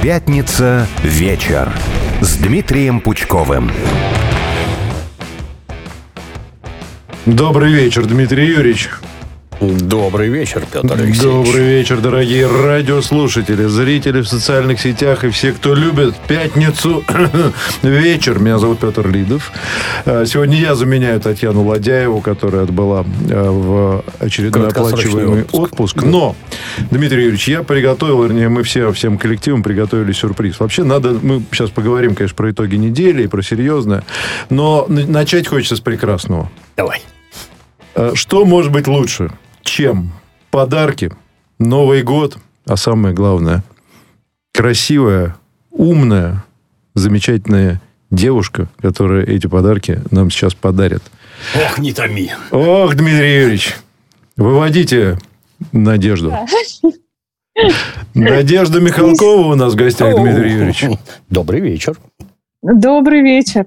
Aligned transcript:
Пятница 0.00 0.86
вечер 1.02 1.72
с 2.20 2.36
Дмитрием 2.36 3.00
Пучковым. 3.00 3.68
Добрый 7.26 7.72
вечер, 7.72 8.06
Дмитрий 8.06 8.46
Юрьевич. 8.46 8.90
Добрый 9.60 10.28
вечер, 10.28 10.64
Петр 10.72 10.92
Алексеевич. 10.92 11.20
Добрый 11.20 11.64
вечер, 11.64 12.00
дорогие 12.00 12.46
радиослушатели, 12.46 13.64
зрители 13.64 14.20
в 14.20 14.28
социальных 14.28 14.80
сетях 14.80 15.24
и 15.24 15.30
все, 15.30 15.50
кто 15.50 15.74
любит 15.74 16.14
пятницу 16.28 17.02
вечер. 17.82 18.38
Меня 18.38 18.58
зовут 18.58 18.78
Петр 18.78 19.08
Лидов. 19.08 19.50
А, 20.04 20.24
сегодня 20.26 20.60
я 20.60 20.76
заменяю 20.76 21.20
Татьяну 21.20 21.64
Ладяеву, 21.64 22.20
которая 22.20 22.62
отбыла 22.62 23.04
а, 23.30 23.50
в 23.50 24.04
очередной 24.20 24.68
оплачиваемый 24.68 25.42
отпуск. 25.42 25.72
отпуск. 25.72 26.02
Но, 26.04 26.36
Дмитрий 26.92 27.22
Юрьевич, 27.22 27.48
я 27.48 27.64
приготовил, 27.64 28.22
вернее, 28.22 28.48
мы 28.48 28.62
все 28.62 28.92
всем 28.92 29.18
коллективом 29.18 29.64
приготовили 29.64 30.12
сюрприз. 30.12 30.60
Вообще 30.60 30.84
надо, 30.84 31.18
мы 31.20 31.42
сейчас 31.50 31.70
поговорим, 31.70 32.14
конечно, 32.14 32.36
про 32.36 32.52
итоги 32.52 32.76
недели 32.76 33.24
и 33.24 33.26
про 33.26 33.42
серьезное, 33.42 34.04
но 34.50 34.86
начать 34.88 35.48
хочется 35.48 35.74
с 35.74 35.80
прекрасного. 35.80 36.48
Давай. 36.76 37.02
А, 37.96 38.12
что 38.14 38.44
может 38.44 38.70
быть 38.70 38.86
лучше? 38.86 39.32
Чем 39.68 40.12
подарки, 40.50 41.12
Новый 41.58 42.02
год, 42.02 42.38
а 42.66 42.76
самое 42.76 43.14
главное, 43.14 43.64
красивая, 44.52 45.36
умная, 45.70 46.44
замечательная 46.94 47.80
девушка, 48.10 48.68
которая 48.80 49.24
эти 49.24 49.46
подарки 49.46 50.00
нам 50.10 50.30
сейчас 50.30 50.54
подарит. 50.54 51.02
Ох, 51.56 51.78
не 51.78 51.92
томи. 51.92 52.30
Ох, 52.50 52.94
Дмитрий 52.94 53.40
Юрьевич, 53.40 53.76
выводите 54.36 55.18
Надежду. 55.72 56.32
Надежда 58.14 58.80
Михалкова 58.80 59.52
у 59.52 59.54
нас 59.56 59.72
в 59.72 59.76
гостях, 59.76 60.14
Дмитрий 60.14 60.52
Юрьевич. 60.52 60.84
Добрый 61.28 61.60
вечер. 61.60 61.98
Добрый 62.62 63.22
вечер. 63.22 63.66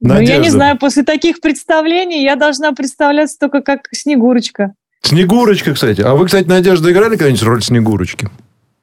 Надежда. 0.00 0.32
Ну, 0.32 0.38
я 0.38 0.42
не 0.42 0.50
знаю, 0.50 0.78
после 0.78 1.02
таких 1.02 1.40
представлений 1.40 2.22
я 2.22 2.36
должна 2.36 2.72
представляться 2.72 3.38
только 3.38 3.62
как 3.62 3.88
Снегурочка. 3.92 4.74
Снегурочка, 5.02 5.74
кстати. 5.74 6.00
А 6.00 6.14
вы, 6.14 6.26
кстати, 6.26 6.46
Надежда, 6.46 6.92
играли 6.92 7.16
когда-нибудь 7.16 7.42
роль 7.42 7.62
Снегурочки? 7.62 8.28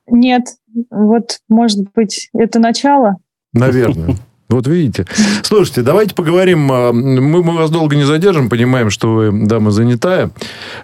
Нет. 0.09 0.43
Вот, 0.89 1.39
может 1.47 1.91
быть, 1.93 2.29
это 2.33 2.59
начало? 2.59 3.15
Наверное. 3.53 4.15
Вот 4.50 4.66
видите. 4.66 5.06
Слушайте, 5.44 5.81
давайте 5.81 6.16
поговорим. 6.16 6.72
А, 6.72 6.94
мы, 6.94 7.44
мы 7.44 7.56
вас 7.56 7.70
долго 7.70 7.98
не 7.98 8.03
задержим, 8.03 8.50
понимаем, 8.50 8.90
что 8.90 9.14
вы 9.14 9.31
дама 9.45 9.72
занятая. 9.72 10.31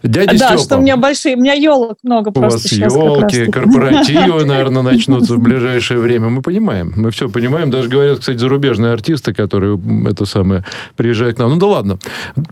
Дядя 0.04 0.38
да, 0.38 0.48
Степа. 0.50 0.64
что 0.64 0.78
у 0.78 0.82
меня 0.82 0.98
большие, 0.98 1.38
у 1.38 1.40
меня 1.40 1.54
елок 1.54 1.98
много 2.04 2.30
у 2.30 2.32
просто 2.34 2.60
вас 2.60 2.64
сейчас. 2.64 2.94
елки, 2.94 3.50
корпоративы, 3.50 4.44
наверное, 4.46 4.82
начнутся 4.82 5.36
в 5.36 5.40
ближайшее 5.40 6.02
время. 6.02 6.28
Мы 6.28 6.42
понимаем, 6.42 6.92
мы 6.98 7.12
все 7.12 7.30
понимаем. 7.30 7.72
Даже 7.72 7.88
говорят, 7.88 8.20
кстати, 8.20 8.38
зарубежные 8.38 8.92
артисты, 8.92 9.34
которые 9.34 9.80
это 10.10 10.26
самое 10.26 10.66
приезжают 10.98 11.38
к 11.38 11.40
нам. 11.40 11.52
Ну 11.52 11.58
да 11.58 11.68
ладно. 11.68 12.00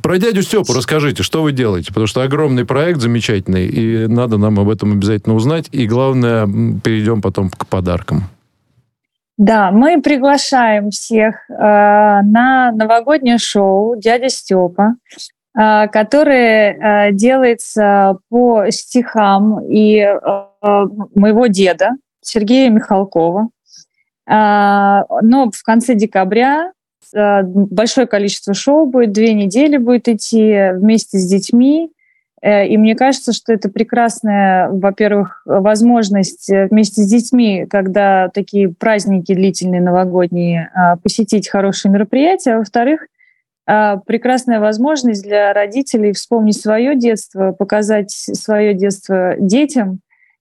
Про 0.02 0.18
дядю 0.18 0.44
Степу 0.44 0.74
расскажите, 0.74 1.24
что 1.24 1.44
вы 1.44 1.52
делаете? 1.52 1.90
Потому 1.90 2.08
что 2.08 2.24
огромный 2.24 2.64
проект 2.64 3.02
замечательный, 3.02 3.68
и 3.68 4.08
надо 4.08 4.38
нам 4.38 4.60
об 4.62 4.70
этом 4.70 4.94
обязательно 4.94 5.36
узнать. 5.36 5.68
И 5.74 5.88
главное, 5.88 6.48
перейдем 6.82 7.22
потом 7.22 7.50
к 7.50 7.68
подаркам. 7.68 8.30
Да, 9.38 9.72
мы 9.72 10.02
приглашаем 10.02 10.92
всех 10.92 11.50
э, 11.50 11.54
на 11.54 12.72
новогоднее 12.72 13.38
шоу 13.38 13.96
«Дядя 13.96 14.30
Степа», 14.30 14.96
э, 15.58 15.88
которое 15.88 16.74
э, 17.08 17.12
делается 17.14 18.18
по 18.30 18.70
стихам 18.70 19.66
и 19.68 19.98
э, 19.98 20.18
моего 21.16 21.48
деда 21.48 21.92
Сергея 22.22 22.70
Михалкова. 22.70 23.50
Э, 24.30 25.04
но 25.22 25.50
в 25.52 25.64
конце 25.64 25.96
декабря 25.96 26.74
э, 27.16 27.42
большое 27.44 28.08
количество 28.08 28.54
шоу 28.54 28.86
будет, 28.86 29.14
две 29.14 29.34
недели 29.34 29.78
будет 29.78 30.08
идти 30.08 30.72
вместе 30.74 31.18
с 31.18 31.28
детьми. 31.28 31.92
Э, 32.42 32.68
и 32.68 32.78
мне 32.78 32.96
кажется, 32.96 33.34
что 33.34 33.54
это 33.54 33.70
прекрасная, 33.70 34.70
во-первых, 34.70 35.44
возможность 35.46 36.50
э, 36.50 36.68
вместе 36.68 37.04
с 37.04 37.08
детьми, 37.08 37.66
когда 37.70 38.30
такие 38.30 38.70
праздники 38.70 39.34
длительные, 39.34 39.82
новогодние, 39.82 40.72
а, 40.74 40.98
посетить 40.98 41.50
хорошие 41.50 41.92
мероприятия. 41.92 42.56
А 42.56 42.58
во-вторых, 42.60 43.08
а, 43.68 43.98
прекрасная 43.98 44.60
возможность 44.60 45.24
для 45.24 45.54
родителей 45.54 46.14
вспомнить 46.14 46.60
свое 46.60 46.96
детство, 46.96 47.52
показать 47.52 48.12
свое 48.12 48.74
детство 48.74 49.36
детям, 49.38 50.00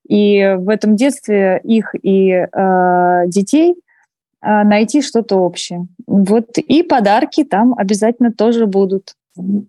и 0.08 0.56
в 0.58 0.68
этом 0.70 0.96
детстве 0.96 1.60
их 1.62 1.94
и 2.02 2.30
э, 2.30 3.22
детей 3.26 3.76
найти 4.42 5.02
что-то 5.02 5.36
общее. 5.36 5.86
Вот 6.06 6.56
и 6.56 6.82
подарки 6.82 7.44
там 7.44 7.74
обязательно 7.76 8.32
тоже 8.32 8.66
будут. 8.66 9.14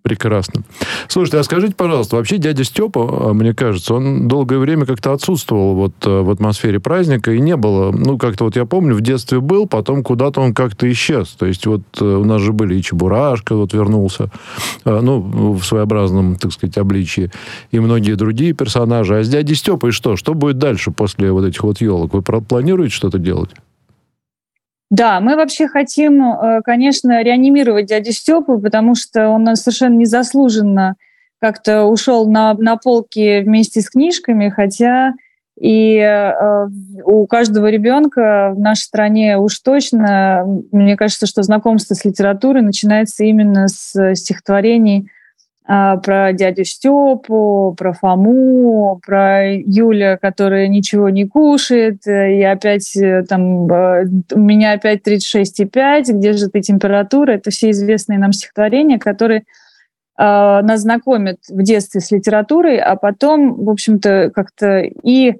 Прекрасно. 0.01 0.63
Слушайте, 1.07 1.37
а 1.37 1.43
скажите, 1.43 1.75
пожалуйста, 1.75 2.15
вообще 2.15 2.39
дядя 2.39 2.63
Степа, 2.63 3.29
а, 3.29 3.33
мне 3.33 3.53
кажется, 3.53 3.93
он 3.93 4.27
долгое 4.27 4.57
время 4.57 4.87
как-то 4.87 5.13
отсутствовал 5.13 5.75
вот 5.75 5.93
э, 6.03 6.21
в 6.21 6.31
атмосфере 6.31 6.79
праздника, 6.79 7.31
и 7.31 7.39
не 7.39 7.55
было, 7.55 7.91
ну, 7.91 8.17
как-то 8.17 8.45
вот 8.45 8.55
я 8.55 8.65
помню, 8.65 8.95
в 8.95 9.01
детстве 9.01 9.39
был, 9.39 9.67
потом 9.67 10.01
куда-то 10.01 10.41
он 10.41 10.55
как-то 10.55 10.91
исчез. 10.91 11.35
То 11.37 11.45
есть 11.45 11.67
вот 11.67 11.81
э, 11.99 12.03
у 12.03 12.25
нас 12.25 12.41
же 12.41 12.53
были 12.53 12.75
и 12.75 12.81
Чебурашка 12.81 13.55
вот 13.55 13.73
вернулся, 13.73 14.31
э, 14.83 14.99
ну, 14.99 15.21
в 15.21 15.63
своеобразном, 15.63 16.37
так 16.37 16.51
сказать, 16.53 16.79
обличии, 16.79 17.31
и 17.69 17.79
многие 17.79 18.15
другие 18.15 18.53
персонажи. 18.53 19.19
А 19.19 19.23
с 19.23 19.29
дядей 19.29 19.53
Степой 19.53 19.91
что? 19.91 20.15
Что 20.15 20.33
будет 20.33 20.57
дальше 20.57 20.89
после 20.89 21.31
вот 21.31 21.45
этих 21.45 21.61
вот 21.63 21.81
елок? 21.81 22.15
Вы 22.15 22.23
планируете 22.23 22.95
что-то 22.95 23.19
делать? 23.19 23.51
Да, 24.91 25.21
мы 25.21 25.37
вообще 25.37 25.69
хотим, 25.69 26.21
э, 26.21 26.61
конечно, 26.63 27.23
реанимировать 27.23 27.85
дядю 27.85 28.11
Степу, 28.11 28.59
потому 28.59 28.93
что 28.93 29.29
он 29.29 29.55
совершенно 29.55 29.95
незаслуженно 29.95 30.95
как-то 31.39 31.85
ушел 31.85 32.29
на, 32.29 32.53
на 32.55 32.75
полки 32.75 33.39
вместе 33.39 33.79
с 33.79 33.89
книжками, 33.89 34.49
хотя 34.49 35.13
и 35.57 35.95
э, 35.95 36.67
у 37.05 37.25
каждого 37.25 37.67
ребенка 37.67 38.51
в 38.53 38.59
нашей 38.59 38.81
стране 38.81 39.37
уж 39.37 39.59
точно, 39.59 40.43
мне 40.73 40.97
кажется, 40.97 41.25
что 41.25 41.41
знакомство 41.41 41.93
с 41.93 42.03
литературой 42.03 42.61
начинается 42.61 43.23
именно 43.23 43.69
с 43.69 44.15
стихотворений 44.15 45.07
а, 45.07 45.20
про 46.03 46.33
дядю 46.33 46.65
Степу, 46.65 47.73
про 47.77 47.93
Фому, 47.93 48.99
про 49.05 49.53
Юля, 49.53 50.17
которая 50.17 50.67
ничего 50.67 51.09
не 51.09 51.25
кушает, 51.25 52.05
э, 52.07 52.39
и 52.39 52.43
опять 52.43 52.93
э, 52.97 53.23
там 53.23 53.71
э, 53.71 54.05
у 54.33 54.39
меня 54.39 54.73
опять 54.73 55.07
36,5, 55.07 56.11
где 56.11 56.33
же 56.33 56.49
ты 56.49 56.59
температура? 56.59 57.31
Это 57.31 57.51
все 57.51 57.69
известные 57.69 58.19
нам 58.19 58.33
стихотворения, 58.33 58.99
которые 58.99 59.43
нас 60.17 60.81
знакомят 60.81 61.37
в 61.49 61.63
детстве 61.63 61.99
с 61.99 62.11
литературой, 62.11 62.77
а 62.77 62.95
потом, 62.95 63.63
в 63.63 63.69
общем-то, 63.69 64.29
как-то 64.35 64.81
и 64.81 65.31
а, 65.31 65.33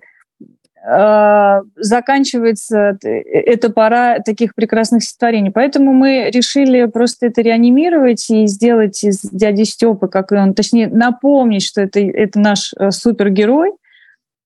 заканчивается 1.75 2.97
эта 3.03 3.69
пора 3.69 4.19
таких 4.19 4.55
прекрасных 4.55 5.03
стихотворений. 5.03 5.51
Поэтому 5.51 5.93
мы 5.93 6.31
решили 6.33 6.85
просто 6.85 7.27
это 7.27 7.41
реанимировать 7.41 8.27
и 8.31 8.47
сделать 8.47 9.03
из 9.03 9.21
дяди 9.21 9.63
Степы, 9.63 10.07
как 10.07 10.31
и 10.31 10.35
он, 10.35 10.55
точнее, 10.55 10.87
напомнить, 10.87 11.63
что 11.63 11.81
это, 11.81 11.99
это 11.99 12.39
наш 12.39 12.73
э, 12.79 12.89
супергерой, 12.89 13.73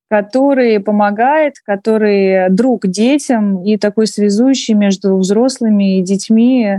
который 0.10 0.80
помогает, 0.82 1.56
который 1.66 2.50
друг 2.50 2.86
детям 2.86 3.64
и 3.64 3.78
такой 3.78 4.08
связующий 4.08 4.74
между 4.74 5.18
взрослыми 5.18 5.98
и 5.98 6.04
детьми 6.04 6.78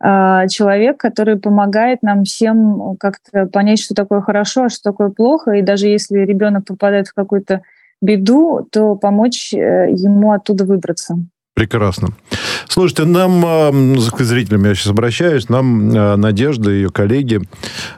а, 0.00 0.46
человек, 0.46 0.96
который 0.98 1.38
помогает 1.38 2.02
нам 2.02 2.22
всем 2.24 2.96
как-то 3.00 3.46
понять, 3.46 3.80
что 3.80 3.94
такое 3.94 4.20
хорошо, 4.20 4.64
а 4.64 4.68
что 4.68 4.92
такое 4.92 5.08
плохо. 5.08 5.52
И 5.52 5.62
даже 5.62 5.88
если 5.88 6.18
ребенок 6.18 6.66
попадает 6.66 7.08
в 7.08 7.14
какой-то 7.14 7.62
беду, 8.00 8.66
то 8.70 8.94
помочь 8.96 9.52
э, 9.52 9.90
ему 9.90 10.32
оттуда 10.32 10.64
выбраться. 10.64 11.18
Прекрасно. 11.54 12.08
Слушайте, 12.68 13.04
нам, 13.04 13.96
к 13.96 14.20
зрителям 14.20 14.64
я 14.64 14.74
сейчас 14.74 14.88
обращаюсь, 14.88 15.48
нам 15.48 15.90
э, 15.90 16.16
Надежда 16.16 16.70
и 16.70 16.74
ее 16.74 16.90
коллеги 16.90 17.40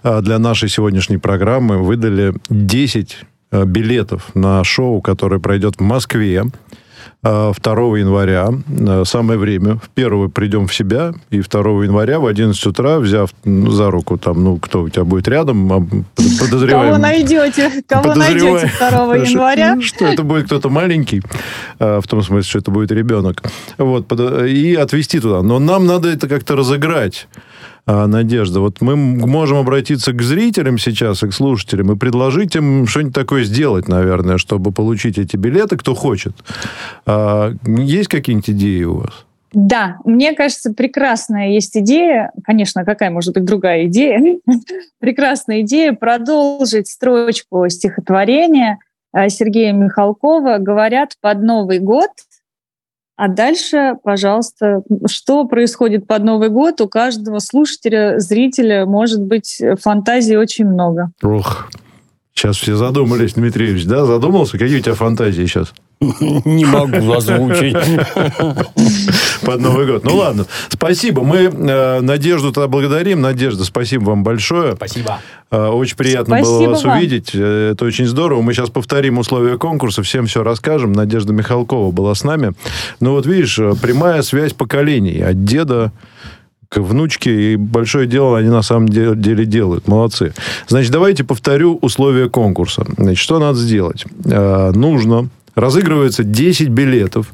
э, 0.02 0.20
для 0.23 0.38
нашей 0.38 0.69
сегодняшней 0.69 1.19
программы 1.19 1.79
выдали 1.79 2.35
10 2.49 3.19
билетов 3.67 4.31
на 4.35 4.62
шоу, 4.62 5.00
которое 5.00 5.41
пройдет 5.41 5.76
в 5.76 5.81
Москве 5.81 6.44
2 7.22 7.31
а, 7.31 7.52
января, 7.99 8.49
а, 8.88 9.05
самое 9.05 9.38
время. 9.38 9.76
В 9.76 9.90
первого 9.90 10.28
придем 10.28 10.67
в 10.67 10.75
себя, 10.75 11.12
и 11.31 11.40
2 11.40 11.61
января 11.84 12.19
в 12.19 12.26
11 12.26 12.67
утра, 12.67 12.99
взяв 12.99 13.31
ну, 13.44 13.70
за 13.70 13.90
руку, 13.90 14.17
там, 14.17 14.43
ну, 14.43 14.56
кто 14.56 14.82
у 14.82 14.88
тебя 14.88 15.05
будет 15.05 15.28
рядом, 15.28 15.72
а, 15.72 15.87
подозреваем... 16.40 16.93
Кого 16.93 17.02
найдете? 17.02 17.82
Кого 17.87 18.14
найдете 18.14 18.72
2 18.78 19.17
января? 19.17 19.81
Что 19.82 20.06
это 20.06 20.22
будет 20.22 20.46
кто-то 20.46 20.70
маленький, 20.70 21.22
в 21.78 22.02
том 22.08 22.22
смысле, 22.22 22.49
что 22.49 22.58
это 22.58 22.70
будет 22.70 22.90
ребенок. 22.90 23.43
Вот, 23.76 24.11
и 24.12 24.75
отвезти 24.75 25.20
туда. 25.20 25.43
Но 25.43 25.58
нам 25.58 25.87
надо 25.87 26.08
это 26.08 26.26
как-то 26.26 26.56
разыграть. 26.56 27.28
А, 27.92 28.06
Надежда, 28.06 28.60
вот 28.60 28.81
мы 28.81 28.94
можем 28.94 29.58
обратиться 29.58 30.12
к 30.12 30.22
зрителям 30.22 30.78
сейчас 30.78 31.25
и 31.25 31.28
к 31.28 31.32
слушателям 31.32 31.90
и 31.90 31.96
предложить 31.96 32.54
им 32.54 32.87
что-нибудь 32.87 33.14
такое 33.14 33.42
сделать, 33.42 33.88
наверное, 33.88 34.38
чтобы 34.38 34.70
получить 34.70 35.19
эти 35.19 35.37
билеты, 35.37 35.76
кто 35.76 35.96
хочет. 35.96 36.32
А, 37.04 37.52
есть 37.66 38.08
какие-нибудь 38.08 38.50
идеи 38.50 38.84
у 38.84 38.98
вас? 38.98 39.26
Да, 39.52 39.96
мне 40.04 40.34
кажется, 40.34 40.72
прекрасная 40.72 41.48
есть 41.48 41.76
идея. 41.76 42.31
Конечно, 42.44 42.84
какая 42.84 43.10
может 43.10 43.34
быть 43.34 43.44
другая 43.44 43.87
идея? 43.87 44.38
Прекрасная 45.00 45.62
идея 45.62 45.92
продолжить 45.92 46.87
строчку 46.87 47.69
стихотворения 47.69 48.78
э, 49.12 49.28
Сергея 49.31 49.72
Михалкова 49.72 50.58
«Говорят 50.58 51.14
под 51.20 51.42
Новый 51.42 51.81
год». 51.81 52.10
А 53.20 53.28
дальше, 53.28 53.96
пожалуйста, 54.02 54.82
что 55.06 55.44
происходит 55.44 56.06
под 56.06 56.25
Новый 56.25 56.49
год? 56.49 56.81
У 56.81 56.88
каждого 56.88 57.38
слушателя, 57.38 58.19
зрителя 58.19 58.87
может 58.87 59.20
быть 59.22 59.61
фантазии 59.78 60.37
очень 60.37 60.64
много. 60.64 61.11
Ох, 61.22 61.69
сейчас 62.40 62.56
все 62.56 62.75
задумались, 62.75 63.34
Дмитриевич, 63.34 63.84
да? 63.84 64.06
Задумался? 64.06 64.56
Какие 64.56 64.78
у 64.78 64.81
тебя 64.81 64.94
фантазии 64.94 65.44
сейчас? 65.44 65.75
Не 66.00 66.64
могу 66.64 67.12
озвучить. 67.12 67.76
Под 69.42 69.60
Новый 69.60 69.87
год. 69.87 70.04
Ну 70.04 70.16
ладно. 70.16 70.46
Спасибо. 70.70 71.22
Мы 71.22 71.50
э, 71.52 72.00
Надежду 72.00 72.52
тогда 72.52 72.69
благодарим. 72.69 73.20
Надежда, 73.20 73.64
спасибо 73.64 74.04
вам 74.04 74.22
большое. 74.25 74.76
Спасибо. 74.76 75.19
Э, 75.50 75.66
очень 75.66 75.96
приятно 75.96 76.37
Спасибо 76.38 76.58
было 76.58 76.69
вас 76.70 76.84
вам. 76.84 76.96
увидеть. 76.96 77.31
Э, 77.34 77.72
Это 77.72 77.84
очень 77.84 78.06
здорово. 78.06 78.40
Мы 78.40 78.54
сейчас 78.54 78.70
повторим 78.70 79.19
условия 79.19 79.58
конкурса, 79.58 80.02
всем 80.02 80.25
все 80.26 80.42
расскажем. 80.42 80.92
Надежда 80.92 81.34
Михалкова 81.34 81.90
была 81.90 82.14
с 82.14 82.25
нами. 82.25 82.52
Ну 83.00 83.12
вот 83.12 83.26
видишь, 83.26 83.58
э, 83.58 83.75
прямая 83.81 84.22
связь 84.22 84.54
поколений. 84.54 85.20
От 85.20 85.44
деда 85.44 85.92
к 86.70 86.78
внучке, 86.78 87.52
и 87.52 87.56
большое 87.56 88.06
дело 88.06 88.38
они 88.38 88.49
на 88.49 88.62
самом 88.62 88.88
де- 88.88 89.17
деле 89.17 89.44
делают. 89.44 89.88
Молодцы. 89.88 90.32
Значит, 90.69 90.93
давайте 90.93 91.25
повторю 91.25 91.76
условия 91.82 92.28
конкурса. 92.31 92.87
Значит, 92.96 93.19
что 93.19 93.40
надо 93.40 93.58
сделать? 93.58 94.05
Э, 94.25 94.70
Нужно, 94.72 95.28
разыгрывается 95.56 96.22
10 96.22 96.69
билетов, 96.69 97.32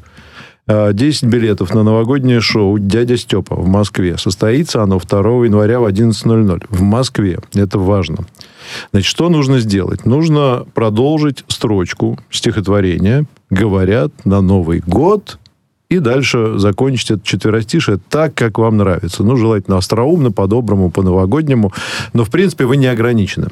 э, 0.67 0.89
10 0.91 1.25
билетов 1.25 1.71
на 1.75 1.83
новогоднее 1.83 2.41
шоу 2.41 2.79
«Дядя 2.79 3.15
Степа» 3.15 3.55
в 3.55 3.67
Москве. 3.67 4.17
Состоится 4.17 4.81
оно 4.81 4.97
2 4.97 5.45
января 5.45 5.79
в 5.79 5.85
11.00 5.85 6.65
в 6.69 6.81
Москве. 6.81 7.37
Это 7.53 7.77
важно. 7.77 8.25
Значит, 8.91 9.07
что 9.07 9.29
нужно 9.29 9.59
сделать? 9.59 10.03
Нужно 10.05 10.65
продолжить 10.73 11.45
строчку 11.47 12.19
стихотворения 12.31 13.25
«Говорят 13.51 14.11
на 14.25 14.41
Новый 14.41 14.79
год» 14.79 15.37
и 15.89 15.99
дальше 15.99 16.57
закончить 16.57 17.11
это 17.11 17.21
четверостишее 17.23 17.99
так, 18.09 18.35
как 18.35 18.57
вам 18.57 18.77
нравится. 18.77 19.23
Ну, 19.23 19.37
желательно 19.37 19.77
остроумно, 19.77 20.31
по-доброму, 20.31 20.91
по-новогоднему. 20.91 21.71
Но, 22.13 22.25
в 22.25 22.29
принципе, 22.29 22.65
вы 22.65 22.77
не 22.77 22.87
ограничены 22.87 23.47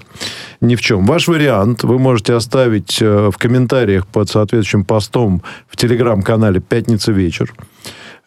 ни 0.61 0.75
в 0.75 0.81
чем. 0.81 1.05
Ваш 1.05 1.27
вариант 1.27 1.83
вы 1.83 1.97
можете 1.97 2.33
оставить 2.33 3.01
э, 3.01 3.29
в 3.31 3.37
комментариях 3.37 4.05
под 4.07 4.29
соответствующим 4.29 4.83
постом 4.83 5.41
в 5.67 5.77
телеграм-канале 5.77 6.59
«Пятница 6.59 7.11
вечер». 7.11 7.53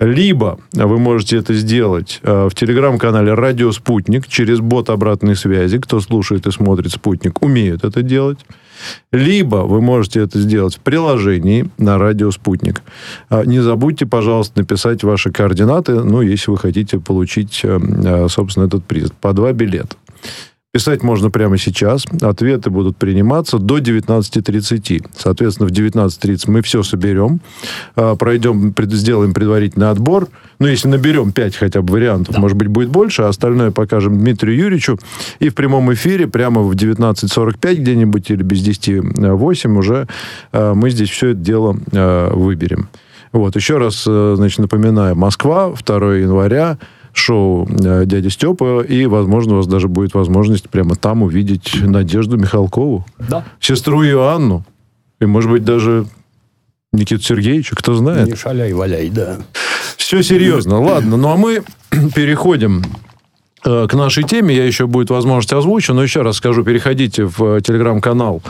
Либо 0.00 0.60
вы 0.72 0.98
можете 0.98 1.38
это 1.38 1.54
сделать 1.54 2.20
э, 2.22 2.48
в 2.48 2.54
телеграм-канале 2.54 3.34
«Радио 3.34 3.72
Спутник» 3.72 4.28
через 4.28 4.60
бот 4.60 4.90
обратной 4.90 5.34
связи. 5.34 5.78
Кто 5.78 6.00
слушает 6.00 6.46
и 6.46 6.52
смотрит 6.52 6.92
«Спутник», 6.92 7.42
умеют 7.42 7.84
это 7.84 8.02
делать. 8.02 8.38
Либо 9.10 9.56
вы 9.56 9.80
можете 9.80 10.20
это 10.20 10.38
сделать 10.38 10.76
в 10.76 10.80
приложении 10.80 11.68
на 11.78 11.98
«Радио 11.98 12.30
Спутник». 12.30 12.82
А, 13.28 13.44
Не 13.44 13.58
забудьте, 13.58 14.06
пожалуйста, 14.06 14.60
написать 14.60 15.02
ваши 15.02 15.32
координаты, 15.32 15.94
ну, 15.94 16.22
если 16.22 16.52
вы 16.52 16.58
хотите 16.58 17.00
получить, 17.00 17.60
э, 17.64 17.78
э, 17.78 18.28
собственно, 18.28 18.66
этот 18.66 18.84
приз. 18.84 19.10
По 19.20 19.32
два 19.32 19.52
билета. 19.52 19.96
Писать 20.70 21.02
можно 21.02 21.30
прямо 21.30 21.56
сейчас. 21.56 22.04
Ответы 22.20 22.68
будут 22.68 22.98
приниматься 22.98 23.58
до 23.58 23.78
19.30. 23.78 25.06
Соответственно, 25.16 25.66
в 25.66 25.72
19.30 25.72 26.50
мы 26.50 26.60
все 26.60 26.82
соберем, 26.82 27.40
а, 27.96 28.16
пройдем, 28.16 28.74
сделаем 28.78 29.32
предварительный 29.32 29.88
отбор. 29.88 30.28
Ну, 30.58 30.66
если 30.66 30.88
наберем 30.88 31.32
5 31.32 31.56
хотя 31.56 31.80
бы 31.80 31.94
вариантов, 31.94 32.36
может 32.36 32.58
быть, 32.58 32.68
будет 32.68 32.90
больше, 32.90 33.22
а 33.22 33.28
остальное 33.28 33.70
покажем 33.70 34.18
Дмитрию 34.18 34.58
Юрьевичу. 34.58 34.98
И 35.38 35.48
в 35.48 35.54
прямом 35.54 35.90
эфире 35.94 36.26
прямо 36.26 36.60
в 36.60 36.72
19.45 36.72 37.74
где-нибудь 37.76 38.30
или 38.30 38.42
без 38.42 38.58
10.08 38.58 39.78
уже 39.78 40.06
а, 40.52 40.74
мы 40.74 40.90
здесь 40.90 41.08
все 41.08 41.28
это 41.28 41.40
дело 41.40 41.78
а, 41.92 42.30
выберем. 42.34 42.90
Вот, 43.32 43.56
еще 43.56 43.76
раз, 43.76 44.04
э, 44.06 44.34
значит, 44.36 44.58
напоминаю, 44.58 45.14
Москва, 45.14 45.70
2 45.70 46.14
января, 46.16 46.78
шоу 47.18 47.68
э, 47.68 48.04
«Дядя 48.06 48.30
Степа», 48.30 48.80
и, 48.82 49.06
возможно, 49.06 49.54
у 49.54 49.56
вас 49.58 49.66
даже 49.66 49.88
будет 49.88 50.14
возможность 50.14 50.68
прямо 50.70 50.94
там 50.96 51.22
увидеть 51.22 51.74
Надежду 51.82 52.36
Михалкову, 52.38 53.04
Да. 53.28 53.44
сестру 53.60 54.04
Иоанну, 54.04 54.64
и, 55.20 55.26
может 55.26 55.50
быть, 55.50 55.64
даже 55.64 56.06
Никиту 56.92 57.22
Сергеевича, 57.22 57.76
кто 57.76 57.94
знает. 57.94 58.28
Не 58.28 58.34
шаляй, 58.36 58.72
валяй, 58.72 59.10
да. 59.10 59.36
Все 59.96 60.22
серьезно. 60.22 60.80
Ладно, 60.80 61.16
ну 61.16 61.28
а 61.28 61.36
мы 61.36 61.62
переходим 62.14 62.82
к 63.62 63.94
нашей 63.94 64.24
теме. 64.24 64.54
Я 64.54 64.64
еще 64.64 64.86
будет 64.86 65.10
возможность 65.10 65.52
озвучу, 65.52 65.94
но 65.94 66.02
еще 66.02 66.22
раз 66.22 66.36
скажу, 66.36 66.62
переходите 66.62 67.24
в 67.24 67.42
э, 67.42 67.60
телеграм-канал, 67.60 68.42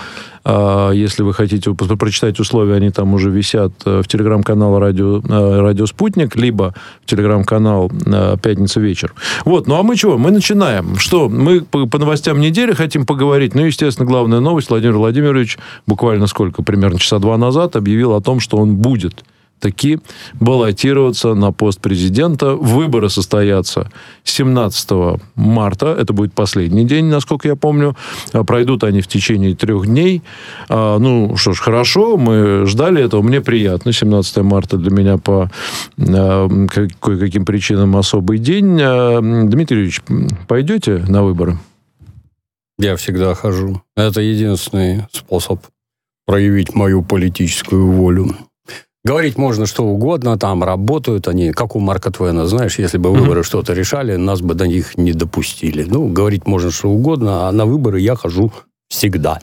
э, 0.44 0.90
если 0.94 1.22
вы 1.22 1.34
хотите 1.34 1.72
прочитать 1.74 2.38
условия, 2.40 2.74
они 2.74 2.90
там 2.90 3.14
уже 3.14 3.30
висят 3.30 3.72
э, 3.84 4.02
в 4.02 4.08
телеграм-канал 4.08 4.78
радио, 4.78 5.20
э, 5.20 5.60
радио 5.60 5.86
Спутник, 5.86 6.36
либо 6.36 6.74
в 7.02 7.06
телеграм-канал 7.06 7.90
э, 8.06 8.36
Пятница 8.42 8.80
вечер. 8.80 9.14
Вот, 9.44 9.66
ну 9.66 9.76
а 9.76 9.82
мы 9.82 9.96
чего? 9.96 10.18
Мы 10.18 10.30
начинаем. 10.30 10.96
Что? 10.96 11.28
Мы 11.28 11.62
по 11.62 11.98
новостям 11.98 12.40
недели 12.40 12.72
хотим 12.72 13.06
поговорить. 13.06 13.54
Ну, 13.54 13.64
естественно, 13.64 14.06
главная 14.06 14.40
новость. 14.40 14.70
Владимир 14.70 14.96
Владимирович 14.96 15.58
буквально 15.86 16.26
сколько? 16.26 16.62
Примерно 16.62 16.98
часа 16.98 17.18
два 17.18 17.36
назад 17.36 17.76
объявил 17.76 18.14
о 18.14 18.20
том, 18.20 18.40
что 18.40 18.58
он 18.58 18.76
будет 18.76 19.24
таки 19.58 19.98
баллотироваться 20.40 21.34
на 21.34 21.52
пост 21.52 21.80
президента. 21.80 22.54
Выборы 22.54 23.08
состоятся 23.10 23.90
17 24.24 24.90
марта. 25.34 25.86
Это 25.98 26.12
будет 26.12 26.32
последний 26.32 26.84
день, 26.84 27.06
насколько 27.06 27.48
я 27.48 27.56
помню. 27.56 27.96
А, 28.32 28.44
Пройдут 28.44 28.84
они 28.84 29.00
в 29.00 29.06
течение 29.08 29.54
трех 29.54 29.86
дней. 29.86 30.22
А, 30.68 30.98
Ну, 30.98 31.36
что 31.36 31.52
ж, 31.52 31.60
хорошо, 31.60 32.16
мы 32.16 32.66
ждали 32.66 33.02
этого. 33.02 33.22
Мне 33.22 33.40
приятно. 33.40 33.92
17 33.92 34.38
марта 34.38 34.76
для 34.76 34.90
меня 34.90 35.18
по 35.18 35.50
а, 35.98 36.48
ка- 36.68 36.88
кое-каким 37.00 37.44
причинам 37.44 37.96
особый 37.96 38.38
день. 38.38 38.76
Дмитрий 38.76 39.78
Юрьевич, 39.78 40.02
пойдете 40.46 41.04
на 41.08 41.22
выборы? 41.24 41.58
Я 42.78 42.94
всегда 42.96 43.34
хожу. 43.34 43.82
Это 43.96 44.20
единственный 44.20 45.04
способ 45.12 45.60
проявить 46.26 46.74
мою 46.74 47.02
политическую 47.02 47.90
волю. 47.90 48.36
Говорить 49.04 49.38
можно 49.38 49.66
что 49.66 49.84
угодно, 49.84 50.36
там 50.38 50.64
работают 50.64 51.28
они, 51.28 51.52
как 51.52 51.76
у 51.76 51.78
Марка 51.78 52.10
Твена, 52.10 52.46
знаешь, 52.46 52.78
если 52.78 52.98
бы 52.98 53.10
выборы 53.10 53.44
что-то 53.44 53.72
решали, 53.72 54.16
нас 54.16 54.40
бы 54.40 54.54
до 54.54 54.66
них 54.66 54.98
не 54.98 55.12
допустили. 55.12 55.84
Ну, 55.88 56.08
говорить 56.08 56.46
можно 56.46 56.70
что 56.70 56.90
угодно, 56.90 57.48
а 57.48 57.52
на 57.52 57.64
выборы 57.64 58.00
я 58.00 58.16
хожу 58.16 58.52
всегда. 58.88 59.38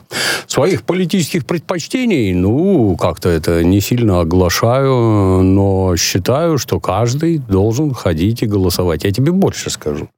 Своих 0.46 0.82
политических 0.82 1.46
предпочтений, 1.46 2.34
ну, 2.34 2.96
как-то 2.96 3.28
это 3.28 3.64
не 3.64 3.80
сильно 3.80 4.20
оглашаю, 4.20 5.42
но 5.42 5.96
считаю, 5.96 6.58
что 6.58 6.78
каждый 6.78 7.38
должен 7.38 7.94
ходить 7.94 8.42
и 8.42 8.46
голосовать. 8.46 9.04
Я 9.04 9.12
тебе 9.12 9.32
больше 9.32 9.70
скажу. 9.70 10.08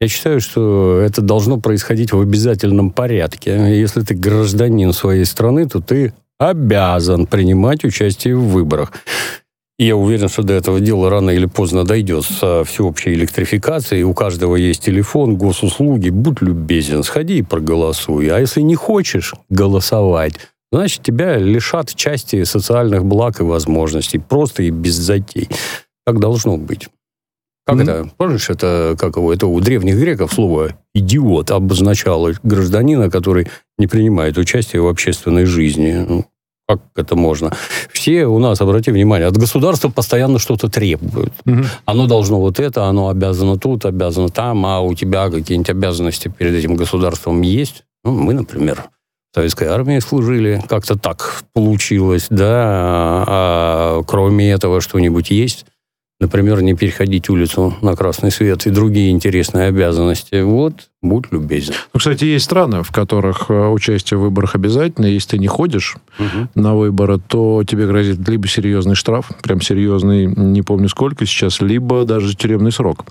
Я 0.00 0.08
считаю, 0.08 0.40
что 0.40 0.98
это 0.98 1.22
должно 1.22 1.58
происходить 1.58 2.12
в 2.12 2.20
обязательном 2.20 2.90
порядке. 2.90 3.80
Если 3.80 4.02
ты 4.02 4.14
гражданин 4.14 4.92
своей 4.92 5.24
страны, 5.24 5.66
то 5.66 5.80
ты 5.80 6.12
обязан 6.50 7.26
принимать 7.26 7.84
участие 7.84 8.36
в 8.36 8.48
выборах. 8.48 8.92
И 9.78 9.86
я 9.86 9.96
уверен, 9.96 10.28
что 10.28 10.42
до 10.42 10.52
этого 10.52 10.80
дела 10.80 11.10
рано 11.10 11.30
или 11.30 11.46
поздно 11.46 11.84
дойдет 11.84 12.24
с 12.24 12.64
всеобщей 12.64 13.14
электрификацией. 13.14 14.04
У 14.04 14.14
каждого 14.14 14.56
есть 14.56 14.84
телефон, 14.84 15.36
госуслуги. 15.36 16.10
Будь 16.10 16.40
любезен, 16.40 17.02
сходи 17.02 17.38
и 17.38 17.42
проголосуй. 17.42 18.28
А 18.28 18.38
если 18.38 18.60
не 18.60 18.76
хочешь 18.76 19.34
голосовать, 19.48 20.34
значит, 20.70 21.02
тебя 21.02 21.36
лишат 21.36 21.94
части 21.94 22.44
социальных 22.44 23.04
благ 23.04 23.40
и 23.40 23.44
возможностей. 23.44 24.18
Просто 24.18 24.62
и 24.62 24.70
без 24.70 24.94
затей. 24.94 25.48
Так 26.06 26.20
должно 26.20 26.58
быть. 26.58 26.88
Как 27.64 27.76
Мгм. 27.76 27.82
это? 27.88 28.10
Помнишь, 28.16 28.50
это, 28.50 28.96
как 28.98 29.16
его, 29.16 29.32
это 29.32 29.46
у 29.46 29.60
древних 29.60 29.96
греков 29.96 30.32
слово 30.32 30.76
«идиот» 30.94 31.50
обозначало 31.52 32.32
гражданина, 32.42 33.08
который 33.08 33.48
не 33.78 33.86
принимает 33.86 34.36
участие 34.36 34.82
в 34.82 34.88
общественной 34.88 35.44
жизни. 35.44 36.24
Как 36.72 36.80
это 36.96 37.16
можно? 37.16 37.52
Все 37.92 38.26
у 38.26 38.38
нас, 38.38 38.60
обрати 38.60 38.90
внимание, 38.90 39.28
от 39.28 39.36
государства 39.36 39.90
постоянно 39.90 40.38
что-то 40.38 40.68
требуют. 40.68 41.32
Оно 41.84 42.06
должно 42.06 42.40
вот 42.40 42.60
это, 42.60 42.84
оно 42.84 43.08
обязано 43.08 43.58
тут, 43.58 43.84
обязано 43.84 44.28
там, 44.28 44.64
а 44.64 44.80
у 44.80 44.94
тебя 44.94 45.28
какие-нибудь 45.28 45.70
обязанности 45.70 46.28
перед 46.28 46.54
этим 46.54 46.76
государством 46.76 47.42
есть? 47.42 47.84
Ну, 48.04 48.12
мы, 48.12 48.32
например, 48.32 48.84
в 49.32 49.34
советской 49.34 49.68
армии 49.68 49.98
служили, 49.98 50.62
как-то 50.66 50.98
так 50.98 51.42
получилось, 51.52 52.26
да, 52.30 53.24
а 53.26 54.02
кроме 54.06 54.50
этого 54.50 54.80
что-нибудь 54.80 55.30
есть? 55.30 55.66
Например, 56.20 56.62
не 56.62 56.74
переходить 56.74 57.28
улицу 57.28 57.74
на 57.82 57.96
красный 57.96 58.30
свет 58.30 58.66
и 58.66 58.70
другие 58.70 59.10
интересные 59.10 59.66
обязанности. 59.66 60.40
Вот, 60.40 60.88
будь 61.02 61.32
любезен. 61.32 61.74
Ну, 61.92 61.98
кстати, 61.98 62.24
есть 62.24 62.44
страны, 62.44 62.84
в 62.84 62.92
которых 62.92 63.50
э, 63.50 63.68
участие 63.68 64.18
в 64.18 64.22
выборах 64.22 64.54
обязательно. 64.54 65.06
Если 65.06 65.30
ты 65.30 65.38
не 65.38 65.48
ходишь 65.48 65.96
угу. 66.18 66.48
на 66.54 66.76
выборы, 66.76 67.18
то 67.18 67.64
тебе 67.64 67.86
грозит 67.86 68.26
либо 68.28 68.46
серьезный 68.46 68.94
штраф, 68.94 69.30
прям 69.42 69.60
серьезный, 69.60 70.26
не 70.26 70.62
помню 70.62 70.88
сколько 70.88 71.26
сейчас, 71.26 71.60
либо 71.60 72.04
даже 72.04 72.36
тюремный 72.36 72.70
срок. 72.70 73.04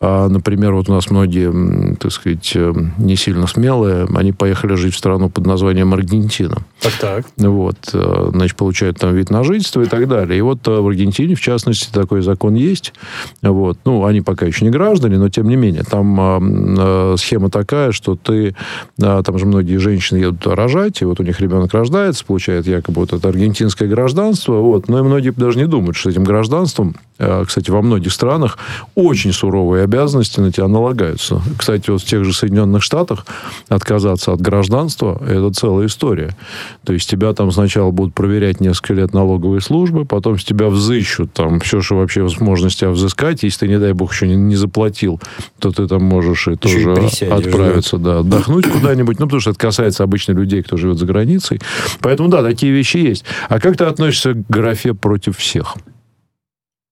А, 0.00 0.28
например, 0.28 0.74
вот 0.74 0.88
у 0.88 0.92
нас 0.92 1.10
многие, 1.10 1.96
так 1.96 2.12
сказать, 2.12 2.52
э, 2.54 2.72
не 2.98 3.16
сильно 3.16 3.46
смелые, 3.46 4.06
они 4.14 4.32
поехали 4.32 4.74
жить 4.74 4.94
в 4.94 4.98
страну 4.98 5.28
под 5.28 5.44
названием 5.44 5.92
Аргентина. 5.92 6.58
Так, 6.80 6.92
так. 7.00 7.26
Вот, 7.36 7.76
э, 7.92 8.30
значит, 8.32 8.56
получают 8.56 8.98
там 8.98 9.14
вид 9.14 9.30
на 9.30 9.42
жительство 9.42 9.82
и 9.82 9.86
так 9.86 10.06
далее. 10.06 10.38
И 10.38 10.40
вот 10.40 10.66
в 10.66 10.86
Аргентине, 10.86 11.34
в 11.34 11.40
частности, 11.40 11.92
такой 11.92 12.22
закон 12.22 12.54
есть. 12.54 12.94
Вот. 13.42 13.78
Ну, 13.84 14.04
они 14.04 14.20
пока 14.20 14.46
еще 14.46 14.64
не 14.64 14.70
граждане, 14.70 15.18
но 15.18 15.28
тем 15.28 15.48
не 15.48 15.56
менее. 15.56 15.82
Там 15.82 17.16
схема 17.18 17.50
такая, 17.50 17.92
что 17.92 18.16
ты... 18.16 18.54
Там 18.96 19.38
же 19.38 19.46
многие 19.46 19.76
женщины 19.76 20.18
едут 20.18 20.46
рожать, 20.46 21.02
и 21.02 21.04
вот 21.04 21.20
у 21.20 21.22
них 21.22 21.40
ребенок 21.40 21.74
рождается, 21.74 22.24
получает 22.24 22.66
якобы 22.66 23.02
вот 23.02 23.12
это 23.12 23.28
аргентинское 23.28 23.88
гражданство. 23.88 24.54
Вот. 24.54 24.88
Но 24.88 25.00
и 25.00 25.02
многие 25.02 25.30
даже 25.30 25.58
не 25.58 25.66
думают, 25.66 25.96
что 25.96 26.10
этим 26.10 26.24
гражданством, 26.24 26.96
кстати, 27.18 27.70
во 27.70 27.82
многих 27.82 28.12
странах 28.12 28.58
очень 28.94 29.32
суровые 29.32 29.84
обязанности 29.84 30.40
на 30.40 30.52
тебя 30.52 30.68
налагаются. 30.68 31.40
Кстати, 31.56 31.90
вот 31.90 32.02
в 32.02 32.04
тех 32.04 32.24
же 32.24 32.32
Соединенных 32.32 32.82
Штатах 32.82 33.26
отказаться 33.68 34.32
от 34.32 34.40
гражданства– 34.40 35.20
это 35.26 35.52
целая 35.52 35.86
история. 35.86 36.36
То 36.84 36.92
есть 36.92 37.10
тебя 37.10 37.32
там 37.32 37.50
сначала 37.50 37.90
будут 37.90 38.14
проверять 38.14 38.60
несколько 38.60 38.94
лет 38.94 39.12
налоговые 39.12 39.60
службы, 39.60 40.04
потом 40.04 40.38
с 40.38 40.44
тебя 40.44 40.68
взыщут 40.68 41.32
там 41.32 41.60
все, 41.60 41.80
что 41.80 41.96
вообще 41.96 42.22
возможно 42.22 42.70
с 42.70 42.76
тебя 42.76 42.90
взыскать. 42.90 43.42
Если 43.42 43.60
ты, 43.60 43.68
не 43.68 43.78
дай 43.78 43.92
бог, 43.92 44.12
еще 44.12 44.28
не, 44.28 44.36
не 44.36 44.56
заплатил, 44.56 45.20
то 45.58 45.72
ты 45.72 45.86
там 45.88 46.04
можешь 46.04 46.48
и 46.48 46.56
тоже 46.56 46.80
и 46.80 47.24
отправиться, 47.24 47.98
да, 47.98 48.20
отдохнуть 48.20 48.66
куда-нибудь. 48.66 49.18
Ну, 49.18 49.26
потому 49.26 49.40
что 49.40 49.50
это 49.50 49.58
касается 49.58 50.04
обычно 50.04 50.32
людей, 50.32 50.62
кто 50.62 50.76
живет 50.76 50.98
за 50.98 51.06
границей. 51.06 51.60
Поэтому, 52.00 52.28
да, 52.28 52.42
такие 52.42 52.72
вещи 52.72 52.98
есть. 52.98 53.24
А 53.48 53.58
как 53.60 53.76
ты 53.76 53.84
относишься 53.84 54.34
к 54.34 54.46
графе 54.48 54.94
против 54.94 55.36
всех? 55.38 55.76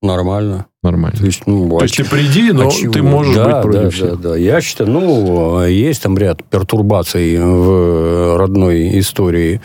Нормально. 0.06 0.66
Нормально. 0.82 1.18
То 1.18 1.26
есть, 1.26 1.46
ну, 1.46 1.78
То 1.78 1.84
есть 1.84 1.96
ты 1.96 2.04
приди, 2.04 2.52
но 2.52 2.68
а 2.68 2.70
ты 2.70 3.02
можешь 3.02 3.34
да, 3.34 3.44
быть 3.44 3.62
против 3.62 3.82
да, 3.82 3.90
всех. 3.90 4.20
Да, 4.20 4.28
да. 4.30 4.36
Я 4.36 4.60
считаю, 4.60 4.90
ну, 4.90 5.64
есть 5.66 6.02
там 6.02 6.16
ряд 6.16 6.44
пертурбаций 6.44 7.38
в 7.38 8.36
родной 8.36 8.98
истории. 8.98 9.60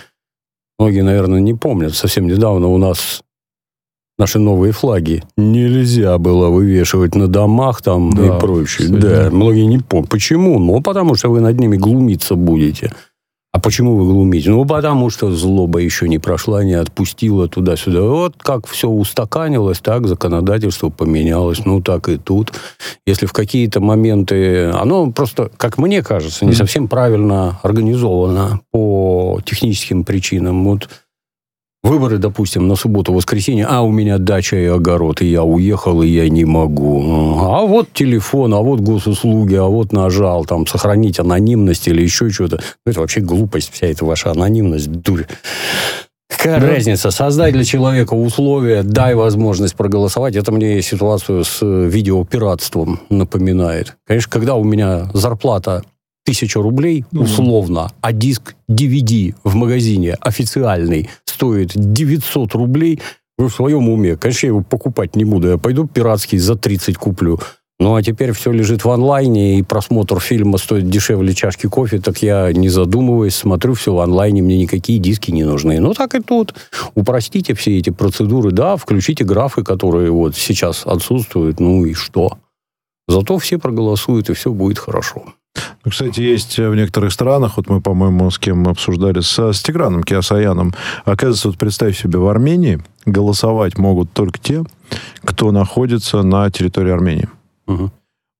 Многие, 0.79 1.01
наверное, 1.01 1.39
не 1.39 1.53
помнят. 1.53 1.93
Совсем 1.93 2.27
недавно 2.27 2.67
у 2.67 2.77
нас 2.77 3.21
наши 4.17 4.39
новые 4.39 4.71
флаги 4.71 5.23
нельзя 5.37 6.17
было 6.17 6.49
вывешивать 6.49 7.15
на 7.15 7.27
домах 7.27 7.81
там 7.81 8.11
да, 8.13 8.25
и 8.25 8.39
прочее. 8.39 8.89
Да, 8.89 9.29
многие 9.31 9.65
не 9.65 9.77
помнят. 9.77 10.09
Почему? 10.09 10.59
Ну, 10.59 10.81
потому 10.81 11.15
что 11.15 11.29
вы 11.29 11.39
над 11.39 11.59
ними 11.59 11.77
глумиться 11.77 12.35
будете. 12.35 12.91
А 13.53 13.59
почему 13.59 13.97
вы 13.97 14.05
глумите? 14.05 14.49
Ну, 14.49 14.63
потому 14.65 15.09
что 15.09 15.29
злоба 15.31 15.79
еще 15.79 16.07
не 16.07 16.19
прошла, 16.19 16.63
не 16.63 16.73
отпустила 16.73 17.49
туда-сюда. 17.49 18.01
Вот 18.01 18.35
как 18.37 18.65
все 18.65 18.87
устаканилось, 18.87 19.79
так 19.79 20.07
законодательство 20.07 20.89
поменялось. 20.89 21.65
Ну, 21.65 21.81
так 21.81 22.07
и 22.07 22.17
тут. 22.17 22.53
Если 23.05 23.25
в 23.25 23.33
какие-то 23.33 23.81
моменты... 23.81 24.69
Оно 24.69 25.11
просто, 25.11 25.51
как 25.57 25.77
мне 25.77 26.01
кажется, 26.01 26.45
не 26.45 26.53
совсем 26.53 26.87
правильно 26.87 27.59
организовано 27.61 28.61
по 28.71 29.41
техническим 29.43 30.05
причинам. 30.05 30.63
Вот 30.63 30.87
Выборы, 31.83 32.19
допустим, 32.19 32.67
на 32.67 32.75
субботу-воскресенье, 32.75 33.65
а 33.67 33.81
у 33.81 33.91
меня 33.91 34.19
дача 34.19 34.55
и 34.55 34.65
огород, 34.65 35.21
и 35.21 35.25
я 35.25 35.43
уехал, 35.43 36.03
и 36.03 36.07
я 36.07 36.29
не 36.29 36.45
могу. 36.45 37.39
А 37.39 37.65
вот 37.65 37.91
телефон, 37.91 38.53
а 38.53 38.59
вот 38.59 38.81
госуслуги, 38.81 39.55
а 39.55 39.63
вот 39.65 39.91
нажал, 39.91 40.45
там, 40.45 40.67
сохранить 40.67 41.19
анонимность 41.19 41.87
или 41.87 42.03
еще 42.03 42.29
что-то. 42.29 42.59
Ну, 42.85 42.91
это 42.91 42.99
вообще 42.99 43.21
глупость, 43.21 43.71
вся 43.73 43.87
эта 43.87 44.05
ваша 44.05 44.29
анонимность, 44.29 44.91
дурь. 44.91 45.25
Какая 46.29 46.59
да. 46.59 46.67
разница? 46.67 47.11
Создай 47.11 47.51
для 47.51 47.63
человека 47.63 48.13
условия, 48.13 48.83
дай 48.83 49.15
возможность 49.15 49.75
проголосовать. 49.75 50.35
Это 50.35 50.51
мне 50.51 50.81
ситуацию 50.81 51.43
с 51.43 51.65
видеопиратством 51.65 53.01
напоминает. 53.09 53.97
Конечно, 54.07 54.31
когда 54.31 54.55
у 54.55 54.63
меня 54.63 55.09
зарплата 55.13 55.83
тысяча 56.23 56.61
рублей, 56.61 57.05
условно, 57.11 57.91
а 58.01 58.11
диск 58.11 58.55
DVD 58.69 59.33
в 59.43 59.55
магазине 59.55 60.15
официальный 60.21 61.09
стоит 61.25 61.71
900 61.75 62.53
рублей, 62.53 62.99
вы 63.37 63.49
в 63.49 63.53
своем 63.53 63.89
уме. 63.89 64.15
Конечно, 64.17 64.45
я 64.45 64.49
его 64.49 64.61
покупать 64.61 65.15
не 65.15 65.25
буду. 65.25 65.49
Я 65.49 65.57
пойду 65.57 65.87
пиратский 65.87 66.37
за 66.37 66.55
30 66.55 66.95
куплю. 66.97 67.39
Ну, 67.79 67.95
а 67.95 68.03
теперь 68.03 68.31
все 68.33 68.51
лежит 68.51 68.85
в 68.85 68.91
онлайне, 68.91 69.57
и 69.57 69.63
просмотр 69.63 70.19
фильма 70.19 70.59
стоит 70.59 70.87
дешевле 70.87 71.33
чашки 71.33 71.65
кофе, 71.65 71.97
так 71.97 72.21
я, 72.21 72.53
не 72.53 72.69
задумываясь, 72.69 73.33
смотрю 73.33 73.73
все 73.73 73.91
в 73.91 73.99
онлайне, 73.99 74.43
мне 74.43 74.59
никакие 74.59 74.99
диски 74.99 75.31
не 75.31 75.43
нужны. 75.43 75.79
Ну, 75.79 75.95
так 75.95 76.13
и 76.13 76.21
тут. 76.21 76.53
Упростите 76.93 77.55
все 77.55 77.79
эти 77.79 77.89
процедуры, 77.89 78.51
да, 78.51 78.77
включите 78.77 79.23
графы, 79.23 79.63
которые 79.63 80.11
вот 80.11 80.35
сейчас 80.35 80.85
отсутствуют, 80.85 81.59
ну 81.59 81.83
и 81.83 81.95
что? 81.95 82.37
Зато 83.07 83.39
все 83.39 83.57
проголосуют, 83.57 84.29
и 84.29 84.33
все 84.33 84.53
будет 84.53 84.77
хорошо. 84.77 85.33
Ну, 85.83 85.89
кстати, 85.91 86.19
есть 86.21 86.57
в 86.57 86.75
некоторых 86.75 87.11
странах, 87.11 87.57
вот 87.57 87.67
мы, 87.67 87.81
по-моему, 87.81 88.29
с 88.29 88.37
кем 88.37 88.67
обсуждали, 88.67 89.21
с, 89.21 89.39
с 89.39 89.63
Тиграном 89.63 90.03
Киасаяном, 90.03 90.73
оказывается, 91.05 91.47
вот 91.47 91.57
представь 91.57 91.99
себе, 91.99 92.19
в 92.19 92.27
Армении 92.27 92.81
голосовать 93.05 93.77
могут 93.77 94.11
только 94.13 94.37
те, 94.37 94.63
кто 95.23 95.51
находится 95.51 96.21
на 96.21 96.49
территории 96.51 96.91
Армении. 96.91 97.29
Угу. 97.67 97.91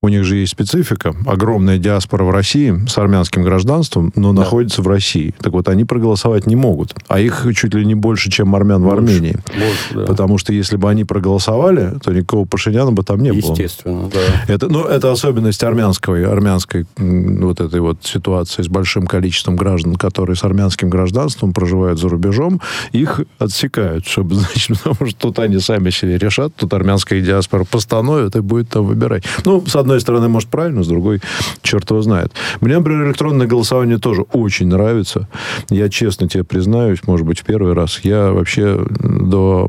У 0.04 0.08
них 0.08 0.24
же 0.24 0.34
есть 0.34 0.50
специфика. 0.50 1.14
Огромная 1.26 1.78
диаспора 1.78 2.24
в 2.24 2.30
России 2.30 2.74
с 2.88 2.98
армянским 2.98 3.44
гражданством, 3.44 4.12
но 4.16 4.32
да. 4.32 4.40
находится 4.40 4.82
в 4.82 4.88
России. 4.88 5.32
Так 5.40 5.52
вот, 5.52 5.68
они 5.68 5.84
проголосовать 5.84 6.48
не 6.48 6.56
могут. 6.56 6.96
А 7.06 7.20
их 7.20 7.46
чуть 7.54 7.72
ли 7.72 7.86
не 7.86 7.94
больше, 7.94 8.28
чем 8.28 8.56
армян 8.56 8.82
больше, 8.82 8.96
в 8.96 8.98
Армении. 8.98 9.36
Больше, 9.46 9.94
да. 9.94 10.04
Потому 10.06 10.38
что 10.38 10.52
если 10.52 10.76
бы 10.76 10.90
они 10.90 11.04
проголосовали, 11.04 11.94
то 12.02 12.12
никакого 12.12 12.46
Пашиняна 12.46 12.90
бы 12.90 13.04
там 13.04 13.20
не 13.20 13.30
было. 13.30 13.52
Естественно, 13.52 14.10
да. 14.12 14.18
Это, 14.52 14.66
ну, 14.66 14.86
это 14.86 15.12
особенность 15.12 15.62
армянской, 15.62 16.26
армянской 16.26 16.84
вот 16.96 17.60
этой 17.60 17.78
вот 17.78 17.98
ситуации 18.02 18.62
с 18.62 18.68
большим 18.68 19.06
количеством 19.06 19.54
граждан, 19.54 19.94
которые 19.94 20.34
с 20.34 20.42
армянским 20.42 20.90
гражданством 20.90 21.52
проживают 21.52 22.00
за 22.00 22.08
рубежом. 22.08 22.60
Их 22.90 23.20
отсекают, 23.38 24.04
чтобы, 24.04 24.34
значит, 24.34 24.78
потому 24.82 25.08
что 25.08 25.16
тут 25.16 25.38
они 25.38 25.60
сами 25.60 25.90
себе 25.90 26.18
решат, 26.18 26.56
тут 26.56 26.74
армянская 26.74 27.20
диаспора 27.20 27.62
постановит 27.62 28.34
и 28.34 28.40
будет 28.40 28.68
там 28.68 28.84
выбирать. 28.84 29.22
Ну, 29.44 29.64
с 29.64 29.76
одной 29.76 29.91
одной 29.92 30.00
стороны, 30.00 30.28
может, 30.28 30.48
правильно, 30.48 30.82
с 30.82 30.88
другой, 30.88 31.20
черт 31.62 31.90
его 31.90 32.00
знает. 32.02 32.32
Мне, 32.60 32.78
например, 32.78 33.06
электронное 33.06 33.46
голосование 33.46 33.98
тоже 33.98 34.22
очень 34.32 34.68
нравится. 34.68 35.28
Я 35.68 35.88
честно 35.88 36.28
тебе 36.28 36.44
признаюсь, 36.44 37.00
может 37.06 37.26
быть, 37.26 37.40
в 37.40 37.44
первый 37.44 37.74
раз. 37.74 38.00
Я 38.02 38.32
вообще 38.32 38.84
до 38.90 39.68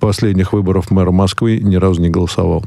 последних 0.00 0.52
выборов 0.52 0.90
мэра 0.90 1.10
Москвы 1.10 1.60
ни 1.62 1.76
разу 1.76 2.00
не 2.02 2.10
голосовал. 2.10 2.64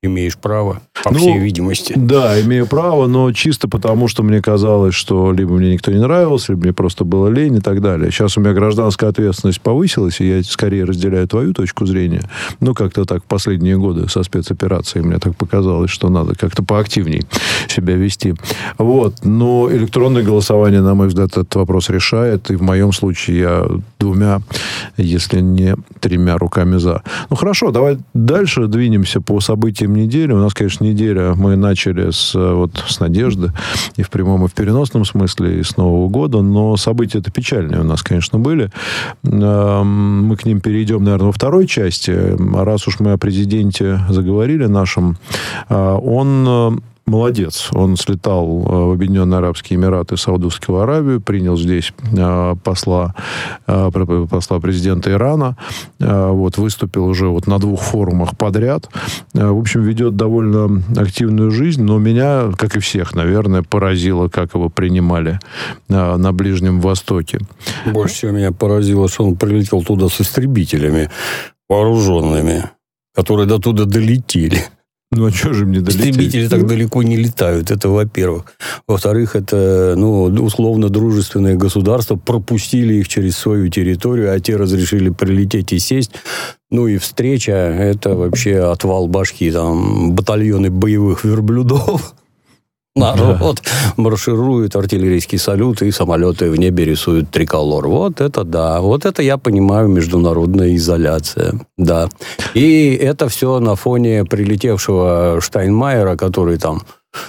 Имеешь 0.00 0.38
право, 0.38 0.80
по 1.02 1.12
ну, 1.12 1.18
всей 1.18 1.38
видимости. 1.38 1.92
Да, 1.96 2.40
имею 2.40 2.68
право, 2.68 3.08
но 3.08 3.32
чисто 3.32 3.66
потому, 3.66 4.06
что 4.06 4.22
мне 4.22 4.40
казалось, 4.40 4.94
что 4.94 5.32
либо 5.32 5.54
мне 5.54 5.72
никто 5.72 5.90
не 5.90 5.98
нравился, 5.98 6.52
либо 6.52 6.62
мне 6.62 6.72
просто 6.72 7.04
было 7.04 7.26
лень 7.26 7.56
и 7.56 7.60
так 7.60 7.80
далее. 7.80 8.12
Сейчас 8.12 8.36
у 8.36 8.40
меня 8.40 8.52
гражданская 8.52 9.10
ответственность 9.10 9.60
повысилась, 9.60 10.20
и 10.20 10.28
я 10.28 10.42
скорее 10.44 10.84
разделяю 10.84 11.26
твою 11.26 11.52
точку 11.52 11.84
зрения. 11.84 12.22
Ну, 12.60 12.74
как-то 12.74 13.06
так 13.06 13.24
в 13.24 13.26
последние 13.26 13.76
годы 13.76 14.08
со 14.08 14.22
спецоперацией 14.22 15.04
мне 15.04 15.18
так 15.18 15.34
показалось, 15.36 15.90
что 15.90 16.08
надо 16.10 16.36
как-то 16.36 16.62
поактивней 16.62 17.22
себя 17.66 17.96
вести. 17.96 18.36
Вот. 18.78 19.24
Но 19.24 19.68
электронное 19.68 20.22
голосование, 20.22 20.80
на 20.80 20.94
мой 20.94 21.08
взгляд, 21.08 21.30
этот 21.30 21.56
вопрос 21.56 21.90
решает. 21.90 22.52
И 22.52 22.54
в 22.54 22.62
моем 22.62 22.92
случае 22.92 23.38
я 23.40 23.66
двумя, 23.98 24.42
если 24.96 25.40
не 25.40 25.74
тремя 25.98 26.38
руками 26.38 26.76
за. 26.76 27.02
Ну, 27.30 27.34
хорошо, 27.36 27.72
давай 27.72 27.98
дальше 28.14 28.68
двинемся 28.68 29.20
по 29.20 29.40
событиям 29.40 29.87
событиям 29.88 29.94
недели. 29.94 30.32
У 30.32 30.38
нас, 30.38 30.54
конечно, 30.54 30.84
неделя. 30.84 31.34
Мы 31.34 31.56
начали 31.56 32.10
с, 32.10 32.34
вот, 32.34 32.84
с 32.86 33.00
надежды 33.00 33.52
и 33.96 34.02
в 34.02 34.10
прямом, 34.10 34.44
и 34.44 34.48
в 34.48 34.52
переносном 34.52 35.04
смысле, 35.04 35.60
и 35.60 35.62
с 35.62 35.76
Нового 35.76 36.08
года. 36.08 36.42
Но 36.42 36.76
события 36.76 37.18
это 37.18 37.30
печальные 37.30 37.80
у 37.80 37.84
нас, 37.84 38.02
конечно, 38.02 38.38
были. 38.38 38.70
Эм, 39.24 40.26
мы 40.26 40.36
к 40.36 40.44
ним 40.46 40.60
перейдем, 40.60 41.04
наверное, 41.04 41.26
во 41.26 41.32
второй 41.32 41.66
части. 41.66 42.36
Раз 42.54 42.88
уж 42.88 43.00
мы 43.00 43.12
о 43.12 43.18
президенте 43.18 44.00
заговорили 44.08 44.66
нашем, 44.66 45.16
э, 45.68 45.98
он 46.02 46.46
э, 46.48 46.70
молодец. 47.08 47.68
Он 47.72 47.96
слетал 47.96 48.46
э, 48.46 48.70
в 48.86 48.92
Объединенные 48.92 49.38
Арабские 49.38 49.78
Эмираты, 49.78 50.16
Саудовскую 50.16 50.80
Аравию, 50.80 51.20
принял 51.20 51.56
здесь 51.56 51.92
э, 52.16 52.54
посла, 52.62 53.14
э, 53.66 53.90
посла 54.30 54.60
президента 54.60 55.10
Ирана, 55.10 55.56
вот, 55.98 56.58
выступил 56.58 57.06
уже 57.06 57.28
вот 57.28 57.46
на 57.46 57.58
двух 57.58 57.80
форумах 57.80 58.36
подряд. 58.36 58.88
В 59.32 59.58
общем, 59.58 59.82
ведет 59.82 60.16
довольно 60.16 60.82
активную 60.96 61.50
жизнь, 61.50 61.82
но 61.82 61.98
меня, 61.98 62.52
как 62.56 62.76
и 62.76 62.80
всех, 62.80 63.14
наверное, 63.14 63.62
поразило, 63.62 64.28
как 64.28 64.54
его 64.54 64.68
принимали 64.68 65.38
на 65.88 66.32
Ближнем 66.32 66.80
Востоке. 66.80 67.40
Больше 67.86 68.14
всего 68.14 68.32
меня 68.32 68.52
поразило, 68.52 69.08
что 69.08 69.24
он 69.24 69.36
прилетел 69.36 69.82
туда 69.82 70.08
с 70.08 70.20
истребителями 70.20 71.10
вооруженными. 71.68 72.70
которые 73.14 73.46
до 73.46 73.58
туда 73.58 73.84
долетели. 73.84 74.62
Ну, 75.10 75.26
а 75.26 75.30
что 75.30 75.54
же 75.54 75.64
мне 75.64 75.80
долететь? 75.80 76.10
Истребители 76.10 76.48
так 76.48 76.66
далеко 76.66 77.02
не 77.02 77.16
летают, 77.16 77.70
это 77.70 77.88
во-первых. 77.88 78.44
Во-вторых, 78.86 79.36
это, 79.36 79.94
ну, 79.96 80.24
условно 80.24 80.90
дружественные 80.90 81.56
государства 81.56 82.16
пропустили 82.16 82.94
их 82.94 83.08
через 83.08 83.36
свою 83.36 83.68
территорию, 83.68 84.32
а 84.32 84.38
те 84.38 84.56
разрешили 84.56 85.08
прилететь 85.08 85.72
и 85.72 85.78
сесть. 85.78 86.12
Ну 86.70 86.86
и 86.86 86.98
встреча, 86.98 87.52
это 87.52 88.14
вообще 88.14 88.58
отвал 88.58 89.08
башки, 89.08 89.50
там 89.50 90.12
батальоны 90.12 90.70
боевых 90.70 91.24
верблюдов 91.24 92.14
народ 92.98 93.62
да. 93.64 93.92
марширует, 93.96 94.76
артиллерийские 94.76 95.38
салюты, 95.38 95.88
и 95.88 95.92
самолеты 95.92 96.50
в 96.50 96.56
небе 96.56 96.84
рисуют 96.84 97.30
триколор. 97.30 97.88
Вот 97.88 98.20
это 98.20 98.44
да. 98.44 98.80
Вот 98.80 99.04
это 99.04 99.22
я 99.22 99.38
понимаю 99.38 99.88
международная 99.88 100.74
изоляция. 100.76 101.60
Да. 101.76 102.08
И 102.54 102.94
это 102.94 103.28
все 103.28 103.60
на 103.60 103.76
фоне 103.76 104.24
прилетевшего 104.24 105.40
Штайнмайера, 105.40 106.16
который 106.16 106.58
там 106.58 106.82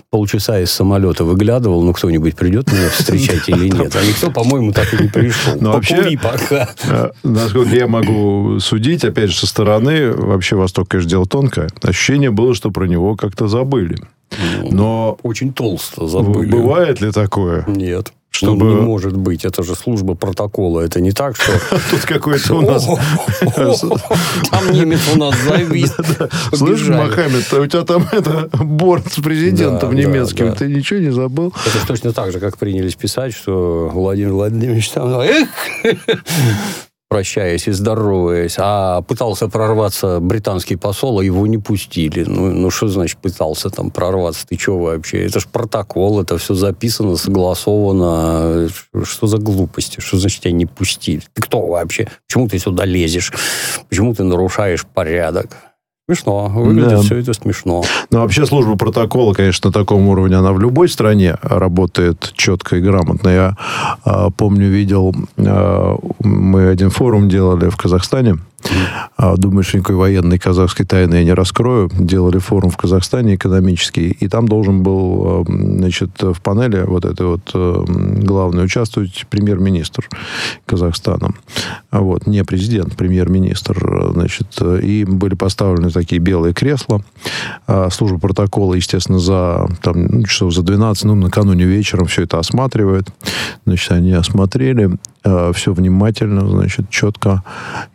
полчаса 0.09 0.59
из 0.59 0.71
самолета 0.71 1.23
выглядывал, 1.23 1.81
ну, 1.81 1.93
кто-нибудь 1.93 2.35
придет 2.35 2.71
меня 2.71 2.89
встречать 2.89 3.47
или 3.47 3.69
нет. 3.69 3.95
А 3.95 4.05
никто, 4.05 4.31
по-моему, 4.31 4.71
так 4.71 4.93
и 4.93 5.03
не 5.03 5.09
пришел. 5.09 5.55
Но 5.59 5.73
вообще, 5.73 6.17
пока. 6.21 6.69
Э, 6.83 7.11
насколько 7.23 7.75
я 7.75 7.88
могу 7.88 8.59
судить, 8.59 9.03
опять 9.03 9.29
же, 9.29 9.38
со 9.38 9.47
стороны, 9.47 10.11
вообще 10.11 10.55
Восток, 10.55 10.89
конечно, 10.89 11.09
дело 11.09 11.25
тонкое. 11.25 11.69
Ощущение 11.81 12.31
было, 12.31 12.53
что 12.53 12.71
про 12.71 12.85
него 12.85 13.15
как-то 13.15 13.47
забыли. 13.47 13.97
Ну, 14.38 14.69
Но 14.71 15.17
очень 15.24 15.53
толсто 15.53 16.07
забыли. 16.07 16.51
Бывает 16.51 17.01
ли 17.01 17.12
такое? 17.12 17.65
Нет. 17.67 18.13
Чтобы... 18.31 18.65
Ну, 18.65 18.75
не 18.75 18.81
может 18.81 19.17
быть. 19.17 19.43
Это 19.43 19.63
же 19.63 19.75
служба 19.75 20.13
протокола. 20.13 20.81
Это 20.81 21.01
не 21.01 21.12
так, 21.12 21.36
что... 21.36 21.51
Тут 21.89 22.01
какой-то 22.01 22.55
у 22.55 22.62
нас... 22.62 22.86
Там 24.51 24.71
немец 24.71 25.01
у 25.13 25.17
нас 25.17 25.36
завис. 25.41 25.95
Слышь, 26.53 26.88
Мохаммед, 26.88 27.51
у 27.51 27.65
тебя 27.65 27.83
там 27.83 28.07
это 28.12 28.50
борт 28.53 29.12
с 29.12 29.21
президентом 29.21 29.95
немецким. 29.95 30.53
Ты 30.53 30.67
ничего 30.67 31.00
не 31.00 31.12
забыл? 31.12 31.53
Это 31.65 31.88
точно 31.88 32.13
так 32.13 32.31
же, 32.31 32.39
как 32.39 32.57
принялись 32.57 32.95
писать, 32.95 33.33
что 33.33 33.89
Владимир 33.91 34.33
Владимирович 34.33 34.89
там... 34.91 35.19
Эх! 35.19 35.50
Прощаясь 37.09 37.67
и 37.67 37.71
здороваясь, 37.71 38.55
а 38.59 39.01
пытался 39.01 39.49
прорваться 39.49 40.19
британский 40.19 40.75
посол, 40.75 41.19
а 41.19 41.23
его 41.23 41.47
не 41.47 41.57
пустили. 41.57 42.23
Ну, 42.23 42.51
ну 42.51 42.69
что 42.69 42.87
значит 42.87 43.17
пытался 43.17 43.71
там 43.71 43.89
прорваться? 43.89 44.45
Ты 44.47 44.59
что 44.59 44.77
вообще? 44.77 45.25
Это 45.25 45.39
же 45.39 45.47
протокол, 45.51 46.21
это 46.21 46.37
все 46.37 46.53
записано, 46.53 47.17
согласовано. 47.17 48.69
Что 49.03 49.27
за 49.27 49.39
глупости? 49.39 49.99
Что 49.99 50.17
значит 50.17 50.43
тебя 50.43 50.53
не 50.53 50.67
пустили? 50.67 51.23
Ты 51.33 51.41
кто 51.41 51.65
вообще? 51.65 52.07
Почему 52.27 52.47
ты 52.47 52.59
сюда 52.59 52.85
лезешь? 52.85 53.33
Почему 53.89 54.13
ты 54.13 54.23
нарушаешь 54.23 54.85
порядок? 54.85 55.57
Смешно. 56.09 56.47
Выглядит 56.47 56.89
да. 56.89 57.01
все 57.01 57.17
это 57.17 57.33
смешно. 57.33 57.83
Ну, 58.09 58.19
вообще 58.21 58.43
служба 58.47 58.75
протокола, 58.75 59.35
конечно, 59.35 59.67
на 59.67 59.71
таком 59.71 60.07
уровне, 60.07 60.37
она 60.37 60.53
в 60.53 60.59
любой 60.59 60.89
стране 60.89 61.35
работает 61.43 62.31
четко 62.35 62.77
и 62.77 62.81
грамотно. 62.81 63.29
Я 63.29 63.57
э, 64.05 64.29
помню, 64.35 64.69
видел, 64.69 65.13
э, 65.37 65.95
мы 66.23 66.67
один 66.69 66.89
форум 66.89 67.29
делали 67.29 67.69
в 67.69 67.77
Казахстане, 67.77 68.37
а, 68.39 68.49
думаю, 69.37 69.63
что 69.63 69.77
никакой 69.77 69.95
военной 69.95 70.39
казахской 70.39 70.85
тайны 70.85 71.15
я 71.15 71.23
не 71.23 71.33
раскрою. 71.33 71.89
Делали 71.93 72.37
форум 72.37 72.69
в 72.69 72.77
Казахстане 72.77 73.35
экономический, 73.35 74.09
и 74.09 74.27
там 74.27 74.47
должен 74.47 74.83
был, 74.83 75.45
значит, 75.47 76.21
в 76.21 76.41
панели 76.41 76.83
вот 76.83 77.05
этой 77.05 77.25
вот 77.25 77.51
главной 77.53 78.65
участвовать 78.65 79.25
премьер-министр 79.29 80.07
Казахстана. 80.65 81.33
Вот, 81.91 82.27
не 82.27 82.43
президент, 82.43 82.95
премьер-министр, 82.95 84.11
значит, 84.13 84.61
и 84.61 85.05
были 85.05 85.35
поставлены 85.35 85.89
такие 85.89 86.19
белые 86.19 86.53
кресла. 86.53 87.03
А, 87.67 87.89
служба 87.89 88.19
протокола, 88.19 88.73
естественно, 88.75 89.19
за, 89.19 89.67
там, 89.81 90.05
ну, 90.05 90.23
часов 90.23 90.53
за 90.53 90.63
12, 90.63 91.05
ну, 91.05 91.15
накануне 91.15 91.65
вечером 91.65 92.05
все 92.05 92.23
это 92.23 92.39
осматривает. 92.39 93.07
Значит, 93.65 93.91
они 93.91 94.13
осмотрели 94.13 94.97
все 95.53 95.73
внимательно, 95.73 96.47
значит, 96.49 96.89
четко. 96.89 97.43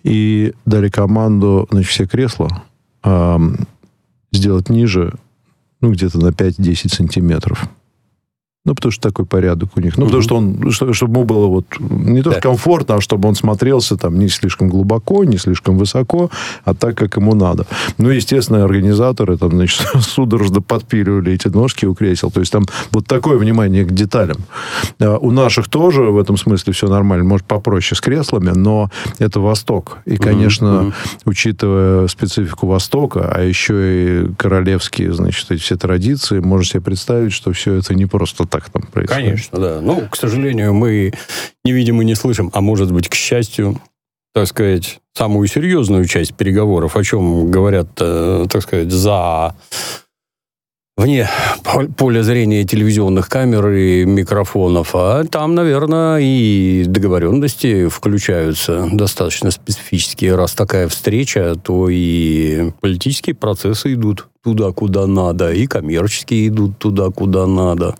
И 0.02 0.53
дали 0.64 0.88
команду, 0.88 1.66
значит, 1.70 1.90
все 1.90 2.06
кресла 2.06 2.64
э, 3.02 3.38
сделать 4.32 4.68
ниже, 4.68 5.14
ну, 5.80 5.92
где-то 5.92 6.18
на 6.18 6.28
5-10 6.28 6.94
сантиметров. 6.94 7.68
Ну, 8.66 8.74
потому 8.74 8.92
что 8.92 9.02
такой 9.02 9.26
порядок 9.26 9.76
у 9.76 9.80
них. 9.80 9.98
Ну, 9.98 10.04
угу. 10.04 10.06
потому 10.06 10.22
что 10.22 10.36
он, 10.36 10.70
чтобы 10.70 11.12
ему 11.12 11.24
было 11.24 11.46
вот 11.46 11.66
не 11.78 12.22
только 12.22 12.40
да. 12.40 12.48
комфортно, 12.48 12.94
а 12.94 13.00
чтобы 13.02 13.28
он 13.28 13.34
смотрелся 13.34 13.96
там 13.98 14.18
не 14.18 14.28
слишком 14.28 14.70
глубоко, 14.70 15.24
не 15.24 15.36
слишком 15.36 15.76
высоко, 15.76 16.30
а 16.64 16.72
так, 16.72 16.96
как 16.96 17.16
ему 17.18 17.34
надо. 17.34 17.66
Ну, 17.98 18.08
естественно, 18.08 18.64
организаторы 18.64 19.36
там, 19.36 19.50
значит, 19.50 19.86
судорожно 20.00 20.62
подпиливали 20.62 21.32
эти 21.32 21.48
ножки 21.48 21.84
у 21.84 21.94
кресел. 21.94 22.30
То 22.30 22.40
есть 22.40 22.52
там 22.52 22.64
вот 22.90 23.06
такое 23.06 23.36
внимание 23.36 23.84
к 23.84 23.92
деталям. 23.92 24.38
А 24.98 25.18
у 25.18 25.30
наших 25.30 25.68
тоже 25.68 26.02
в 26.02 26.18
этом 26.18 26.38
смысле 26.38 26.72
все 26.72 26.88
нормально. 26.88 27.24
Может, 27.26 27.46
попроще 27.46 27.96
с 27.96 28.00
креслами, 28.00 28.52
но 28.54 28.90
это 29.18 29.40
Восток. 29.40 29.98
И, 30.06 30.16
конечно, 30.16 30.84
угу. 30.84 30.92
учитывая 31.26 32.08
специфику 32.08 32.66
Востока, 32.66 33.30
а 33.30 33.42
еще 33.42 34.24
и 34.24 34.34
королевские, 34.38 35.12
значит, 35.12 35.50
эти 35.50 35.60
все 35.60 35.76
традиции, 35.76 36.38
можно 36.38 36.64
себе 36.64 36.80
представить, 36.80 37.34
что 37.34 37.52
все 37.52 37.74
это 37.74 37.94
не 37.94 38.06
просто 38.06 38.46
так 38.54 38.70
там 38.70 38.82
происходит. 38.82 39.24
Конечно, 39.24 39.58
да. 39.58 39.80
Ну, 39.80 40.08
к 40.08 40.16
сожалению, 40.16 40.74
мы 40.74 41.12
не 41.64 41.72
видим 41.72 42.00
и 42.00 42.04
не 42.04 42.14
слышим, 42.14 42.50
а 42.52 42.60
может 42.60 42.92
быть, 42.92 43.08
к 43.08 43.14
счастью, 43.14 43.80
так 44.32 44.46
сказать, 44.46 45.00
самую 45.12 45.48
серьезную 45.48 46.06
часть 46.06 46.34
переговоров, 46.34 46.96
о 46.96 47.02
чем 47.02 47.50
говорят, 47.50 47.88
э, 48.00 48.46
так 48.48 48.62
сказать, 48.62 48.92
за 48.92 49.56
вне 50.96 51.28
поля 51.96 52.22
зрения 52.22 52.62
телевизионных 52.62 53.28
камер 53.28 53.70
и 53.70 54.04
микрофонов, 54.04 54.90
а 54.94 55.24
там, 55.24 55.56
наверное, 55.56 56.20
и 56.20 56.84
договоренности 56.86 57.88
включаются 57.88 58.88
достаточно 58.92 59.50
специфические. 59.50 60.36
Раз 60.36 60.52
такая 60.52 60.86
встреча, 60.86 61.56
то 61.56 61.88
и 61.90 62.70
политические 62.80 63.34
процессы 63.34 63.94
идут 63.94 64.28
туда, 64.44 64.70
куда 64.70 65.08
надо, 65.08 65.52
и 65.52 65.66
коммерческие 65.66 66.46
идут 66.46 66.78
туда, 66.78 67.10
куда 67.10 67.48
надо. 67.48 67.96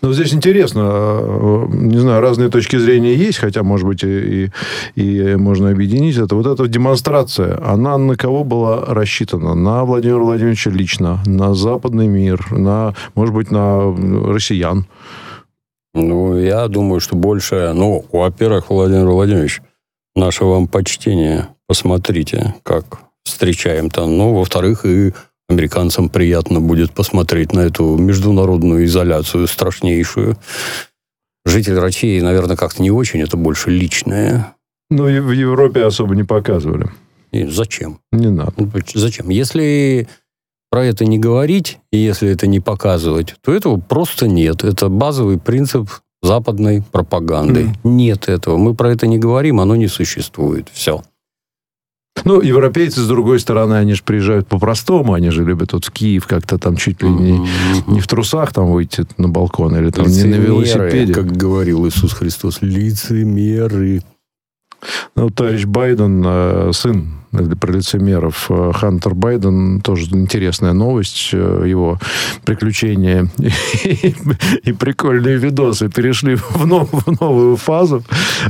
Но 0.00 0.12
здесь 0.12 0.32
интересно, 0.32 0.80
э, 0.82 1.66
не 1.70 1.98
знаю, 1.98 2.20
разные 2.20 2.50
точки 2.50 2.76
зрения 2.76 3.14
есть, 3.14 3.38
хотя, 3.38 3.62
может 3.62 3.86
быть, 3.86 4.04
и, 4.04 4.50
и 4.94 5.36
можно 5.36 5.70
объединить 5.70 6.16
это. 6.16 6.34
Вот 6.34 6.46
эта 6.46 6.68
демонстрация, 6.68 7.60
она 7.64 7.98
на 7.98 8.16
кого 8.16 8.44
была 8.44 8.84
рассчитана? 8.86 9.54
На 9.54 9.84
Владимира 9.84 10.18
Владимировича 10.18 10.70
лично, 10.70 11.20
на 11.26 11.54
западный 11.54 12.06
мир, 12.06 12.46
на, 12.50 12.94
может 13.14 13.34
быть, 13.34 13.50
на 13.50 13.92
россиян? 14.32 14.86
Ну, 15.94 16.38
я 16.38 16.68
думаю, 16.68 17.00
что 17.00 17.16
больше... 17.16 17.72
Ну, 17.74 18.04
во-первых, 18.12 18.70
Владимир 18.70 19.06
Владимирович, 19.06 19.62
наше 20.14 20.44
вам 20.44 20.68
почтение. 20.68 21.48
Посмотрите, 21.66 22.54
как 22.62 23.00
встречаем 23.24 23.90
там. 23.90 24.16
Ну, 24.16 24.34
во-вторых, 24.34 24.84
и 24.84 25.12
Американцам 25.48 26.10
приятно 26.10 26.60
будет 26.60 26.92
посмотреть 26.92 27.52
на 27.52 27.60
эту 27.60 27.96
международную 27.96 28.84
изоляцию 28.84 29.46
страшнейшую. 29.46 30.36
Житель 31.46 31.78
России, 31.78 32.20
наверное, 32.20 32.56
как-то 32.56 32.82
не 32.82 32.90
очень, 32.90 33.20
это 33.20 33.36
больше 33.36 33.70
личное. 33.70 34.54
Ну, 34.90 35.04
в 35.04 35.32
Европе 35.32 35.84
особо 35.84 36.14
не 36.14 36.24
показывали. 36.24 36.90
И 37.32 37.46
зачем? 37.46 38.00
Не 38.12 38.28
надо. 38.30 38.52
Ну, 38.56 38.70
зачем? 38.94 39.30
Если 39.30 40.08
про 40.70 40.84
это 40.84 41.06
не 41.06 41.18
говорить, 41.18 41.78
и 41.92 41.98
если 41.98 42.30
это 42.30 42.46
не 42.46 42.60
показывать, 42.60 43.34
то 43.42 43.54
этого 43.54 43.78
просто 43.78 44.28
нет. 44.28 44.64
Это 44.64 44.88
базовый 44.88 45.38
принцип 45.38 45.90
западной 46.22 46.82
пропаганды. 46.82 47.64
Mm. 47.64 47.74
Нет 47.84 48.28
этого. 48.28 48.56
Мы 48.56 48.74
про 48.74 48.92
это 48.92 49.06
не 49.06 49.18
говорим, 49.18 49.60
оно 49.60 49.76
не 49.76 49.88
существует. 49.88 50.68
Все. 50.72 51.02
Ну, 52.24 52.40
европейцы, 52.40 53.00
с 53.00 53.06
другой 53.06 53.40
стороны, 53.40 53.74
они 53.74 53.94
же 53.94 54.02
приезжают 54.02 54.46
по-простому, 54.46 55.14
они 55.14 55.30
же 55.30 55.44
любят 55.44 55.72
вот 55.72 55.84
в 55.84 55.90
Киев 55.90 56.26
как-то 56.26 56.58
там 56.58 56.76
чуть 56.76 57.02
ли 57.02 57.08
не, 57.08 57.46
не 57.86 58.00
в 58.00 58.06
трусах 58.06 58.52
там 58.52 58.70
выйти 58.70 59.06
на 59.16 59.28
балкон 59.28 59.76
или 59.76 59.90
там 59.90 60.06
не 60.06 60.24
на 60.24 60.34
велосипеде. 60.34 61.12
как 61.12 61.36
говорил 61.36 61.86
Иисус 61.86 62.12
Христос, 62.12 62.58
лицемеры. 62.60 64.02
Ну, 65.16 65.30
товарищ 65.30 65.64
Байден, 65.64 66.22
э, 66.24 66.70
сын 66.72 67.08
про 67.30 67.72
лицемеров. 67.72 68.46
Э, 68.50 68.72
Хантер 68.74 69.14
Байден, 69.14 69.80
тоже 69.80 70.06
интересная 70.12 70.72
новость. 70.72 71.30
Э, 71.32 71.64
его 71.66 71.98
приключения 72.44 73.28
и, 74.64 74.72
прикольные 74.72 75.36
видосы 75.36 75.88
перешли 75.88 76.36
в, 76.36 76.66
нов, 76.66 76.88
в 76.90 77.20
новую 77.20 77.56
фазу. 77.56 78.02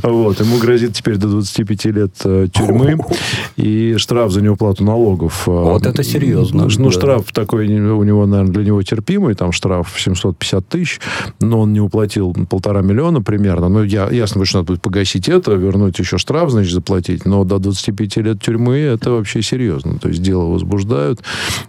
Вот. 0.02 0.40
Ему 0.40 0.58
грозит 0.58 0.94
теперь 0.94 1.16
до 1.16 1.28
25 1.28 1.84
лет 1.86 2.12
тюрьмы 2.52 2.98
и 3.56 3.96
штраф 3.96 4.32
за 4.32 4.40
неуплату 4.40 4.84
налогов. 4.84 5.46
Вот 5.46 5.86
это 5.86 6.02
серьезно. 6.02 6.68
Ну, 6.78 6.84
да. 6.84 6.90
штраф 6.90 7.32
такой 7.32 7.66
у 7.66 8.02
него, 8.04 8.26
наверное, 8.26 8.52
для 8.52 8.64
него 8.64 8.82
терпимый. 8.82 9.34
Там 9.34 9.52
штраф 9.52 9.92
750 9.96 10.68
тысяч, 10.68 11.00
но 11.40 11.60
он 11.60 11.72
не 11.72 11.80
уплатил 11.80 12.34
полтора 12.48 12.82
миллиона 12.82 13.22
примерно. 13.22 13.68
Ну, 13.68 13.82
я, 13.82 14.08
ясно, 14.10 14.44
что 14.44 14.58
надо 14.58 14.72
будет 14.72 14.82
погасить 14.82 15.28
это, 15.28 15.52
вернуть 15.52 15.98
еще 15.98 16.18
штраф, 16.18 16.50
значит, 16.50 16.72
заплатить. 16.72 17.24
Но 17.24 17.44
до 17.44 17.58
25 17.58 18.16
лет 18.18 18.42
тюрьмы 18.42 18.67
мы, 18.68 18.78
это 18.78 19.10
вообще 19.10 19.42
серьезно. 19.42 19.98
То 19.98 20.08
есть 20.08 20.22
дело 20.22 20.44
возбуждают. 20.44 21.20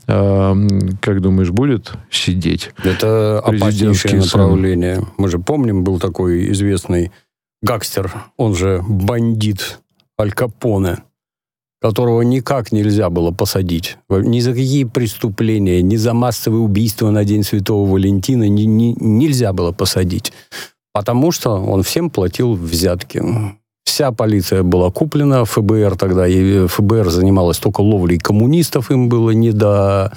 А, 0.08 0.56
как 1.02 1.22
думаешь, 1.22 1.52
будет 1.52 1.92
сидеть? 2.12 2.72
Это 2.84 3.40
опаснейшее 3.40 4.20
направление. 4.20 5.06
Мы 5.18 5.30
же 5.30 5.40
помним, 5.40 5.84
был 5.84 6.00
такой 6.00 6.52
известный 6.52 7.12
гангстер, 7.62 8.12
он 8.38 8.56
же 8.56 8.84
бандит 8.88 9.80
Аль 10.20 10.32
Капоне, 10.32 10.98
которого 11.82 12.22
никак 12.22 12.72
нельзя 12.72 13.10
было 13.10 13.32
посадить. 13.32 13.98
Ни 14.10 14.40
за 14.40 14.52
какие 14.52 14.84
преступления, 14.84 15.82
ни 15.82 15.96
за 15.96 16.14
массовые 16.14 16.62
убийства 16.62 17.10
на 17.10 17.24
День 17.24 17.44
Святого 17.44 17.90
Валентина 17.90 18.48
ни, 18.48 18.64
ни, 18.64 18.96
нельзя 19.00 19.54
было 19.54 19.72
посадить. 19.72 20.34
Потому 20.94 21.32
что 21.32 21.52
он 21.52 21.84
всем 21.84 22.10
платил 22.10 22.54
взятки. 22.54 23.24
Вся 23.86 24.12
полиция 24.12 24.64
была 24.64 24.92
куплена, 24.92 25.46
ФБР 25.46 25.98
тогда, 25.98 26.28
и 26.28 26.68
ФБР 26.68 27.10
занималась 27.10 27.58
только 27.58 27.82
ловлей 27.82 28.18
коммунистов, 28.18 28.92
им 28.92 29.10
было 29.10 29.32
не 29.32 29.52
до 29.52 30.14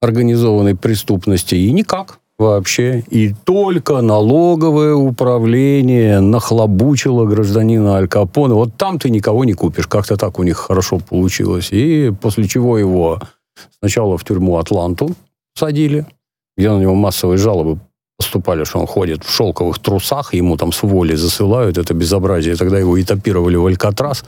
организованной 0.00 0.74
преступности, 0.74 1.54
и 1.54 1.70
никак 1.70 2.18
вообще. 2.38 3.04
И 3.08 3.32
только 3.44 4.00
налоговое 4.00 4.94
управление 4.94 6.20
нахлобучило 6.20 7.24
гражданина 7.24 7.96
Аль 7.96 8.08
Капоне. 8.08 8.54
Вот 8.54 8.76
там 8.76 8.98
ты 8.98 9.10
никого 9.10 9.44
не 9.44 9.54
купишь. 9.54 9.86
Как-то 9.86 10.16
так 10.16 10.38
у 10.38 10.42
них 10.42 10.56
хорошо 10.56 10.98
получилось. 10.98 11.68
И 11.70 12.12
после 12.20 12.48
чего 12.48 12.78
его 12.78 13.20
сначала 13.78 14.18
в 14.18 14.24
тюрьму 14.24 14.58
Атланту 14.58 15.14
садили, 15.54 16.06
где 16.56 16.70
на 16.70 16.80
него 16.80 16.94
массовые 16.94 17.38
жалобы 17.38 17.78
поступали, 18.22 18.64
что 18.64 18.78
он 18.78 18.86
ходит 18.86 19.24
в 19.24 19.30
шелковых 19.30 19.78
трусах, 19.78 20.34
ему 20.34 20.56
там 20.56 20.72
с 20.72 20.82
воли 20.82 21.16
засылают 21.16 21.78
это 21.78 21.92
безобразие. 21.94 22.56
Тогда 22.56 22.78
его 22.78 23.00
этапировали 23.00 23.56
в 23.56 23.66
Алькатрас. 23.66 24.24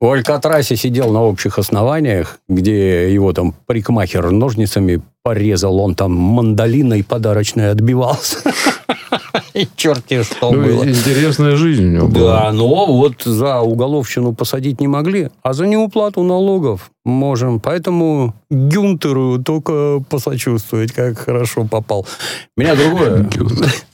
В 0.00 0.06
Алькатрасе 0.06 0.76
сидел 0.76 1.12
на 1.12 1.22
общих 1.22 1.58
основаниях, 1.58 2.38
где 2.48 3.14
его 3.14 3.32
там 3.32 3.54
парикмахер 3.66 4.30
ножницами 4.30 5.00
порезал, 5.22 5.78
он 5.78 5.94
там 5.94 6.12
мандолиной 6.12 7.04
подарочной 7.04 7.70
отбивался. 7.70 8.38
И 9.54 9.68
черти 9.76 10.22
что 10.22 10.50
ну, 10.50 10.62
было. 10.62 10.84
Интересная 10.88 11.56
жизнь 11.56 11.84
у 11.84 11.90
него 11.90 12.08
была. 12.08 12.44
Да, 12.44 12.52
но 12.52 12.86
вот 12.86 13.22
за 13.22 13.60
уголовщину 13.60 14.34
посадить 14.34 14.80
не 14.80 14.88
могли, 14.88 15.28
а 15.42 15.52
за 15.52 15.66
неуплату 15.66 16.22
налогов 16.22 16.90
можем. 17.04 17.60
Поэтому 17.60 18.34
Гюнтеру 18.50 19.42
только 19.42 20.02
посочувствовать, 20.08 20.92
как 20.92 21.18
хорошо 21.18 21.64
попал. 21.64 22.06
Меня 22.56 22.74
другое... 22.74 23.28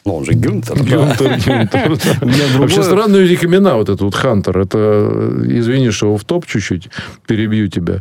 Ну, 0.04 0.16
он 0.16 0.24
же 0.24 0.32
Гюнтер. 0.32 0.82
Гюнтер, 0.82 1.38
Гюнтер. 1.38 2.58
Вообще 2.58 2.82
странные 2.82 3.26
у 3.26 3.28
них 3.28 3.44
имена, 3.44 3.74
вот 3.74 3.90
этот 3.90 4.00
вот 4.00 4.14
Хантер. 4.14 4.58
Это, 4.58 4.78
извини, 5.44 5.90
что 5.90 6.16
в 6.16 6.24
топ 6.24 6.46
чуть-чуть 6.46 6.88
перебью 7.26 7.68
тебя. 7.68 8.00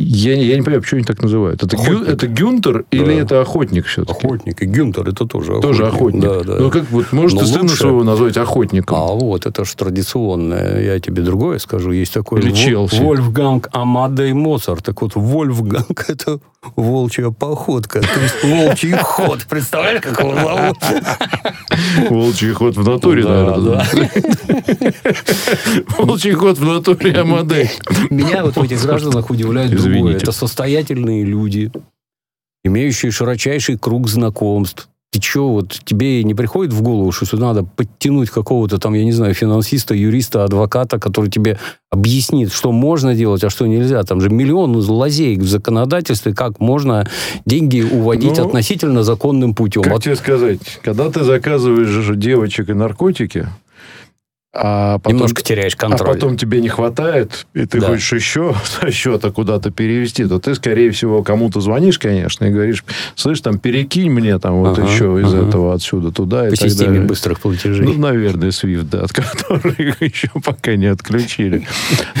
Я, 0.00 0.34
я 0.34 0.54
не 0.54 0.62
понимаю, 0.62 0.80
почему 0.80 0.98
они 0.98 1.04
так 1.04 1.20
называют. 1.20 1.64
Это, 1.64 1.76
гю, 1.76 2.04
это 2.04 2.28
Гюнтер 2.28 2.84
да. 2.88 2.96
или 2.96 3.16
это 3.16 3.40
охотник 3.40 3.86
все-таки? 3.86 4.26
Охотник. 4.26 4.62
И 4.62 4.66
Гюнтер 4.66 5.08
это 5.08 5.26
тоже 5.26 5.54
охотник. 5.56 5.62
Тоже 5.62 5.86
охотник. 5.86 6.22
Да, 6.22 6.40
да. 6.44 6.56
Ну, 6.60 6.70
как 6.70 6.88
вот, 6.92 7.12
может, 7.12 7.40
ты 7.40 7.46
сына 7.46 7.68
своего 7.68 8.04
назвать 8.04 8.36
охотником? 8.36 8.96
А 8.96 9.06
вот, 9.06 9.46
это 9.46 9.64
же 9.64 9.74
традиционное. 9.74 10.80
Я 10.80 11.00
тебе 11.00 11.22
другое 11.22 11.58
скажу. 11.58 11.90
Есть 11.90 12.14
такой 12.14 12.40
или 12.40 12.52
Челси. 12.52 13.00
Вольфганг 13.00 13.70
Амадей 13.72 14.32
Моцарт. 14.34 14.84
Так 14.84 15.02
вот, 15.02 15.16
Вольфганг 15.16 16.04
это 16.08 16.38
волчья 16.76 17.30
походка. 17.30 18.00
То 18.00 18.20
есть 18.20 18.44
волчий 18.44 18.92
ход. 19.02 19.46
Представляешь, 19.48 20.02
как 20.02 20.18
его 20.20 20.34
зовут? 20.34 20.76
Волчий 22.10 22.52
ход 22.52 22.76
в 22.76 22.88
натуре, 22.88 23.24
наверное. 23.24 23.86
Волчий 25.98 26.32
ход 26.32 26.58
в 26.58 26.64
натуре 26.64 27.12
Амадей. 27.12 27.70
Меня 28.10 28.44
вот 28.44 28.56
в 28.56 28.62
этих 28.62 28.82
гражданах 28.82 29.30
удивляет 29.30 29.70
другое. 29.70 30.16
Это 30.16 30.32
состоятельные 30.32 31.24
люди, 31.24 31.70
имеющие 32.64 33.10
широчайший 33.10 33.78
круг 33.78 34.08
знакомств, 34.08 34.88
ты 35.10 35.22
что, 35.22 35.48
вот 35.48 35.80
тебе 35.84 36.22
не 36.22 36.34
приходит 36.34 36.72
в 36.72 36.82
голову, 36.82 37.12
что 37.12 37.24
сюда 37.24 37.46
надо 37.46 37.64
подтянуть 37.64 38.28
какого-то 38.28 38.78
там, 38.78 38.92
я 38.92 39.04
не 39.04 39.12
знаю, 39.12 39.32
финансиста, 39.32 39.94
юриста, 39.94 40.44
адвоката, 40.44 40.98
который 40.98 41.30
тебе 41.30 41.58
объяснит, 41.90 42.52
что 42.52 42.72
можно 42.72 43.14
делать, 43.14 43.42
а 43.42 43.48
что 43.48 43.66
нельзя. 43.66 44.02
Там 44.02 44.20
же 44.20 44.28
миллион 44.28 44.76
лазей 44.76 45.38
в 45.38 45.48
законодательстве, 45.48 46.34
как 46.34 46.60
можно 46.60 47.08
деньги 47.46 47.80
уводить 47.80 48.36
ну, 48.36 48.46
относительно 48.46 49.02
законным 49.02 49.54
путем. 49.54 49.82
Как 49.82 49.94
вот... 49.94 50.04
тебе 50.04 50.16
сказать, 50.16 50.60
когда 50.82 51.10
ты 51.10 51.24
заказываешь 51.24 52.16
девочек 52.16 52.68
и 52.68 52.74
наркотики, 52.74 53.48
а 54.60 54.98
потом, 54.98 55.18
Немножко 55.18 55.42
теряешь 55.42 55.74
а 55.74 55.78
контроль. 55.78 56.10
А 56.10 56.12
потом 56.14 56.36
тебе 56.36 56.60
не 56.60 56.68
хватает, 56.68 57.46
и 57.54 57.64
ты 57.64 57.80
да. 57.80 57.86
хочешь 57.86 58.12
еще 58.12 58.56
счета 58.90 59.30
куда-то 59.30 59.70
перевести, 59.70 60.24
то 60.24 60.40
ты, 60.40 60.54
скорее 60.56 60.90
всего, 60.90 61.22
кому-то 61.22 61.60
звонишь, 61.60 61.98
конечно, 61.98 62.44
и 62.44 62.50
говоришь, 62.50 62.84
слышь, 63.14 63.40
там, 63.40 63.58
перекинь 63.58 64.10
мне 64.10 64.38
там 64.40 64.54
вот 64.56 64.78
ага, 64.78 64.88
еще 64.88 65.20
из 65.22 65.32
ага. 65.32 65.46
этого 65.46 65.74
отсюда 65.74 66.10
туда 66.10 66.42
По 66.42 66.54
и 66.54 66.56
так 66.56 66.74
далее. 66.76 67.02
быстрых 67.02 67.38
платежей. 67.38 67.86
Ну, 67.86 67.94
наверное, 67.94 68.48
SWIFT, 68.48 68.88
да, 68.90 69.02
от 69.02 69.12
которых 69.12 69.78
еще 70.02 70.30
пока 70.44 70.74
не 70.74 70.86
отключили. 70.86 71.66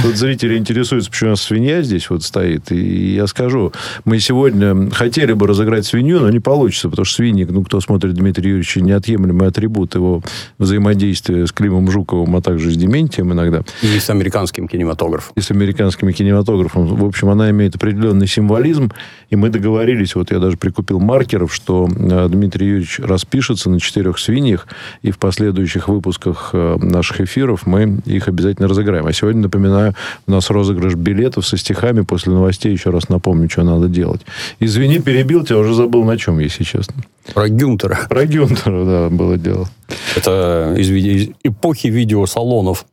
Тут 0.00 0.16
зрители 0.16 0.56
интересуются, 0.56 1.10
почему 1.10 1.30
у 1.30 1.32
нас 1.32 1.42
свинья 1.42 1.82
здесь 1.82 2.08
вот 2.08 2.22
стоит. 2.22 2.70
И 2.70 3.14
я 3.14 3.26
скажу, 3.26 3.72
мы 4.04 4.20
сегодня 4.20 4.90
хотели 4.92 5.32
бы 5.32 5.48
разыграть 5.48 5.86
свинью, 5.86 6.20
но 6.20 6.30
не 6.30 6.40
получится, 6.40 6.88
потому 6.88 7.04
что 7.04 7.16
свиньи, 7.16 7.44
ну, 7.50 7.64
кто 7.64 7.80
смотрит 7.80 8.14
Дмитрия 8.14 8.50
Юрьевича, 8.50 8.80
неотъемлемый 8.80 9.48
атрибут 9.48 9.96
его 9.96 10.22
взаимодействия 10.58 11.44
с 11.44 11.52
Климом 11.52 11.90
Жуковым 11.90 12.27
Чеховым, 12.28 12.36
а 12.36 12.40
также 12.40 12.70
с 12.70 12.76
Дементием 12.76 13.32
иногда. 13.32 13.62
И 13.82 13.98
с 13.98 14.10
американским 14.10 14.68
кинематографом. 14.68 15.32
И 15.36 15.40
с 15.40 15.50
американским 15.50 16.12
кинематографом. 16.12 16.86
В 16.86 17.04
общем, 17.04 17.28
она 17.28 17.50
имеет 17.50 17.76
определенный 17.76 18.26
символизм, 18.26 18.90
и 19.30 19.36
мы 19.36 19.50
договорились, 19.50 20.14
вот 20.14 20.30
я 20.30 20.38
даже 20.38 20.56
прикупил 20.56 21.00
маркеров, 21.00 21.54
что 21.54 21.88
э, 21.88 22.28
Дмитрий 22.30 22.66
Юрьевич 22.66 23.00
распишется 23.00 23.70
на 23.70 23.80
четырех 23.80 24.18
свиньях, 24.18 24.66
и 25.02 25.10
в 25.10 25.18
последующих 25.18 25.88
выпусках 25.88 26.50
э, 26.52 26.76
наших 26.80 27.20
эфиров 27.20 27.66
мы 27.66 28.00
их 28.06 28.28
обязательно 28.28 28.68
разыграем. 28.68 29.06
А 29.06 29.12
сегодня, 29.12 29.42
напоминаю, 29.42 29.94
у 30.26 30.30
нас 30.30 30.50
розыгрыш 30.50 30.94
билетов 30.94 31.46
со 31.46 31.56
стихами. 31.56 32.02
После 32.02 32.32
новостей 32.32 32.72
еще 32.72 32.90
раз 32.90 33.08
напомню, 33.08 33.48
что 33.48 33.62
надо 33.62 33.88
делать. 33.88 34.20
Извини, 34.60 34.98
перебил 34.98 35.44
тебя, 35.44 35.58
уже 35.58 35.74
забыл 35.74 36.04
на 36.04 36.16
чем, 36.16 36.38
если 36.38 36.64
честно. 36.64 36.94
Про 37.34 37.48
Гюнтера. 37.48 37.98
Про 38.08 38.26
Гюнтера, 38.26 38.84
да, 38.84 39.08
было 39.10 39.36
дело. 39.36 39.68
Это 40.16 40.74
из, 40.76 40.90
из 40.90 41.30
эпохи 41.42 41.88
видеосалонов. 41.88 42.86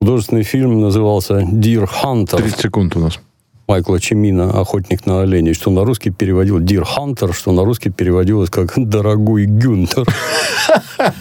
Художественный 0.00 0.42
фильм 0.42 0.80
назывался 0.80 1.40
«Deer 1.40 1.88
Hunter». 2.02 2.36
30 2.36 2.60
секунд 2.60 2.96
у 2.96 3.00
нас. 3.00 3.18
Майкла 3.66 3.98
Чемина 3.98 4.60
«Охотник 4.60 5.06
на 5.06 5.22
оленей», 5.22 5.54
что 5.54 5.70
на 5.70 5.84
русский 5.84 6.10
переводил 6.10 6.60
«Deer 6.60 6.84
Hunter», 6.84 7.32
что 7.32 7.52
на 7.52 7.64
русский 7.64 7.88
переводилось 7.88 8.50
как 8.50 8.74
«Дорогой 8.76 9.46
Гюнтер». 9.46 10.04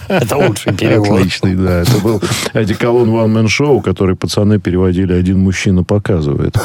Это 0.10 0.36
лучший 0.36 0.74
перевод. 0.74 1.20
Отличный, 1.20 1.56
да. 1.56 1.82
Это 1.82 1.98
был 2.00 2.22
одеколон 2.52 3.10
One 3.12 3.34
Man 3.34 3.46
Show, 3.46 3.82
который 3.82 4.18
пацаны 4.18 4.60
переводили 4.60 5.14
«Один 5.14 5.40
мужчина 5.40 5.86
показывает». 5.86 6.58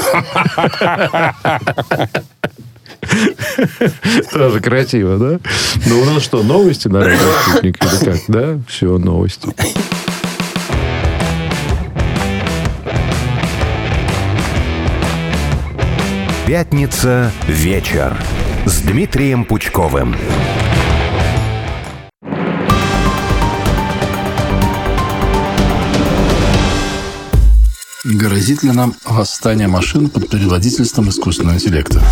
Тоже 4.32 4.60
красиво, 4.60 5.18
да? 5.18 5.40
Ну, 5.86 6.02
у 6.02 6.04
нас 6.04 6.22
что, 6.22 6.42
новости 6.42 6.88
на 6.88 7.00
радио 7.00 7.60
или 7.62 7.72
как? 7.72 8.18
Да? 8.28 8.58
Все, 8.68 8.98
новости. 8.98 9.48
Пятница 16.46 17.30
вечер 17.46 18.16
с 18.64 18.80
Дмитрием 18.80 19.44
Пучковым. 19.44 20.16
Грозит 28.10 28.62
ли 28.62 28.72
нам 28.72 28.94
восстание 29.04 29.68
машин 29.68 30.08
под 30.08 30.30
предводительством 30.30 31.10
искусственного 31.10 31.56
интеллекта? 31.56 32.02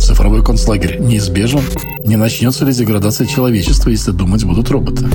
Цифровой 0.00 0.44
концлагерь 0.44 0.98
неизбежен? 0.98 1.62
Не 2.04 2.16
начнется 2.16 2.64
ли 2.64 2.72
деградация 2.72 3.28
человечества, 3.28 3.90
если 3.90 4.10
думать 4.10 4.42
будут 4.42 4.68
роботы? 4.72 5.06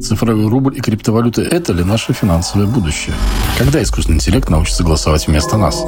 Цифровой 0.00 0.46
рубль 0.46 0.76
и 0.76 0.80
криптовалюты– 0.80 1.42
это 1.50 1.72
ли 1.72 1.82
наше 1.82 2.12
финансовое 2.12 2.68
будущее? 2.68 3.12
Когда 3.58 3.82
искусственный 3.82 4.18
интеллект 4.18 4.48
научится 4.48 4.84
голосовать 4.84 5.26
вместо 5.26 5.56
нас? 5.56 5.82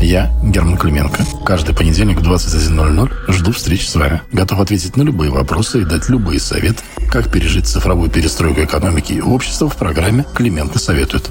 Я, 0.00 0.32
Герман 0.42 0.78
Клименко, 0.78 1.22
каждый 1.44 1.74
понедельник 1.74 2.22
в 2.22 2.22
21.00 2.22 3.10
жду 3.28 3.52
встреч 3.52 3.86
с 3.86 3.94
вами. 3.94 4.22
Готов 4.32 4.60
ответить 4.60 4.96
на 4.96 5.02
любые 5.02 5.30
вопросы 5.30 5.82
и 5.82 5.84
дать 5.84 6.08
любые 6.08 6.40
советы, 6.40 6.82
как 7.10 7.30
пережить 7.30 7.66
цифровую 7.66 8.10
перестройку 8.10 8.62
экономики 8.62 9.12
и 9.12 9.20
общества 9.20 9.68
в 9.68 9.76
программе 9.76 10.24
«Клименко 10.34 10.78
советует». 10.78 11.28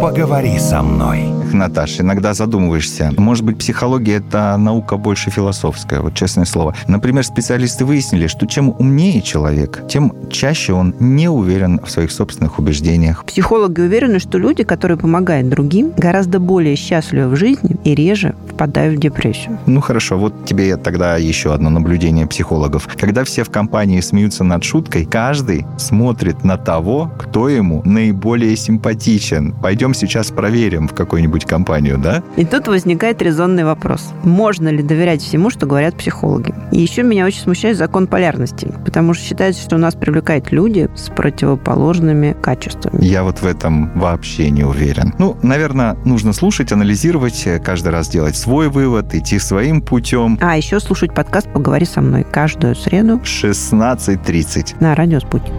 Поговори 0.00 0.58
со 0.58 0.80
мной. 0.80 1.24
Наташ, 1.52 2.00
иногда 2.00 2.32
задумываешься. 2.32 3.12
Может 3.18 3.44
быть, 3.44 3.58
психология– 3.58 4.14
это 4.26 4.56
наука 4.56 4.96
больше 4.96 5.30
философская, 5.30 6.00
вот 6.00 6.14
честное 6.14 6.46
слово. 6.46 6.74
Например, 6.86 7.22
специалисты 7.22 7.84
выяснили, 7.84 8.26
что 8.26 8.46
чем 8.46 8.70
умнее 8.70 9.20
человек, 9.20 9.82
тем 9.88 10.14
чаще 10.30 10.72
он 10.72 10.94
не 11.00 11.28
уверен 11.28 11.80
в 11.84 11.90
своих 11.90 12.12
собственных 12.12 12.58
убеждениях. 12.58 13.24
Психологи 13.26 13.80
уверены, 13.80 14.20
что 14.20 14.38
люди, 14.38 14.64
которые 14.64 14.96
помогают 14.96 15.50
другим, 15.50 15.92
гораздо 15.96 16.40
более 16.40 16.76
счастливы 16.76 17.28
в 17.28 17.36
жизни 17.36 17.76
и 17.84 17.94
реже 17.94 18.34
впадают 18.60 18.98
в 18.98 19.00
депрессию. 19.00 19.58
Ну 19.64 19.80
хорошо, 19.80 20.18
вот 20.18 20.44
тебе 20.44 20.76
тогда 20.76 21.16
еще 21.16 21.54
одно 21.54 21.70
наблюдение 21.70 22.26
психологов. 22.26 22.86
Когда 23.00 23.24
все 23.24 23.42
в 23.42 23.48
компании 23.48 24.00
смеются 24.00 24.44
над 24.44 24.64
шуткой, 24.64 25.06
каждый 25.06 25.64
смотрит 25.78 26.44
на 26.44 26.58
того, 26.58 27.10
кто 27.18 27.48
ему 27.48 27.80
наиболее 27.86 28.54
симпатичен. 28.56 29.54
Пойдем 29.62 29.94
сейчас 29.94 30.30
проверим 30.30 30.88
в 30.88 30.94
какую-нибудь 30.94 31.46
компанию, 31.46 31.96
да? 31.96 32.22
И 32.36 32.44
тут 32.44 32.68
возникает 32.68 33.22
резонный 33.22 33.64
вопрос. 33.64 34.12
Можно 34.24 34.68
ли 34.68 34.82
доверять 34.82 35.22
всему, 35.22 35.48
что 35.48 35.64
говорят 35.64 35.96
психологи? 35.96 36.52
И 36.70 36.80
еще 36.80 37.02
меня 37.02 37.24
очень 37.24 37.40
смущает 37.40 37.78
закон 37.78 38.08
полярности, 38.08 38.74
потому 38.84 39.14
что 39.14 39.24
считается, 39.24 39.62
что 39.62 39.76
у 39.76 39.78
нас 39.78 39.94
привлекают 39.94 40.52
люди 40.52 40.90
с 40.94 41.08
противоположными 41.08 42.36
качествами. 42.42 43.02
Я 43.02 43.22
вот 43.22 43.40
в 43.40 43.46
этом 43.46 43.98
вообще 43.98 44.50
не 44.50 44.64
уверен. 44.64 45.14
Ну, 45.18 45.38
наверное, 45.42 45.96
нужно 46.04 46.34
слушать, 46.34 46.72
анализировать, 46.72 47.48
каждый 47.64 47.88
раз 47.88 48.08
делать 48.10 48.36
свой 48.36 48.49
вывод, 48.50 49.14
идти 49.14 49.38
своим 49.38 49.80
путем. 49.80 50.38
А 50.40 50.56
еще 50.56 50.80
слушать 50.80 51.14
подкаст 51.14 51.52
«Поговори 51.52 51.86
со 51.86 52.00
мной» 52.00 52.24
каждую 52.24 52.74
среду 52.74 53.18
16.30. 53.18 54.76
на 54.80 54.94
радио 54.94 55.20
«Спутник». 55.20 55.54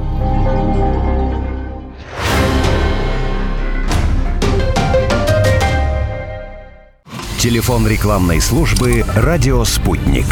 Телефон 7.39 7.87
рекламной 7.87 8.39
службы 8.39 9.03
«Радио 9.15 9.63
Спутник». 9.63 10.27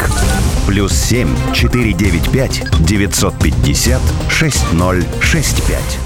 Плюс 0.68 0.92
семь 0.92 1.34
четыре 1.52 1.92
девять 1.92 2.30
пять 2.30 2.62
девятьсот 2.78 3.36
пятьдесят 3.42 4.00
шесть 4.28 4.72
ноль 4.72 5.02
шесть 5.20 5.60
пять. 5.66 5.98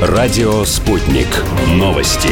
Радио 0.00 0.64
«Спутник». 0.64 1.26
Новости. 1.66 2.30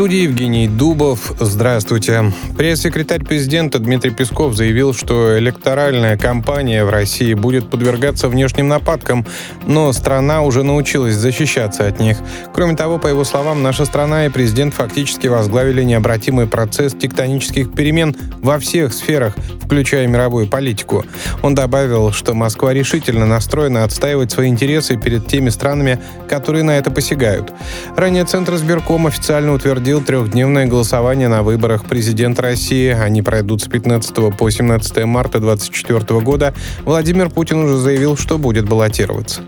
Студии 0.00 0.22
Евгений 0.22 0.66
Дубов. 0.66 1.34
Здравствуйте. 1.38 2.32
Пресс-секретарь 2.56 3.22
президента 3.22 3.78
Дмитрий 3.78 4.12
Песков 4.12 4.54
заявил, 4.54 4.94
что 4.94 5.38
электоральная 5.38 6.16
кампания 6.16 6.86
в 6.86 6.88
России 6.88 7.34
будет 7.34 7.68
подвергаться 7.68 8.30
внешним 8.30 8.66
нападкам, 8.66 9.26
но 9.66 9.92
страна 9.92 10.40
уже 10.40 10.62
научилась 10.62 11.16
защищаться 11.16 11.86
от 11.86 12.00
них. 12.00 12.16
Кроме 12.54 12.76
того, 12.76 12.98
по 12.98 13.08
его 13.08 13.24
словам, 13.24 13.62
наша 13.62 13.84
страна 13.84 14.24
и 14.24 14.30
президент 14.30 14.72
фактически 14.72 15.26
возглавили 15.26 15.82
необратимый 15.82 16.46
процесс 16.46 16.94
тектонических 16.94 17.74
перемен 17.74 18.16
во 18.40 18.58
всех 18.58 18.94
сферах, 18.94 19.36
включая 19.60 20.06
мировую 20.06 20.48
политику. 20.48 21.04
Он 21.42 21.54
добавил, 21.54 22.10
что 22.10 22.32
Москва 22.32 22.72
решительно 22.72 23.26
настроена 23.26 23.84
отстаивать 23.84 24.32
свои 24.32 24.48
интересы 24.48 24.96
перед 24.96 25.26
теми 25.26 25.50
странами, 25.50 26.00
которые 26.26 26.64
на 26.64 26.78
это 26.78 26.90
посягают. 26.90 27.52
Ранее 27.96 28.24
Центр 28.24 28.54
избирком 28.54 29.06
официально 29.06 29.52
утвердил 29.52 29.89
трехдневное 29.98 30.66
голосование 30.66 31.26
на 31.26 31.42
выборах 31.42 31.86
президента 31.86 32.42
России. 32.42 32.90
Они 32.90 33.22
пройдут 33.22 33.62
с 33.62 33.66
15 33.66 34.36
по 34.38 34.48
17 34.48 35.04
марта 35.06 35.40
2024 35.40 36.20
года. 36.20 36.54
Владимир 36.84 37.30
Путин 37.30 37.64
уже 37.64 37.78
заявил, 37.78 38.16
что 38.16 38.38
будет 38.38 38.68
баллотироваться. 38.68 39.40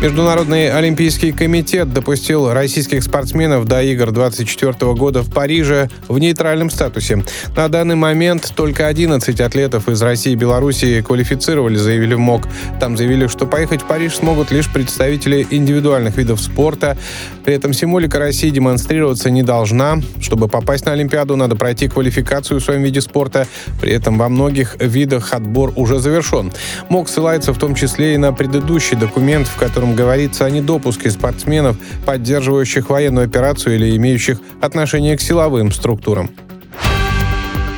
Международный 0.00 0.70
олимпийский 0.70 1.32
комитет 1.32 1.92
допустил 1.92 2.52
российских 2.52 3.02
спортсменов 3.02 3.64
до 3.64 3.82
игр 3.82 4.12
2024 4.12 4.94
года 4.94 5.22
в 5.22 5.32
Париже 5.32 5.90
в 6.06 6.20
нейтральном 6.20 6.70
статусе. 6.70 7.24
На 7.56 7.66
данный 7.66 7.96
момент 7.96 8.52
только 8.54 8.86
11 8.86 9.40
атлетов 9.40 9.88
из 9.88 10.00
России 10.00 10.34
и 10.34 10.36
Белоруссии 10.36 11.00
квалифицировали, 11.00 11.74
заявили 11.74 12.14
в 12.14 12.20
МОК. 12.20 12.44
Там 12.78 12.96
заявили, 12.96 13.26
что 13.26 13.44
поехать 13.44 13.82
в 13.82 13.86
Париж 13.86 14.14
смогут 14.14 14.52
лишь 14.52 14.72
представители 14.72 15.44
индивидуальных 15.50 16.16
видов 16.16 16.40
спорта. 16.40 16.96
При 17.44 17.54
этом 17.54 17.72
символика 17.72 18.20
России 18.20 18.50
демонстрироваться 18.50 19.30
не 19.30 19.42
должна. 19.42 20.00
Чтобы 20.20 20.46
попасть 20.46 20.86
на 20.86 20.92
Олимпиаду, 20.92 21.34
надо 21.34 21.56
пройти 21.56 21.88
квалификацию 21.88 22.60
в 22.60 22.62
своем 22.62 22.84
виде 22.84 23.00
спорта. 23.00 23.48
При 23.80 23.90
этом 23.90 24.16
во 24.16 24.28
многих 24.28 24.76
видах 24.78 25.32
отбор 25.32 25.72
уже 25.74 25.98
завершен. 25.98 26.52
МОК 26.88 27.08
ссылается 27.08 27.52
в 27.52 27.58
том 27.58 27.74
числе 27.74 28.14
и 28.14 28.16
на 28.16 28.32
предыдущий 28.32 28.96
документ, 28.96 29.48
в 29.48 29.56
котором 29.88 29.94
говорится 29.94 30.44
о 30.44 30.50
недопуске 30.50 31.10
спортсменов, 31.10 31.76
поддерживающих 32.04 32.90
военную 32.90 33.26
операцию 33.26 33.76
или 33.76 33.96
имеющих 33.96 34.40
отношение 34.60 35.16
к 35.16 35.20
силовым 35.20 35.72
структурам. 35.72 36.30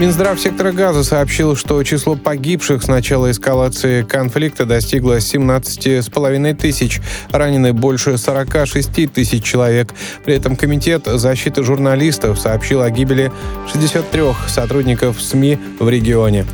Минздрав 0.00 0.40
сектора 0.40 0.72
газа 0.72 1.04
сообщил, 1.04 1.56
что 1.56 1.82
число 1.82 2.16
погибших 2.16 2.82
с 2.82 2.88
начала 2.88 3.30
эскалации 3.30 4.02
конфликта 4.02 4.64
достигло 4.64 5.18
17,5 5.18 6.54
тысяч. 6.54 7.00
Ранены 7.30 7.74
больше 7.74 8.16
46 8.16 9.12
тысяч 9.12 9.44
человек. 9.44 9.92
При 10.24 10.34
этом 10.34 10.56
Комитет 10.56 11.04
защиты 11.04 11.62
журналистов 11.62 12.40
сообщил 12.40 12.80
о 12.80 12.90
гибели 12.90 13.30
63 13.70 14.22
сотрудников 14.48 15.20
СМИ 15.20 15.58
в 15.78 15.88
регионе. 15.90 16.46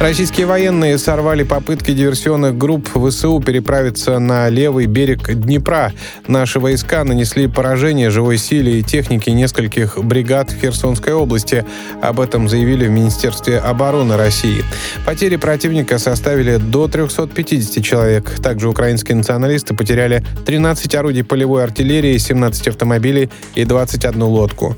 Российские 0.00 0.46
военные 0.46 0.98
сорвали 0.98 1.44
попытки 1.44 1.92
диверсионных 1.92 2.58
групп 2.58 2.88
ВСУ 2.88 3.40
переправиться 3.40 4.18
на 4.18 4.48
левый 4.48 4.86
берег 4.86 5.32
Днепра. 5.32 5.92
Наши 6.26 6.58
войска 6.58 7.04
нанесли 7.04 7.46
поражение 7.46 8.10
живой 8.10 8.36
силе 8.36 8.80
и 8.80 8.82
технике 8.82 9.30
нескольких 9.32 9.96
бригад 9.98 10.50
в 10.50 10.60
Херсонской 10.60 11.12
области. 11.12 11.64
Об 12.02 12.20
этом 12.20 12.48
заявили 12.48 12.86
в 12.86 12.90
Министерстве 12.90 13.58
обороны 13.58 14.16
России. 14.16 14.64
Потери 15.06 15.36
противника 15.36 15.98
составили 15.98 16.56
до 16.56 16.88
350 16.88 17.82
человек. 17.82 18.30
Также 18.42 18.68
украинские 18.68 19.16
националисты 19.16 19.74
потеряли 19.74 20.24
13 20.44 20.92
орудий 20.96 21.24
полевой 21.24 21.62
артиллерии, 21.62 22.18
17 22.18 22.68
автомобилей 22.68 23.30
и 23.54 23.64
21 23.64 24.22
лодку. 24.24 24.76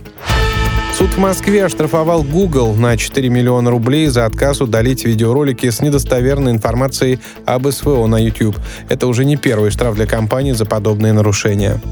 Суд 0.96 1.10
в 1.10 1.18
Москве 1.18 1.62
оштрафовал 1.66 2.22
Google 2.22 2.74
на 2.74 2.96
4 2.96 3.28
миллиона 3.28 3.70
рублей 3.70 4.06
за 4.06 4.24
отказ 4.24 4.62
удалить 4.62 5.04
видеоролики 5.04 5.68
с 5.68 5.82
недостоверной 5.82 6.52
информацией 6.52 7.18
об 7.44 7.70
СВО 7.70 8.06
на 8.06 8.16
YouTube. 8.16 8.56
Это 8.88 9.06
уже 9.06 9.26
не 9.26 9.36
первый 9.36 9.70
штраф 9.70 9.94
для 9.94 10.06
компании 10.06 10.52
за 10.52 10.64
подобные 10.64 11.12
нарушения. 11.12 11.82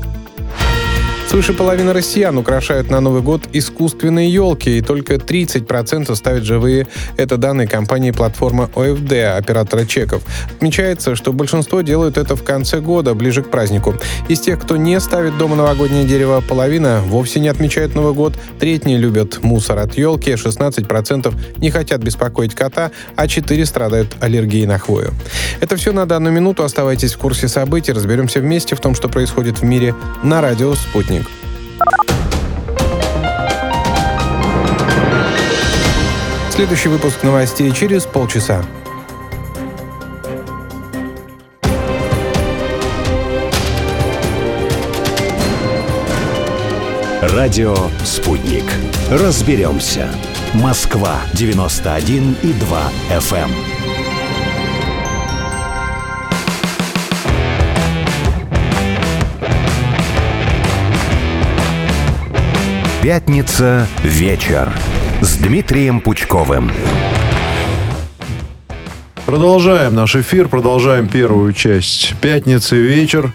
Свыше 1.35 1.53
половины 1.53 1.93
россиян 1.93 2.39
украшают 2.39 2.91
на 2.91 3.01
Новый 3.01 3.21
год 3.21 3.49
искусственные 3.53 4.33
елки, 4.33 4.79
и 4.79 4.81
только 4.81 5.15
30% 5.15 6.15
ставят 6.15 6.45
живые. 6.45 6.87
Это 7.17 7.39
данные 7.39 7.67
компании 7.67 8.13
платформа 8.13 8.71
ОФД, 8.77 9.13
оператора 9.37 9.85
чеков. 9.85 10.23
Отмечается, 10.55 11.17
что 11.17 11.33
большинство 11.33 11.81
делают 11.81 12.19
это 12.19 12.37
в 12.37 12.45
конце 12.45 12.79
года, 12.79 13.15
ближе 13.15 13.43
к 13.43 13.51
празднику. 13.51 13.97
Из 14.29 14.39
тех, 14.39 14.61
кто 14.61 14.77
не 14.77 15.01
ставит 15.01 15.37
дома 15.37 15.57
новогоднее 15.57 16.05
дерево, 16.05 16.41
половина 16.41 17.03
вовсе 17.05 17.41
не 17.41 17.49
отмечает 17.49 17.97
Новый 17.97 18.15
год, 18.15 18.35
треть 18.61 18.87
не 18.87 18.97
любят 18.97 19.43
мусор 19.43 19.81
от 19.81 19.99
елки, 19.99 20.31
16% 20.35 21.35
не 21.57 21.73
хотят 21.73 22.01
беспокоить 22.01 22.55
кота, 22.55 22.93
а 23.17 23.27
4 23.27 23.67
страдают 23.67 24.15
аллергией 24.21 24.67
на 24.67 24.79
хвою. 24.79 25.13
Это 25.61 25.75
все 25.75 25.91
на 25.91 26.07
данную 26.07 26.33
минуту. 26.33 26.63
Оставайтесь 26.63 27.15
в 27.15 27.19
курсе 27.19 27.49
событий. 27.49 27.91
Разберемся 27.91 28.39
вместе 28.39 28.77
в 28.77 28.81
том, 28.81 28.95
что 28.95 29.09
происходит 29.09 29.59
в 29.59 29.65
мире 29.65 29.97
на 30.23 30.41
радио 30.41 30.77
«Спутник». 30.77 31.24
Следующий 36.55 36.89
выпуск 36.89 37.25
новостей 37.25 37.73
через 37.73 38.07
полчаса. 38.07 38.65
Радио 47.21 47.75
«Спутник». 48.05 48.63
Разберемся. 49.11 50.09
Москва, 50.53 51.19
91 51.33 52.37
и 52.45 52.53
2 52.53 52.93
FM. 53.11 53.51
Пятница 63.03 63.89
вечер 64.05 64.73
с 65.21 65.37
Дмитрием 65.37 66.01
Пучковым. 66.01 66.71
Продолжаем 69.27 69.95
наш 69.95 70.17
эфир, 70.17 70.49
продолжаем 70.49 71.09
первую 71.09 71.55
часть 71.55 72.15
пятницы 72.21 72.77
вечер. 72.77 73.33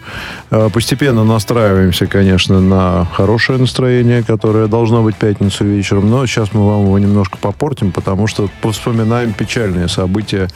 Э, 0.50 0.70
Постепенно 0.72 1.24
настраиваемся, 1.24 2.06
конечно, 2.06 2.60
на 2.60 3.06
хорошее 3.12 3.58
настроение, 3.58 4.22
которое 4.22 4.68
должно 4.68 5.02
быть 5.02 5.16
пятницу 5.16 5.64
вечером. 5.64 6.08
Но 6.08 6.24
сейчас 6.26 6.54
мы 6.54 6.64
вам 6.64 6.84
его 6.84 6.98
немножко 6.98 7.38
попортим, 7.38 7.90
потому 7.90 8.28
что 8.28 8.48
вспоминаем 8.62 9.32
печальные 9.32 9.88
события 9.88 10.48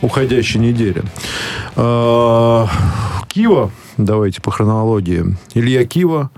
уходящей 0.00 0.58
недели. 0.58 1.02
Э, 1.76 2.66
Кива 3.28 3.70
давайте 3.96 4.40
по 4.40 4.50
хронологии. 4.50 5.36
Илья 5.54 5.84
Кива 5.84 6.30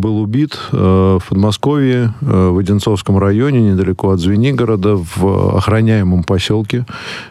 был 0.00 0.20
убит 0.20 0.58
э, 0.72 1.18
в 1.20 1.28
Подмосковье, 1.28 2.14
э, 2.20 2.48
в 2.48 2.58
Одинцовском 2.58 3.18
районе, 3.18 3.60
недалеко 3.60 4.10
от 4.10 4.20
Звенигорода, 4.20 4.96
в 4.96 5.56
охраняемом 5.56 6.24
поселке, 6.24 6.86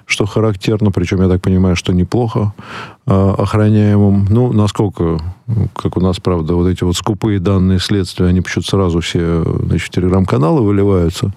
что 0.06 0.26
характерно, 0.26 0.92
причем, 0.92 1.22
я 1.22 1.28
так 1.28 1.42
понимаю, 1.42 1.76
что 1.76 1.94
неплохо 1.94 2.54
э, 3.06 3.36
охраняемом. 3.38 4.28
Ну, 4.30 4.54
насколько, 4.54 5.20
как 5.74 5.98
у 5.98 6.02
нас, 6.02 6.20
правда, 6.20 6.56
вот 6.56 6.68
эти 6.68 6.84
вот 6.84 6.96
скупые 6.96 7.40
данные 7.40 7.80
следствия, 7.80 8.28
они 8.28 8.42
почему-то 8.42 8.70
сразу 8.70 9.00
все, 9.02 9.44
значит, 9.64 9.92
телеграм-каналы 9.92 10.62
выливаются. 10.62 11.34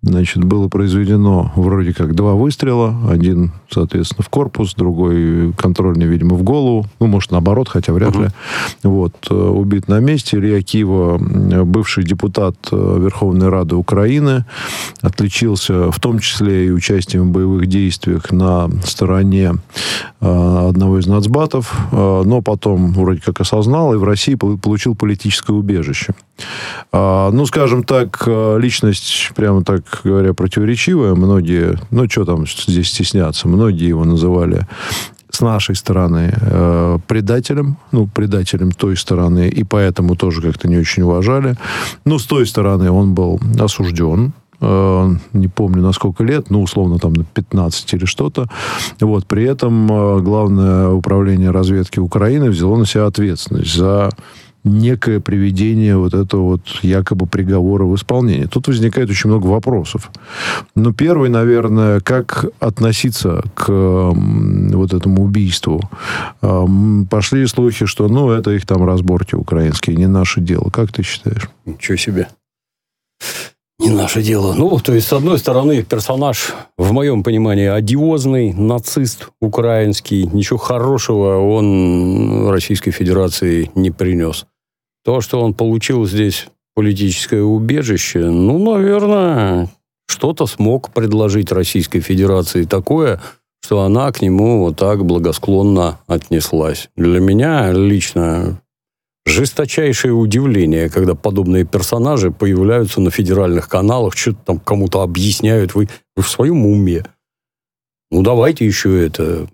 Значит, 0.00 0.44
было 0.44 0.68
произведено 0.68 1.52
вроде 1.56 1.92
как 1.92 2.14
два 2.14 2.34
выстрела. 2.34 2.94
Один, 3.10 3.50
соответственно, 3.68 4.22
в 4.22 4.28
корпус, 4.28 4.74
другой 4.76 5.52
контрольный, 5.54 6.06
видимо, 6.06 6.36
в 6.36 6.44
голову. 6.44 6.86
Ну, 7.00 7.08
может, 7.08 7.32
наоборот, 7.32 7.68
хотя 7.68 7.92
вряд 7.92 8.14
ли. 8.14 8.28
Вот. 8.84 9.28
Убит 9.28 9.88
на 9.88 9.98
месте. 9.98 10.36
Илья 10.36 10.57
Киева, 10.62 11.18
бывший 11.64 12.04
депутат 12.04 12.56
Верховной 12.70 13.48
Рады 13.48 13.76
Украины, 13.76 14.44
отличился 15.00 15.90
в 15.90 16.00
том 16.00 16.18
числе 16.18 16.66
и 16.66 16.70
участием 16.70 17.28
в 17.28 17.32
боевых 17.32 17.66
действиях 17.66 18.30
на 18.30 18.70
стороне 18.84 19.54
одного 20.20 20.98
из 20.98 21.06
нацбатов, 21.06 21.74
но 21.92 22.42
потом 22.42 22.92
вроде 22.92 23.20
как 23.20 23.40
осознал 23.40 23.94
и 23.94 23.96
в 23.96 24.04
России 24.04 24.34
получил 24.34 24.94
политическое 24.94 25.52
убежище. 25.52 26.14
Ну, 26.92 27.46
скажем 27.46 27.84
так, 27.84 28.26
личность, 28.26 29.32
прямо 29.34 29.64
так 29.64 29.82
говоря, 30.04 30.34
противоречивая. 30.34 31.14
Многие, 31.14 31.78
ну, 31.90 32.08
что 32.08 32.24
там 32.24 32.46
здесь 32.46 32.88
стесняться, 32.88 33.48
многие 33.48 33.88
его 33.88 34.04
называли 34.04 34.66
с 35.38 35.40
нашей 35.40 35.76
стороны 35.76 36.32
э, 36.34 36.98
предателем, 37.06 37.76
ну, 37.92 38.08
предателем 38.08 38.72
той 38.72 38.96
стороны, 38.96 39.48
и 39.48 39.62
поэтому 39.62 40.16
тоже 40.16 40.42
как-то 40.42 40.68
не 40.68 40.76
очень 40.76 41.04
уважали. 41.04 41.54
Ну, 42.04 42.18
с 42.18 42.26
той 42.26 42.44
стороны 42.44 42.90
он 42.90 43.14
был 43.14 43.40
осужден, 43.60 44.32
э, 44.60 45.16
не 45.32 45.48
помню 45.48 45.82
на 45.82 45.92
сколько 45.92 46.24
лет, 46.24 46.50
ну, 46.50 46.60
условно, 46.60 46.98
там, 46.98 47.12
на 47.12 47.24
15 47.24 47.94
или 47.94 48.04
что-то. 48.04 48.48
Вот, 49.00 49.26
при 49.26 49.44
этом 49.44 49.92
э, 49.92 50.20
Главное 50.20 50.88
управление 50.88 51.52
разведки 51.52 52.00
Украины 52.00 52.50
взяло 52.50 52.76
на 52.76 52.86
себя 52.86 53.06
ответственность 53.06 53.76
за 53.76 54.10
некое 54.64 55.20
приведение 55.20 55.96
вот 55.96 56.14
этого 56.14 56.42
вот 56.42 56.62
якобы 56.82 57.26
приговора 57.26 57.84
в 57.84 57.94
исполнение. 57.94 58.46
Тут 58.46 58.68
возникает 58.68 59.10
очень 59.10 59.30
много 59.30 59.46
вопросов. 59.46 60.10
Но 60.74 60.92
первый, 60.92 61.30
наверное, 61.30 62.00
как 62.00 62.46
относиться 62.58 63.42
к 63.54 63.68
вот 63.68 64.92
этому 64.92 65.24
убийству. 65.24 65.80
Пошли 66.40 67.46
слухи, 67.46 67.86
что, 67.86 68.08
ну, 68.08 68.30
это 68.30 68.50
их 68.50 68.66
там 68.66 68.84
разборки 68.84 69.34
украинские, 69.34 69.96
не 69.96 70.06
наше 70.06 70.40
дело. 70.40 70.70
Как 70.70 70.92
ты 70.92 71.02
считаешь? 71.02 71.48
Ничего 71.64 71.96
себе. 71.96 72.28
Не 73.78 73.90
наше 73.90 74.22
дело. 74.22 74.54
Ну, 74.54 74.78
то 74.80 74.92
есть, 74.92 75.06
с 75.06 75.12
одной 75.12 75.38
стороны, 75.38 75.84
персонаж, 75.84 76.52
в 76.76 76.92
моем 76.92 77.22
понимании, 77.22 77.66
одиозный, 77.66 78.52
нацист 78.52 79.28
украинский. 79.40 80.26
Ничего 80.26 80.58
хорошего 80.58 81.38
он 81.38 82.48
Российской 82.50 82.90
Федерации 82.90 83.70
не 83.76 83.92
принес. 83.92 84.46
То, 85.04 85.20
что 85.20 85.40
он 85.40 85.54
получил 85.54 86.06
здесь 86.06 86.48
политическое 86.74 87.42
убежище, 87.42 88.26
ну, 88.26 88.58
наверное, 88.58 89.68
что-то 90.06 90.46
смог 90.46 90.90
предложить 90.90 91.52
Российской 91.52 92.00
Федерации 92.00 92.64
такое, 92.64 93.20
что 93.64 93.82
она 93.82 94.10
к 94.10 94.20
нему 94.22 94.60
вот 94.60 94.76
так 94.76 95.04
благосклонно 95.04 96.00
отнеслась. 96.08 96.90
Для 96.96 97.20
меня 97.20 97.72
лично 97.72 98.60
жесточайшее 99.28 100.12
удивление, 100.12 100.88
когда 100.88 101.14
подобные 101.14 101.64
персонажи 101.64 102.30
появляются 102.30 103.00
на 103.00 103.10
федеральных 103.10 103.68
каналах, 103.68 104.16
что-то 104.16 104.38
там 104.44 104.58
кому-то 104.58 105.02
объясняют. 105.02 105.74
Вы, 105.74 105.88
вы 106.16 106.22
в 106.22 106.28
своем 106.28 106.66
уме? 106.66 107.04
Ну, 108.10 108.22
давайте 108.22 108.66
еще 108.66 109.04
это 109.04 109.48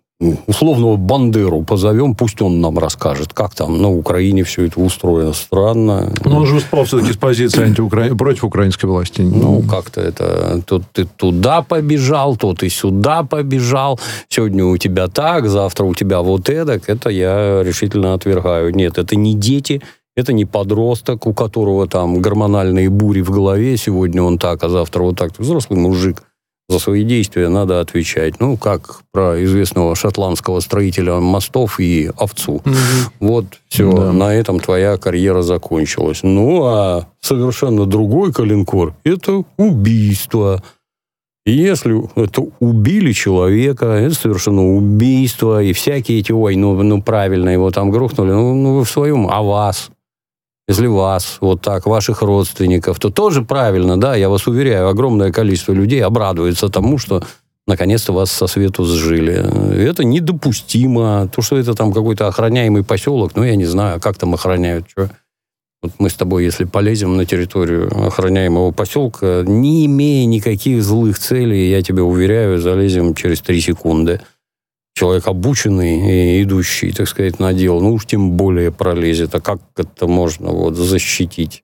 условного 0.47 0.97
Бандеру 0.97 1.63
позовем, 1.63 2.15
пусть 2.15 2.41
он 2.43 2.61
нам 2.61 2.79
расскажет, 2.79 3.33
как 3.33 3.55
там 3.55 3.81
на 3.81 3.91
Украине 3.91 4.45
все 4.45 4.67
это 4.67 4.81
устроено. 4.81 5.33
Странно. 5.33 6.13
Но 6.25 6.39
он 6.39 6.47
же 6.47 6.55
выступал 6.55 6.85
все-таки 6.85 7.13
с 7.13 7.17
позиции 7.17 7.63
антиукра... 7.65 8.15
против 8.15 8.45
украинской 8.45 8.87
власти. 8.87 9.23
Ну, 9.23 9.63
как-то 9.63 10.01
это... 10.01 10.63
Тут 10.67 10.85
ты 10.93 11.05
туда 11.05 11.63
побежал, 11.63 12.37
то 12.37 12.55
ты 12.55 12.69
сюда 12.69 13.23
побежал. 13.23 14.01
Сегодня 14.29 14.65
у 14.65 14.77
тебя 14.77 15.09
так, 15.09 15.49
завтра 15.49 15.85
у 15.85 15.95
тебя 15.95 16.21
вот 16.21 16.49
эдак. 16.49 16.89
Это 16.89 17.11
я 17.11 17.63
решительно 17.63 18.15
отвергаю. 18.15 18.75
Нет, 18.75 18.99
это 18.99 19.17
не 19.17 19.35
дети, 19.35 19.83
это 20.17 20.33
не 20.33 20.45
подросток, 20.45 21.27
у 21.27 21.35
которого 21.35 21.87
там 21.87 22.21
гормональные 22.21 22.89
бури 22.89 23.21
в 23.21 23.31
голове. 23.31 23.77
Сегодня 23.77 24.23
он 24.23 24.39
так, 24.39 24.63
а 24.63 24.69
завтра 24.69 25.03
вот 25.03 25.17
так. 25.17 25.33
Взрослый 25.39 25.79
мужик 25.79 26.23
за 26.75 26.79
свои 26.81 27.05
действия 27.05 27.49
надо 27.49 27.81
отвечать. 27.81 28.41
Ну, 28.41 28.57
как 28.57 29.01
про 29.13 29.43
известного 29.45 29.95
шотландского 29.95 30.61
строителя 30.61 31.15
мостов 31.15 31.81
и 31.81 32.11
овцу. 32.17 32.55
Угу. 32.55 32.75
Вот, 33.21 33.47
все, 33.69 33.93
да. 33.93 34.13
на 34.13 34.35
этом 34.35 34.61
твоя 34.61 34.97
карьера 34.97 35.43
закончилась. 35.43 36.21
Ну, 36.23 36.65
а 36.65 37.07
совершенно 37.21 37.87
другой 37.87 38.33
калинкор– 38.33 38.95
это 39.05 39.45
убийство. 39.57 40.63
Если 41.47 42.01
это 42.17 42.43
убили 42.59 43.13
человека, 43.13 43.87
это 43.87 44.15
совершенно 44.15 44.67
убийство, 44.77 45.63
и 45.63 45.75
всякие 45.75 46.21
эти, 46.21 46.33
ой, 46.33 46.57
ну, 46.57 46.83
ну 46.83 47.03
правильно, 47.03 47.51
его 47.51 47.71
там 47.71 47.91
грохнули, 47.91 48.33
ну, 48.33 48.55
ну 48.55 48.79
вы 48.79 48.85
в 48.85 48.91
своем, 48.91 49.29
а 49.31 49.43
вас? 49.43 49.91
Если 50.67 50.87
вас, 50.87 51.39
вот 51.41 51.61
так, 51.61 51.87
ваших 51.87 52.23
родственников, 52.23 52.99
то 52.99 53.11
тоже 53.11 53.43
правильно, 53.43 54.01
да, 54.01 54.15
я 54.15 54.29
вас 54.29 54.47
уверяю, 54.47 54.89
огромное 54.89 55.31
количество 55.31 55.73
людей 55.73 56.03
обрадуется 56.03 56.69
тому, 56.69 56.99
что 56.99 57.23
наконец-то 57.67 58.13
вас 58.13 58.31
со 58.31 58.47
свету 58.47 58.85
сжили. 58.85 59.35
Это 59.79 60.05
недопустимо. 60.05 61.29
То, 61.35 61.43
что 61.43 61.57
это 61.57 61.75
там 61.75 61.93
какой-то 61.93 62.29
охраняемый 62.29 62.85
поселок, 62.85 63.33
ну, 63.35 63.43
я 63.43 63.57
не 63.57 63.67
знаю, 63.67 64.01
как 64.01 64.17
там 64.17 64.35
охраняют, 64.35 64.87
что... 64.89 65.11
Вот 65.83 65.93
мы 65.99 66.09
с 66.09 66.15
тобой, 66.15 66.45
если 66.45 66.65
полезем 66.65 67.19
на 67.19 67.27
территорию 67.27 68.07
охраняемого 68.07 68.71
поселка, 68.71 69.43
не 69.47 69.85
имея 69.85 70.25
никаких 70.25 70.83
злых 70.83 71.19
целей, 71.19 71.69
я 71.69 71.83
тебе 71.83 72.01
уверяю, 72.01 72.59
залезем 72.59 73.15
через 73.15 73.43
три 73.43 73.61
секунды 73.61 74.23
человек 74.95 75.27
обученный 75.27 76.39
и 76.39 76.43
идущий, 76.43 76.93
так 76.93 77.09
сказать, 77.09 77.39
на 77.41 77.53
дело, 77.53 77.81
ну 77.81 77.95
уж 77.95 78.07
тем 78.07 78.33
более 78.33 78.71
пролезет. 78.71 79.35
А 79.35 79.41
как 79.41 79.61
это 79.77 80.07
можно 80.07 80.51
вот 80.51 80.75
защитить? 80.77 81.63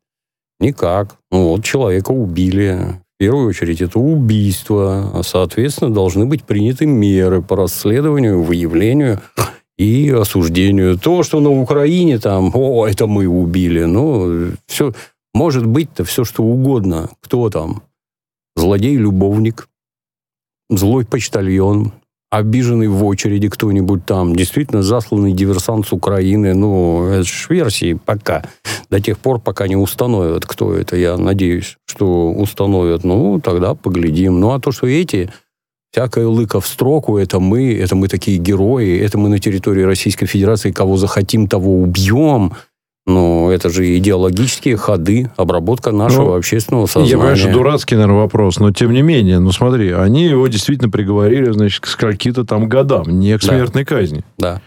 Никак. 0.59 1.17
Ну 1.31 1.49
вот 1.49 1.65
человека 1.65 2.11
убили. 2.11 3.01
В 3.15 3.19
первую 3.19 3.49
очередь 3.49 3.81
это 3.81 3.99
убийство. 3.99 5.11
А, 5.15 5.23
соответственно, 5.23 5.95
должны 5.95 6.27
быть 6.27 6.45
приняты 6.45 6.87
меры 6.87 7.41
по 7.43 7.57
расследованию, 7.57 8.43
выявлению 8.43 9.21
и 9.79 10.11
осуждению. 10.11 10.99
То, 10.99 11.23
что 11.23 11.41
на 11.41 11.51
Украине 11.51 12.19
там, 12.19 12.51
о, 12.55 12.87
это 12.87 13.07
мы 13.07 13.27
убили, 13.27 13.85
ну, 13.85 14.53
все, 14.67 14.93
может 15.33 15.65
быть-то 15.65 16.05
все, 16.05 16.25
что 16.25 16.43
угодно. 16.43 17.09
Кто 17.23 17.49
там? 17.49 17.83
Злодей-любовник, 18.57 19.69
злой 20.69 21.07
почтальон, 21.07 21.93
обиженный 22.31 22.87
в 22.87 23.05
очереди 23.05 23.49
кто-нибудь 23.49 24.07
там, 24.07 24.37
действительно 24.37 24.83
засланный 24.83 25.33
диверсант 25.33 25.89
с 25.89 25.93
Украины. 25.93 26.55
Ну, 26.55 27.07
это 27.07 27.25
же 27.25 27.47
версии 27.49 27.95
пока. 27.95 28.45
До 28.89 29.01
тех 29.01 29.19
пор, 29.19 29.41
пока 29.41 29.67
не 29.69 29.77
установят, 29.77 30.47
кто 30.47 30.75
это, 30.75 30.97
я 30.97 31.17
надеюсь, 31.17 31.77
что 31.87 32.31
установят. 32.31 33.05
Ну, 33.05 33.41
тогда 33.41 33.75
поглядим. 33.75 34.39
Ну, 34.41 34.53
а 34.53 34.61
то, 34.61 34.71
что 34.71 34.87
эти 34.87 35.31
всякая 35.93 36.27
лыка 36.27 36.61
в 36.61 36.67
строку, 36.67 37.19
это 37.19 37.41
мы, 37.41 37.75
это 37.75 37.97
мы 37.97 38.07
такие 38.07 38.39
герои, 38.39 38.99
это 38.99 39.19
мы 39.19 39.29
на 39.29 39.41
территории 39.41 39.83
Российской 39.83 40.27
Федерации, 40.27 40.71
кого 40.71 40.97
захотим, 40.97 41.49
того 41.49 41.81
убьем– 41.83 42.53
ну, 43.07 43.51
это 43.51 43.71
же 43.71 43.97
идеологические 43.97 44.77
ходы, 44.77 45.31
обработка 45.37 45.91
нашего 45.91 46.27
ну, 46.27 46.35
общественного 46.35 46.87
сознания. 46.87 47.11
Я 47.11 47.17
понимаю, 47.17 47.37
что 47.37 47.53
дурацкий, 47.53 47.95
наверное, 47.95 48.21
вопрос, 48.21 48.59
но 48.59 48.73
тем 48.73 48.93
не 48.93 49.03
менее, 49.03 49.39
ну 49.39 49.53
смотри, 49.53 49.91
они 49.91 50.27
его 50.27 50.47
действительно 50.49 50.91
приговорили, 50.91 51.51
значит, 51.51 51.81
к 51.81 51.97
каким-то 51.97 52.45
там 52.45 52.69
годам, 52.69 53.05
не 53.09 53.37
к 53.37 53.43
смертной 53.43 53.85
да. 53.85 53.89
казни. 53.97 54.25
Да. 54.39 54.63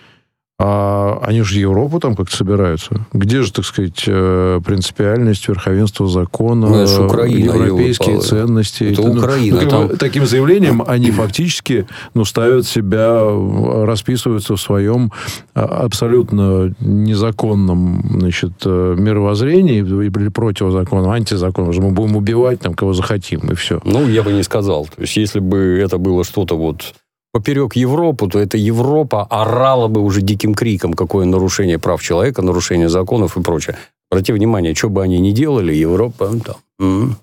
А 0.65 1.19
они 1.21 1.41
же 1.41 1.59
Европу 1.59 1.99
там 1.99 2.15
как-то 2.15 2.33
собираются. 2.33 3.05
Где 3.11 3.41
же, 3.41 3.51
так 3.51 3.65
сказать, 3.65 4.01
э, 4.07 4.61
принципиальность, 4.65 5.45
верховенство 5.49 6.07
закона, 6.07 6.69
ну, 6.69 6.75
это 6.77 7.03
Украина, 7.03 7.51
европейские 7.51 8.21
ценности? 8.21 8.85
Это, 8.85 9.01
это 9.01 9.11
Украина. 9.11 9.61
Ну, 9.61 9.69
там... 9.69 9.89
Таким 9.97 10.25
заявлением 10.25 10.81
они 10.87 11.11
фактически 11.11 11.85
ну, 12.13 12.23
ставят 12.23 12.65
себя, 12.65 13.25
расписываются 13.85 14.55
в 14.55 14.61
своем 14.61 15.11
а, 15.53 15.65
абсолютно 15.83 16.73
незаконном 16.79 18.01
значит, 18.21 18.53
э, 18.63 18.95
мировоззрении 18.97 19.79
или 19.79 20.29
противозаконном, 20.29 21.11
антизаконном. 21.11 21.75
Мы 21.75 21.91
будем 21.91 22.15
убивать 22.15 22.61
там, 22.61 22.73
кого 22.73 22.93
захотим, 22.93 23.41
и 23.51 23.55
все. 23.55 23.81
Ну, 23.83 24.07
я 24.07 24.23
бы 24.23 24.31
не 24.31 24.43
сказал. 24.43 24.85
То 24.85 25.01
есть, 25.01 25.17
если 25.17 25.39
бы 25.39 25.77
это 25.83 25.97
было 25.97 26.23
что-то 26.23 26.55
вот 26.55 26.93
поперек 27.33 27.75
Европу, 27.75 28.27
то 28.27 28.39
эта 28.39 28.57
Европа 28.57 29.23
орала 29.23 29.87
бы 29.89 30.01
уже 30.01 30.21
диким 30.21 30.53
криком, 30.53 30.93
какое 30.93 31.25
нарушение 31.25 31.79
прав 31.79 32.01
человека, 32.01 32.41
нарушение 32.41 32.87
законов 32.87 33.35
и 33.35 33.41
прочее. 33.41 33.75
Обрати 34.09 34.31
внимание, 34.31 34.75
что 34.75 34.89
бы 34.89 35.01
они 35.01 35.19
ни 35.19 35.31
делали, 35.31 35.73
Европа 35.73 36.31
там, 36.45 36.55
м-м, 36.79 37.17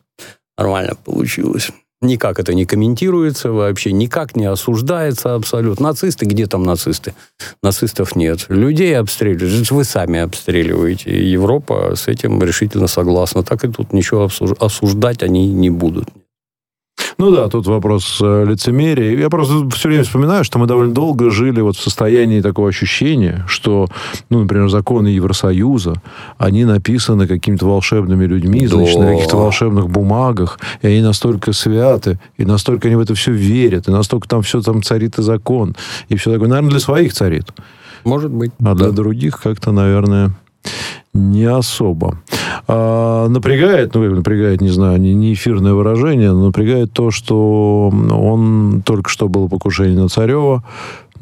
нормально 0.58 0.96
получилось. 1.04 1.70
Никак 2.02 2.40
это 2.40 2.54
не 2.54 2.64
комментируется 2.64 3.52
вообще, 3.52 3.92
никак 3.92 4.34
не 4.34 4.46
осуждается 4.46 5.34
абсолютно. 5.34 5.88
Нацисты, 5.88 6.24
где 6.24 6.46
там 6.46 6.62
нацисты? 6.62 7.14
Нацистов 7.62 8.16
нет. 8.16 8.46
Людей 8.48 8.98
обстреливают, 8.98 9.70
вы 9.70 9.84
сами 9.84 10.20
обстреливаете. 10.20 11.10
Европа 11.30 11.92
с 11.94 12.08
этим 12.08 12.42
решительно 12.42 12.86
согласна. 12.86 13.42
Так 13.42 13.64
и 13.64 13.68
тут 13.68 13.92
ничего 13.92 14.30
осуждать 14.58 15.22
они 15.22 15.46
не 15.52 15.68
будут. 15.68 16.08
Ну 17.20 17.30
да, 17.30 17.48
тут 17.48 17.66
вопрос 17.66 18.18
э, 18.22 18.46
лицемерия. 18.48 19.14
Я 19.14 19.28
просто 19.28 19.68
все 19.76 19.88
время 19.88 20.04
вспоминаю, 20.04 20.42
что 20.42 20.58
мы 20.58 20.66
довольно 20.66 20.94
долго 20.94 21.28
жили 21.30 21.60
вот 21.60 21.76
в 21.76 21.82
состоянии 21.82 22.40
такого 22.40 22.70
ощущения, 22.70 23.44
что, 23.46 23.88
ну, 24.30 24.40
например, 24.40 24.70
законы 24.70 25.08
Евросоюза, 25.08 26.00
они 26.38 26.64
написаны 26.64 27.26
какими-то 27.26 27.66
волшебными 27.66 28.24
людьми, 28.24 28.66
да. 28.66 28.76
значит, 28.76 28.98
на 28.98 29.12
каких-то 29.12 29.36
волшебных 29.36 29.90
бумагах, 29.90 30.58
и 30.80 30.86
они 30.86 31.02
настолько 31.02 31.52
святы, 31.52 32.18
и 32.38 32.46
настолько 32.46 32.88
они 32.88 32.96
в 32.96 33.00
это 33.00 33.14
все 33.14 33.32
верят, 33.32 33.86
и 33.86 33.90
настолько 33.90 34.26
там 34.26 34.40
все 34.40 34.62
там 34.62 34.82
царит 34.82 35.18
и 35.18 35.22
закон, 35.22 35.76
и 36.08 36.16
все 36.16 36.32
такое. 36.32 36.48
Наверное, 36.48 36.70
для 36.70 36.80
своих 36.80 37.12
царит. 37.12 37.48
Может 38.02 38.30
быть. 38.30 38.52
А 38.60 38.74
да. 38.74 38.86
для 38.86 38.92
других 38.92 39.42
как-то, 39.42 39.72
наверное, 39.72 40.32
не 41.12 41.44
особо. 41.44 42.16
А, 42.66 43.28
напрягает, 43.28 43.94
ну, 43.94 44.14
напрягает, 44.14 44.60
не 44.60 44.70
знаю, 44.70 45.00
не, 45.00 45.14
не 45.14 45.32
эфирное 45.32 45.72
выражение, 45.72 46.32
но 46.32 46.46
напрягает 46.46 46.92
то, 46.92 47.10
что 47.10 47.88
он 47.90 48.82
только 48.84 49.10
что 49.10 49.28
было 49.28 49.48
покушение 49.48 50.00
на 50.00 50.08
Царева, 50.08 50.64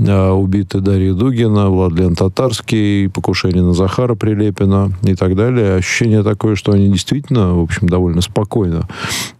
а, 0.00 0.32
убиты 0.32 0.80
Дарья 0.80 1.12
Дугина, 1.12 1.70
Владлен 1.70 2.14
Татарский, 2.14 3.08
покушение 3.08 3.62
на 3.62 3.74
Захара 3.74 4.14
Прилепина 4.14 4.92
и 5.02 5.14
так 5.14 5.34
далее. 5.34 5.76
Ощущение 5.76 6.22
такое, 6.22 6.54
что 6.54 6.72
они 6.72 6.88
действительно, 6.88 7.54
в 7.54 7.62
общем, 7.62 7.88
довольно 7.88 8.20
спокойно 8.20 8.88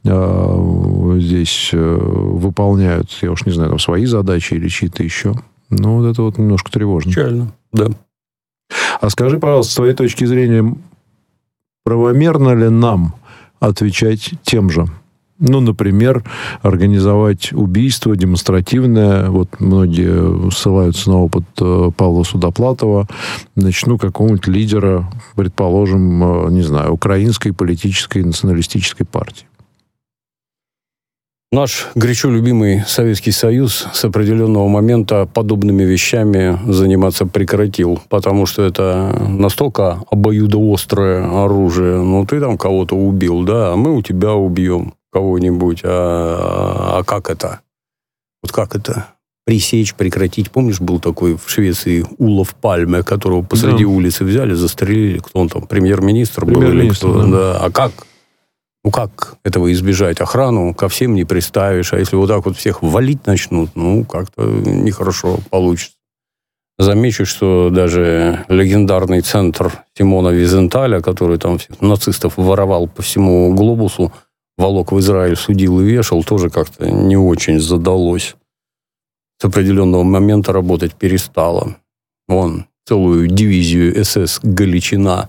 э, 0.05 1.18
здесь 1.18 1.70
э, 1.72 1.99
выполняют, 2.01 3.11
я 3.22 3.30
уж 3.30 3.46
не 3.46 3.53
знаю, 3.53 3.70
там 3.70 3.78
свои 3.78 4.07
задачи 4.07 4.55
или 4.55 4.68
чьи-то 4.68 5.03
еще. 5.03 5.34
Ну, 5.70 5.99
вот 5.99 6.11
это 6.11 6.22
вот 6.22 6.38
немножко 6.38 6.72
тревожно. 6.72 7.11
Печально, 7.11 7.53
да. 7.72 7.88
А 9.01 9.11
скажи, 9.11 9.38
пожалуйста, 9.38 9.72
с 9.72 9.76
твоей 9.76 9.94
точки 9.94 10.24
зрения, 10.24 10.74
правомерно 11.84 12.54
ли 12.54 12.68
нам 12.68 13.14
отвечать 13.60 14.34
тем 14.42 14.70
же? 14.70 14.86
Ну, 15.40 15.60
например, 15.60 16.24
организовать 16.62 17.52
убийство 17.52 18.16
демонстративное. 18.16 19.30
Вот 19.30 19.60
многие 19.60 20.50
ссылаются 20.50 21.10
на 21.10 21.18
опыт 21.18 21.44
э, 21.60 21.90
Павла 21.96 22.24
Судоплатова. 22.24 23.06
Значит, 23.54 23.86
ну, 23.86 23.98
какого-нибудь 23.98 24.48
лидера, 24.48 25.08
предположим, 25.36 26.46
э, 26.46 26.50
не 26.50 26.62
знаю, 26.62 26.92
украинской 26.92 27.52
политической 27.52 28.24
националистической 28.24 29.06
партии. 29.06 29.47
Наш 31.51 31.88
горячо 31.94 32.28
любимый 32.28 32.84
Советский 32.86 33.30
Союз 33.30 33.86
с 33.94 34.05
определенного 34.05 34.68
момента 34.68 35.26
подобными 35.32 35.82
вещами 35.82 36.59
заниматься 36.70 37.24
прекратил, 37.24 38.03
потому 38.11 38.44
что 38.44 38.64
это 38.64 39.18
настолько 39.26 40.03
обоюдоострое 40.11 41.44
оружие. 41.44 42.03
Ну, 42.03 42.26
ты 42.26 42.38
там 42.38 42.59
кого-то 42.59 42.96
убил, 42.96 43.44
да, 43.44 43.72
а 43.72 43.76
мы 43.76 43.96
у 43.96 44.03
тебя 44.03 44.34
убьем 44.34 44.92
кого-нибудь. 45.11 45.80
А, 45.84 46.99
а 46.99 47.05
как 47.05 47.30
это? 47.30 47.61
Вот 48.42 48.53
как 48.53 48.74
это? 48.76 49.07
Пресечь, 49.46 49.94
прекратить. 49.94 50.51
Помнишь, 50.51 50.82
был 50.82 51.01
такой 51.01 51.38
в 51.38 51.49
Швеции 51.49 52.05
Улов 52.18 52.55
Пальме, 52.57 53.03
которого 53.03 53.40
посреди 53.40 53.84
да. 53.84 53.90
улицы 53.90 54.24
взяли, 54.24 54.53
застрелили. 54.53 55.20
Кто 55.20 55.38
он 55.38 55.49
там? 55.49 55.62
Премьер-министр 55.66 56.44
был 56.44 56.61
или 56.61 56.90
кто? 56.90 57.22
Да. 57.22 57.26
да. 57.26 57.59
А 57.59 57.70
как? 57.70 57.92
Ну, 58.89 58.93
как 58.93 59.36
этого 59.45 59.70
избежать? 59.70 60.22
Охрану 60.22 60.72
ко 60.72 60.89
всем 60.89 61.14
не 61.14 61.24
приставишь, 61.24 61.93
а 61.93 61.99
если 61.99 62.16
вот 62.16 62.28
так 62.28 62.47
вот 62.47 62.57
всех 62.57 62.82
валить 62.82 63.26
начнут, 63.26 63.68
ну, 63.74 64.03
как-то 64.07 64.45
нехорошо 64.45 65.41
получится. 65.51 65.99
Замечу, 66.78 67.26
что 67.26 67.68
даже 67.68 68.47
легендарный 68.49 69.20
центр 69.20 69.84
Тимона 69.93 70.30
Визенталя, 70.30 71.03
который 71.03 71.36
там 71.36 71.59
всех 71.59 71.82
нацистов 71.82 72.39
воровал 72.39 72.89
по 72.89 73.03
всему 73.03 73.55
глобусу, 73.55 74.11
волок 74.57 74.93
в 74.93 74.99
Израиль, 75.01 75.36
судил 75.36 75.80
и 75.80 75.84
вешал, 75.84 76.24
тоже 76.24 76.49
как-то 76.49 76.91
не 76.91 77.18
очень 77.18 77.61
задалось. 77.61 78.36
С 79.39 79.45
определенного 79.45 80.03
момента 80.03 80.55
работать 80.55 80.95
перестало. 80.95 81.76
Вон, 82.26 82.64
целую 82.86 83.26
дивизию 83.26 84.03
СС 84.03 84.41
«Галичина» 84.43 85.28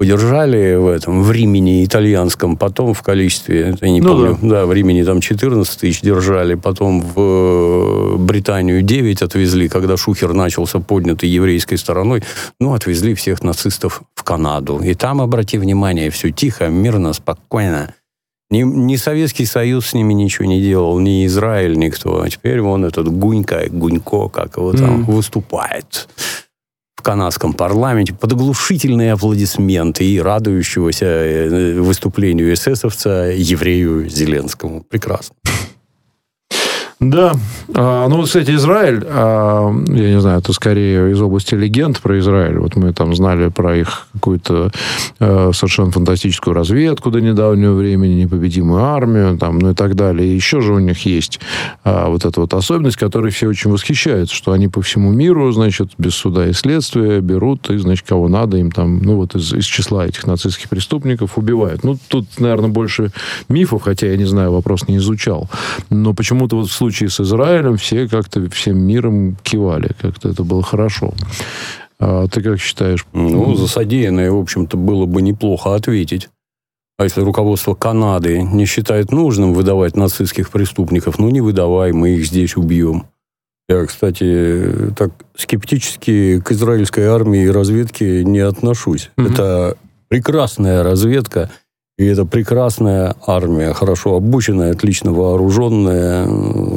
удержали 0.00 0.76
в 0.76 0.86
этом, 0.88 1.22
в 1.22 1.30
Римени 1.30 1.84
итальянском, 1.84 2.56
потом 2.56 2.94
в 2.94 3.02
количестве, 3.02 3.76
я 3.80 3.90
не 3.90 4.00
ну, 4.00 4.08
помню, 4.08 4.38
да. 4.40 4.48
да, 4.48 4.66
в 4.66 4.72
Римени 4.72 5.02
там 5.02 5.20
14 5.20 5.78
тысяч 5.78 6.00
держали, 6.00 6.54
потом 6.54 7.02
в 7.02 7.14
э, 7.16 8.16
Британию 8.16 8.80
9 8.80 9.22
отвезли, 9.22 9.68
когда 9.68 9.98
Шухер 9.98 10.32
начался 10.32 10.80
поднятый 10.80 11.28
еврейской 11.28 11.76
стороной, 11.76 12.22
ну, 12.58 12.72
отвезли 12.72 13.14
всех 13.14 13.42
нацистов 13.42 14.02
в 14.14 14.24
Канаду. 14.24 14.80
И 14.82 14.94
там, 14.94 15.20
обрати 15.20 15.58
внимание, 15.58 16.10
все 16.10 16.30
тихо, 16.30 16.68
мирно, 16.68 17.12
спокойно. 17.12 17.94
Ни, 18.50 18.62
ни 18.62 18.96
Советский 18.96 19.44
Союз 19.44 19.88
с 19.88 19.94
ними 19.94 20.14
ничего 20.14 20.46
не 20.46 20.60
делал, 20.60 20.98
ни 20.98 21.26
Израиль, 21.26 21.78
никто. 21.78 22.22
А 22.22 22.28
теперь 22.28 22.60
вон 22.62 22.84
этот 22.84 23.06
Гунька, 23.06 23.66
Гунько, 23.70 24.28
как 24.28 24.56
его 24.56 24.72
там, 24.72 25.02
mm. 25.02 25.12
выступает 25.12 26.08
в 27.00 27.02
канадском 27.02 27.54
парламенте 27.54 28.12
под 28.12 28.34
оглушительные 28.34 29.14
аплодисменты 29.14 30.04
и 30.04 30.20
радующегося 30.20 31.06
э, 31.06 31.80
выступлению 31.80 32.52
эсэсовца 32.52 33.32
еврею 33.34 34.06
Зеленскому. 34.06 34.82
Прекрасно. 34.82 35.34
Да. 37.00 37.32
А, 37.74 38.08
ну, 38.08 38.22
кстати, 38.22 38.50
Израиль, 38.50 39.02
а, 39.06 39.72
я 39.88 40.10
не 40.10 40.20
знаю, 40.20 40.40
это 40.40 40.52
скорее 40.52 41.10
из 41.12 41.20
области 41.22 41.54
легенд 41.54 41.98
про 41.98 42.18
Израиль. 42.18 42.58
Вот 42.58 42.76
мы 42.76 42.92
там 42.92 43.14
знали 43.14 43.48
про 43.48 43.74
их 43.74 44.06
какую-то 44.12 44.70
а, 45.18 45.50
совершенно 45.54 45.90
фантастическую 45.92 46.52
разведку 46.52 47.10
до 47.10 47.22
недавнего 47.22 47.72
времени, 47.72 48.24
непобедимую 48.24 48.84
армию, 48.84 49.38
там, 49.38 49.60
ну 49.60 49.70
и 49.70 49.74
так 49.74 49.94
далее. 49.94 50.34
Еще 50.34 50.60
же 50.60 50.74
у 50.74 50.78
них 50.78 51.06
есть 51.06 51.40
а, 51.84 52.10
вот 52.10 52.26
эта 52.26 52.38
вот 52.38 52.52
особенность, 52.52 52.98
которой 52.98 53.32
все 53.32 53.48
очень 53.48 53.70
восхищаются, 53.70 54.34
что 54.34 54.52
они 54.52 54.68
по 54.68 54.82
всему 54.82 55.10
миру, 55.10 55.50
значит, 55.52 55.92
без 55.96 56.14
суда 56.14 56.48
и 56.48 56.52
следствия 56.52 57.20
берут 57.20 57.70
и, 57.70 57.78
значит, 57.78 58.06
кого 58.06 58.28
надо 58.28 58.58
им 58.58 58.70
там, 58.70 58.98
ну 58.98 59.16
вот 59.16 59.34
из, 59.34 59.54
из 59.54 59.64
числа 59.64 60.06
этих 60.06 60.26
нацистских 60.26 60.68
преступников 60.68 61.38
убивают. 61.38 61.82
Ну, 61.82 61.96
тут, 62.08 62.26
наверное, 62.38 62.68
больше 62.68 63.10
мифов, 63.48 63.84
хотя 63.84 64.06
я 64.08 64.18
не 64.18 64.26
знаю, 64.26 64.52
вопрос 64.52 64.86
не 64.86 64.98
изучал. 64.98 65.48
Но 65.88 66.12
почему-то 66.12 66.56
вот 66.56 66.68
в 66.68 66.72
случае 66.72 66.89
случае 66.90 67.08
с 67.08 67.20
Израилем 67.20 67.76
все 67.76 68.08
как-то 68.08 68.48
всем 68.50 68.78
миром 68.78 69.36
кивали. 69.42 69.92
Как-то 70.00 70.28
это 70.30 70.42
было 70.42 70.62
хорошо. 70.62 71.14
А 71.98 72.26
ты 72.26 72.42
как 72.42 72.60
считаешь? 72.60 73.06
Ну, 73.12 73.54
за 73.54 73.68
содеянное, 73.68 74.30
в 74.30 74.38
общем-то, 74.38 74.76
было 74.76 75.06
бы 75.06 75.22
неплохо 75.22 75.74
ответить. 75.74 76.28
А 76.98 77.04
если 77.04 77.22
руководство 77.22 77.74
Канады 77.74 78.42
не 78.42 78.66
считает 78.66 79.12
нужным 79.12 79.54
выдавать 79.54 79.96
нацистских 79.96 80.50
преступников, 80.50 81.18
ну, 81.18 81.30
не 81.30 81.40
выдавай, 81.40 81.92
мы 81.92 82.10
их 82.10 82.26
здесь 82.26 82.56
убьем. 82.56 83.06
Я, 83.68 83.86
кстати, 83.86 84.92
так 84.96 85.12
скептически 85.36 86.40
к 86.40 86.52
израильской 86.52 87.06
армии 87.06 87.44
и 87.44 87.50
разведке 87.50 88.24
не 88.24 88.40
отношусь. 88.40 89.10
Mm-hmm. 89.16 89.32
Это 89.32 89.76
прекрасная 90.08 90.82
разведка, 90.82 91.50
и 92.00 92.06
это 92.06 92.24
прекрасная 92.24 93.14
армия, 93.26 93.74
хорошо 93.74 94.16
обученная, 94.16 94.72
отлично 94.72 95.12
вооруженная, 95.12 96.26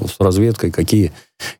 с 0.06 0.20
разведкой 0.20 0.70
какие. 0.70 1.14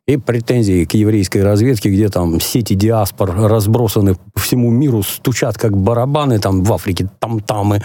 И 0.06 0.18
претензии 0.18 0.84
к 0.84 0.92
еврейской 0.92 1.42
разведке, 1.42 1.88
где 1.88 2.10
там 2.10 2.40
сети 2.40 2.74
диаспор 2.74 3.34
разбросаны 3.34 4.16
по 4.34 4.40
всему 4.40 4.70
миру, 4.70 5.02
стучат 5.02 5.56
как 5.56 5.78
барабаны 5.78 6.38
там 6.40 6.62
в 6.62 6.70
Африке, 6.74 7.08
там-тамы. 7.18 7.80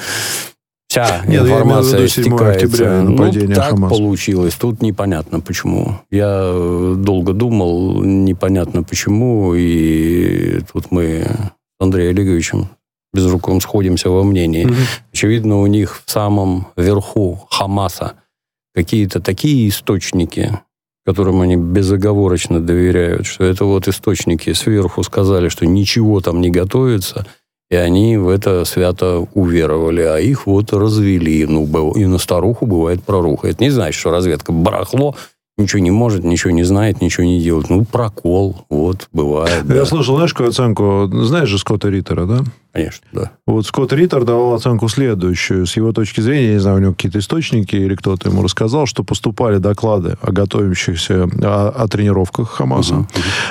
Вся 0.90 1.22
Нет, 1.26 1.44
информация 1.44 2.10
стекается. 2.10 2.66
Октября, 2.66 3.02
ну, 3.04 3.54
так 3.56 3.70
Хамас. 3.70 3.90
получилось. 3.90 4.56
Тут 4.56 4.82
непонятно 4.82 5.40
почему. 5.40 6.00
Я 6.12 6.52
э, 6.54 6.96
долго 6.98 7.32
думал, 7.32 8.04
непонятно 8.04 8.84
почему. 8.84 9.54
И 9.56 10.60
тут 10.74 10.92
мы 10.92 11.26
с 11.26 11.84
Андреем 11.84 12.10
Олеговичем 12.18 12.68
Безруковым 13.14 13.62
сходимся 13.62 14.10
во 14.10 14.24
мнении. 14.24 14.66
Угу. 14.66 14.74
Очевидно, 15.14 15.60
у 15.62 15.68
них 15.68 16.02
в 16.06 16.12
самом 16.12 16.68
верху 16.78 17.48
Хамаса 17.50 18.14
какие-то 18.76 19.20
такие 19.20 19.68
источники, 19.68 20.60
которым 21.06 21.42
они 21.42 21.56
безоговорочно 21.56 22.60
доверяют, 22.60 23.26
что 23.26 23.44
это 23.44 23.66
вот 23.66 23.88
источники 23.88 24.54
сверху 24.54 25.04
сказали, 25.04 25.50
что 25.50 25.66
ничего 25.66 26.22
там 26.22 26.40
не 26.40 26.52
готовится, 26.52 27.26
и 27.70 27.76
они 27.76 28.18
в 28.18 28.30
это 28.30 28.66
свято 28.66 29.28
уверовали, 29.34 30.02
а 30.02 30.18
их 30.20 30.48
вот 30.48 30.74
развели. 30.74 31.46
Ну, 31.46 31.92
и 31.94 32.06
на 32.06 32.18
старуху 32.18 32.66
бывает 32.66 33.04
проруха. 33.04 33.48
Это 33.48 33.64
не 33.64 33.70
значит, 33.70 34.00
что 34.00 34.12
разведка 34.12 34.52
барахло, 34.52 35.16
ничего 35.58 35.80
не 35.80 35.92
может, 35.92 36.24
ничего 36.24 36.52
не 36.52 36.64
знает, 36.64 37.02
ничего 37.02 37.26
не 37.26 37.40
делает. 37.40 37.70
Ну, 37.70 37.86
прокол, 37.86 38.66
вот, 38.70 39.08
бывает. 39.12 39.66
Я 39.68 39.76
да. 39.76 39.86
слышал, 39.86 40.16
знаешь, 40.16 40.34
какую 40.34 40.50
оценку? 40.50 41.10
Знаешь 41.12 41.50
же 41.50 41.60
Скотта 41.60 41.90
Риттера, 41.90 42.26
да? 42.26 42.44
Конечно, 42.72 43.08
да. 43.12 43.32
Вот 43.48 43.66
Скотт 43.66 43.94
Риттер 43.94 44.26
давал 44.26 44.54
оценку 44.54 44.90
следующую. 44.90 45.66
С 45.66 45.76
его 45.76 45.92
точки 45.92 46.22
зрения, 46.22 46.48
я 46.48 46.54
не 46.54 46.60
знаю, 46.60 46.78
у 46.78 46.80
него 46.80 46.94
какие-то 46.94 47.18
источники 47.18 47.76
или 47.76 47.96
кто-то 47.96 48.30
ему 48.30 48.44
рассказал, 48.44 48.86
что 48.86 49.04
поступали 49.04 49.58
доклады 49.58 50.18
о 50.22 50.32
готовящихся, 50.32 51.28
о, 51.42 51.70
о 51.70 51.88
тренировках 51.88 52.50
Хамаса. 52.50 52.96
Мгм. 52.96 53.08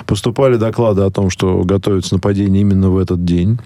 Поступали 0.07 0.57
доклады 0.57 1.03
о 1.03 1.11
том, 1.11 1.31
что 1.31 1.63
готовится 1.65 2.15
нападение 2.15 2.63
именно 2.63 2.91
в 2.91 2.99
этот 2.99 3.25
день. 3.25 3.59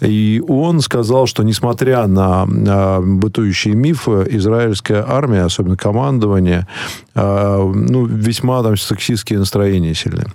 И 0.00 0.40
он 0.46 0.80
сказал, 0.80 1.26
что 1.26 1.42
несмотря 1.42 2.06
на, 2.06 2.46
на 2.46 3.00
бытующие 3.00 3.74
мифы, 3.74 4.26
израильская 4.30 5.04
армия, 5.06 5.42
особенно 5.42 5.76
командование, 5.76 6.68
а, 7.14 7.70
ну, 7.72 8.06
весьма 8.06 8.62
там 8.62 8.76
сексистские 8.76 9.38
настроения 9.38 9.94
сильные. 9.94 10.26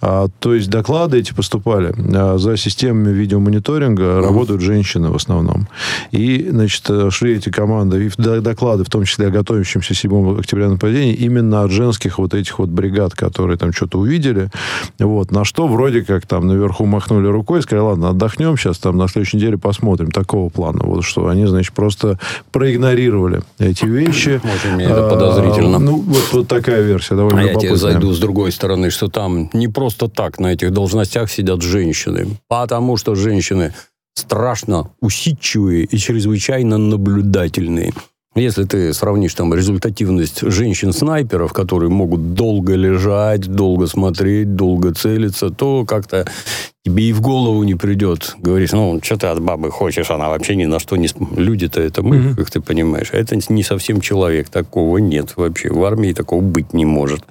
А, 0.00 0.28
то 0.38 0.54
есть 0.54 0.70
доклады 0.70 1.18
эти 1.18 1.34
поступали 1.34 1.92
а, 2.14 2.38
за 2.38 2.56
системами 2.56 3.12
видеомониторинга, 3.12 4.21
работают 4.22 4.62
женщины 4.62 5.10
в 5.10 5.16
основном. 5.16 5.68
И, 6.10 6.48
значит, 6.50 6.84
э, 6.88 7.10
шли 7.10 7.36
эти 7.36 7.50
команды, 7.50 8.06
и 8.06 8.40
доклады, 8.40 8.84
в 8.84 8.90
том 8.90 9.04
числе 9.04 9.28
о 9.28 9.30
готовящемся 9.30 9.94
7 9.94 10.38
октября 10.38 10.68
нападении, 10.68 11.14
именно 11.14 11.62
от 11.62 11.70
женских 11.70 12.18
вот 12.18 12.34
этих 12.34 12.58
вот 12.58 12.68
бригад, 12.68 13.14
которые 13.14 13.56
там 13.58 13.72
что-то 13.72 13.98
увидели. 13.98 14.50
Вот. 14.98 15.30
На 15.30 15.44
что 15.44 15.66
вроде 15.66 16.02
как 16.02 16.26
там 16.26 16.46
наверху 16.46 16.86
махнули 16.86 17.26
рукой 17.26 17.60
и 17.60 17.62
сказали, 17.62 17.84
ладно, 17.84 18.10
отдохнем 18.10 18.56
сейчас, 18.56 18.78
там 18.78 18.96
на 18.96 19.08
следующей 19.08 19.36
неделе 19.38 19.58
посмотрим. 19.58 20.10
Такого 20.10 20.48
плана. 20.48 20.80
Вот 20.84 21.04
что 21.04 21.28
они, 21.28 21.46
значит, 21.46 21.72
просто 21.72 22.18
проигнорировали 22.50 23.42
эти 23.58 23.84
вещи. 23.84 24.40
Очень 24.42 24.74
мне 24.74 24.84
это 24.84 25.08
подозрительно. 25.08 25.76
А, 25.76 25.80
Ну, 25.80 25.96
вот, 26.00 26.28
вот 26.32 26.48
такая 26.48 26.82
версия, 26.82 27.14
довольно 27.14 27.40
А 27.40 27.44
я 27.44 27.54
тебе 27.54 27.76
зайду 27.76 28.12
с 28.12 28.18
другой 28.18 28.52
стороны, 28.52 28.90
что 28.90 29.08
там 29.08 29.50
не 29.52 29.68
просто 29.68 30.08
так 30.08 30.38
на 30.38 30.52
этих 30.52 30.72
должностях 30.72 31.30
сидят 31.30 31.62
женщины, 31.62 32.26
потому 32.48 32.96
что 32.96 33.14
женщины 33.14 33.72
страшно 34.14 34.90
усидчивые 35.00 35.84
и 35.84 35.96
чрезвычайно 35.96 36.78
наблюдательные. 36.78 37.92
Если 38.34 38.64
ты 38.64 38.94
сравнишь 38.94 39.34
там 39.34 39.52
результативность 39.52 40.40
женщин-снайперов, 40.40 41.52
которые 41.52 41.90
могут 41.90 42.32
долго 42.32 42.74
лежать, 42.74 43.42
долго 43.42 43.86
смотреть, 43.86 44.54
долго 44.56 44.94
целиться, 44.94 45.50
то 45.50 45.84
как-то 45.84 46.26
тебе 46.82 47.10
и 47.10 47.12
в 47.12 47.20
голову 47.20 47.62
не 47.62 47.74
придет. 47.74 48.34
Говоришь, 48.38 48.72
ну, 48.72 48.98
что 49.02 49.18
ты 49.18 49.26
от 49.26 49.42
бабы 49.42 49.70
хочешь, 49.70 50.10
она 50.10 50.30
вообще 50.30 50.56
ни 50.56 50.64
на 50.64 50.78
что 50.78 50.96
не... 50.96 51.08
Люди-то 51.36 51.82
это 51.82 52.02
мы, 52.02 52.16
Мгм. 52.18 52.36
как 52.36 52.50
ты 52.50 52.62
понимаешь. 52.62 53.10
А 53.12 53.18
это 53.18 53.36
не 53.52 53.62
совсем 53.62 54.00
человек. 54.00 54.48
Такого 54.48 54.96
нет 54.96 55.34
вообще. 55.36 55.70
В 55.70 55.84
армии 55.84 56.14
такого 56.14 56.40
быть 56.40 56.72
не 56.72 56.86
может. 56.86 57.22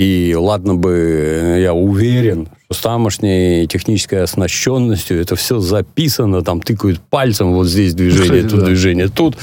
И 0.00 0.34
ладно 0.36 0.74
бы, 0.74 1.56
я 1.60 1.72
уверен, 1.72 2.48
с 2.70 2.78
тамошней 2.78 3.66
технической 3.68 4.22
оснащенностью 4.22 5.20
это 5.20 5.36
все 5.36 5.60
записано, 5.60 6.42
там 6.42 6.60
тыкают 6.60 7.00
пальцем, 7.00 7.52
вот 7.52 7.66
здесь 7.68 7.94
движение, 7.94 8.24
Кстати, 8.24 8.48
тут 8.48 8.60
да. 8.60 8.66
движение, 8.66 9.08
тут. 9.08 9.36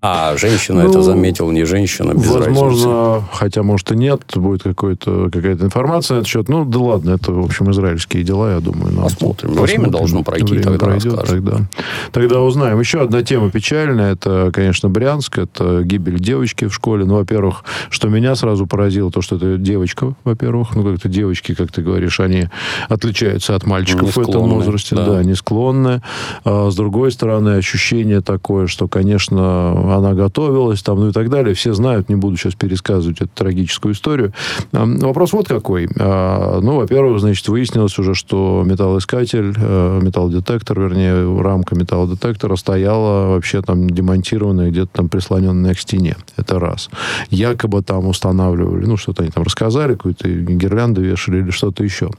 А 0.00 0.34
женщина 0.38 0.84
Ну, 0.84 0.90
это 0.90 1.02
заметила, 1.02 1.50
не 1.50 1.64
женщина, 1.64 2.14
без 2.14 2.34
разницы. 2.34 2.48
Возможно, 2.48 3.24
хотя, 3.32 3.62
может, 3.62 3.92
и 3.92 3.96
нет, 3.96 4.22
будет 4.34 4.62
какой-то, 4.62 5.28
какая-то 5.30 5.66
информация 5.66 6.14
на 6.14 6.18
этот 6.20 6.28
счет. 6.28 6.48
Ну, 6.48 6.64
да 6.64 6.78
ладно, 6.78 7.10
это, 7.10 7.32
в 7.32 7.44
общем, 7.44 7.70
израильские 7.70 8.22
дела, 8.24 8.54
я 8.54 8.60
думаю. 8.60 8.94
Ну, 8.94 9.02
Посмотрим. 9.02 9.52
Время 9.52 9.90
должно 9.90 10.22
пройти, 10.22 10.46
Время 10.46 10.62
тогда 10.64 10.78
пройдет, 10.86 11.12
расскажем. 11.14 11.44
тогда, 11.44 11.66
тогда 12.12 12.40
узнаем. 12.40 12.80
Еще 12.80 13.02
одна 13.02 13.22
тема 13.22 13.50
печальная, 13.50 14.12
это, 14.12 14.50
конечно, 14.54 14.88
Брянск, 14.88 15.38
это 15.38 15.82
гибель 15.82 16.18
девочки 16.18 16.66
в 16.66 16.74
школе. 16.74 17.04
Ну, 17.04 17.16
во-первых, 17.16 17.64
что 17.90 18.08
меня 18.08 18.34
сразу 18.36 18.66
поразило, 18.66 19.10
то, 19.10 19.20
что 19.20 19.36
это 19.36 19.58
девочка, 19.58 20.14
во-первых. 20.24 20.74
Ну, 20.74 20.82
как-то 20.82 21.10
девочки, 21.10 21.54
как 21.54 21.70
ты 21.72 21.82
говоришь, 21.82 22.20
они 22.20 22.48
отличаются 22.88 23.54
от 23.54 23.66
мальчиков 23.66 24.02
Не 24.04 24.10
в 24.10 24.18
этом 24.28 24.48
возрасте. 24.48 24.96
да. 24.96 25.04
Да, 25.06 25.24
не 25.24 25.34
склонны. 25.34 26.02
А 26.44 26.70
с 26.70 26.76
другой 26.76 27.12
стороны, 27.12 27.50
ощущение 27.56 28.20
такое, 28.20 28.66
что, 28.66 28.88
конечно, 28.88 29.94
она 29.96 30.14
готовилась, 30.14 30.82
там, 30.82 31.00
ну 31.00 31.08
и 31.08 31.12
так 31.12 31.30
далее. 31.30 31.54
Все 31.54 31.72
знают, 31.74 32.08
не 32.08 32.16
буду 32.16 32.36
сейчас 32.36 32.54
пересказывать 32.54 33.20
эту 33.20 33.30
трагическую 33.34 33.94
историю. 33.94 34.32
А, 34.72 34.84
Вопрос 34.86 35.32
вот 35.32 35.48
какой. 35.48 35.88
А, 35.98 36.60
Ну, 36.60 36.76
во-первых, 36.76 37.20
значит, 37.20 37.46
выяснилось 37.48 37.98
уже, 37.98 38.14
что 38.14 38.62
металлоискатель, 38.64 39.54
э, 39.56 40.00
металлодетектор, 40.02 40.78
вернее, 40.80 41.40
рамка 41.42 41.74
металлодетектора 41.74 42.56
стояла 42.56 43.28
вообще 43.28 43.62
там 43.62 43.88
демонтированная, 43.88 44.70
где-то 44.70 44.90
там 44.92 45.08
прислоненная 45.08 45.74
к 45.74 45.78
стене. 45.78 46.16
Это 46.36 46.58
раз. 46.58 46.90
Якобы 47.30 47.82
там 47.82 48.06
устанавливали, 48.06 48.86
ну, 48.86 48.96
что-то 48.96 49.22
они 49.22 49.30
там 49.32 49.44
рассказали, 49.44 49.94
какую-то 49.94 50.28
гирлянду 50.28 51.00
вешали 51.02 51.38
или 51.38 51.50
что-то 51.50 51.84
еще. 51.84 52.10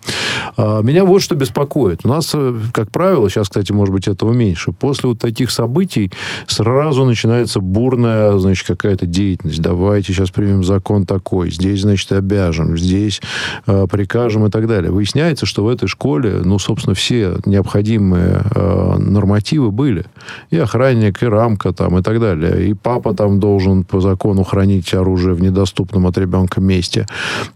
А, 0.57 0.81
Меня 0.81 1.05
вот 1.05 1.21
что 1.21 1.35
беспокоит. 1.35 2.01
У 2.03 2.07
нас, 2.07 2.31
э, 2.33 2.55
как 2.73 2.91
правило, 2.91 3.29
сейчас, 3.29 3.47
кстати, 3.47 3.71
может 3.71 3.93
быть, 3.93 4.07
этого 4.07 4.31
меньше, 4.31 4.71
после 4.71 5.09
вот 5.09 5.19
таких 5.19 5.51
событий 5.51 6.11
сразу 6.47 7.05
начинается 7.05 7.59
бурная, 7.59 8.37
значит, 8.37 8.67
какая-то 8.67 9.05
деятельность. 9.05 9.61
Давайте 9.61 10.13
сейчас 10.13 10.31
примем 10.31 10.63
закон 10.63 11.05
такой, 11.05 11.51
здесь, 11.51 11.81
значит, 11.81 12.11
обяжем, 12.11 12.77
здесь 12.77 13.21
э, 13.67 13.87
прикажем 13.89 14.45
и 14.45 14.49
так 14.49 14.67
далее. 14.67 14.91
Выясняется, 14.91 15.45
что 15.45 15.63
в 15.63 15.67
этой 15.67 15.87
школе, 15.87 16.41
ну, 16.43 16.59
собственно, 16.59 16.95
все 16.95 17.37
необходимые 17.45 18.43
э, 18.53 18.95
нормативы 18.97 19.71
были. 19.71 20.05
И 20.49 20.57
охранник, 20.57 21.23
и 21.23 21.25
рамка 21.25 21.73
там, 21.73 21.97
и 21.97 22.01
так 22.01 22.19
далее. 22.19 22.69
И 22.69 22.73
папа 22.73 23.13
там 23.13 23.39
должен 23.39 23.84
по 23.84 23.99
закону 24.01 24.43
хранить 24.43 24.93
оружие 24.93 25.34
в 25.34 25.41
недоступном 25.41 26.07
от 26.07 26.17
ребенка 26.17 26.61
месте. 26.61 27.07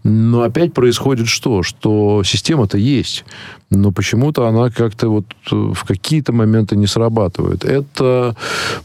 Но 0.04 0.42
опять 0.42 0.72
происходит 0.72 1.28
что? 1.28 1.62
Что 1.62 2.22
система-то 2.24 2.78
есть, 2.78 3.24
но 3.70 3.90
почему-то 3.90 4.46
она 4.46 4.70
как-то 4.70 5.08
вот 5.08 5.24
э, 5.50 5.54
в 5.74 5.84
какие-то 5.84 6.32
моменты 6.32 6.76
не 6.76 6.86
срабатывает. 6.86 7.64
Это, 7.64 8.36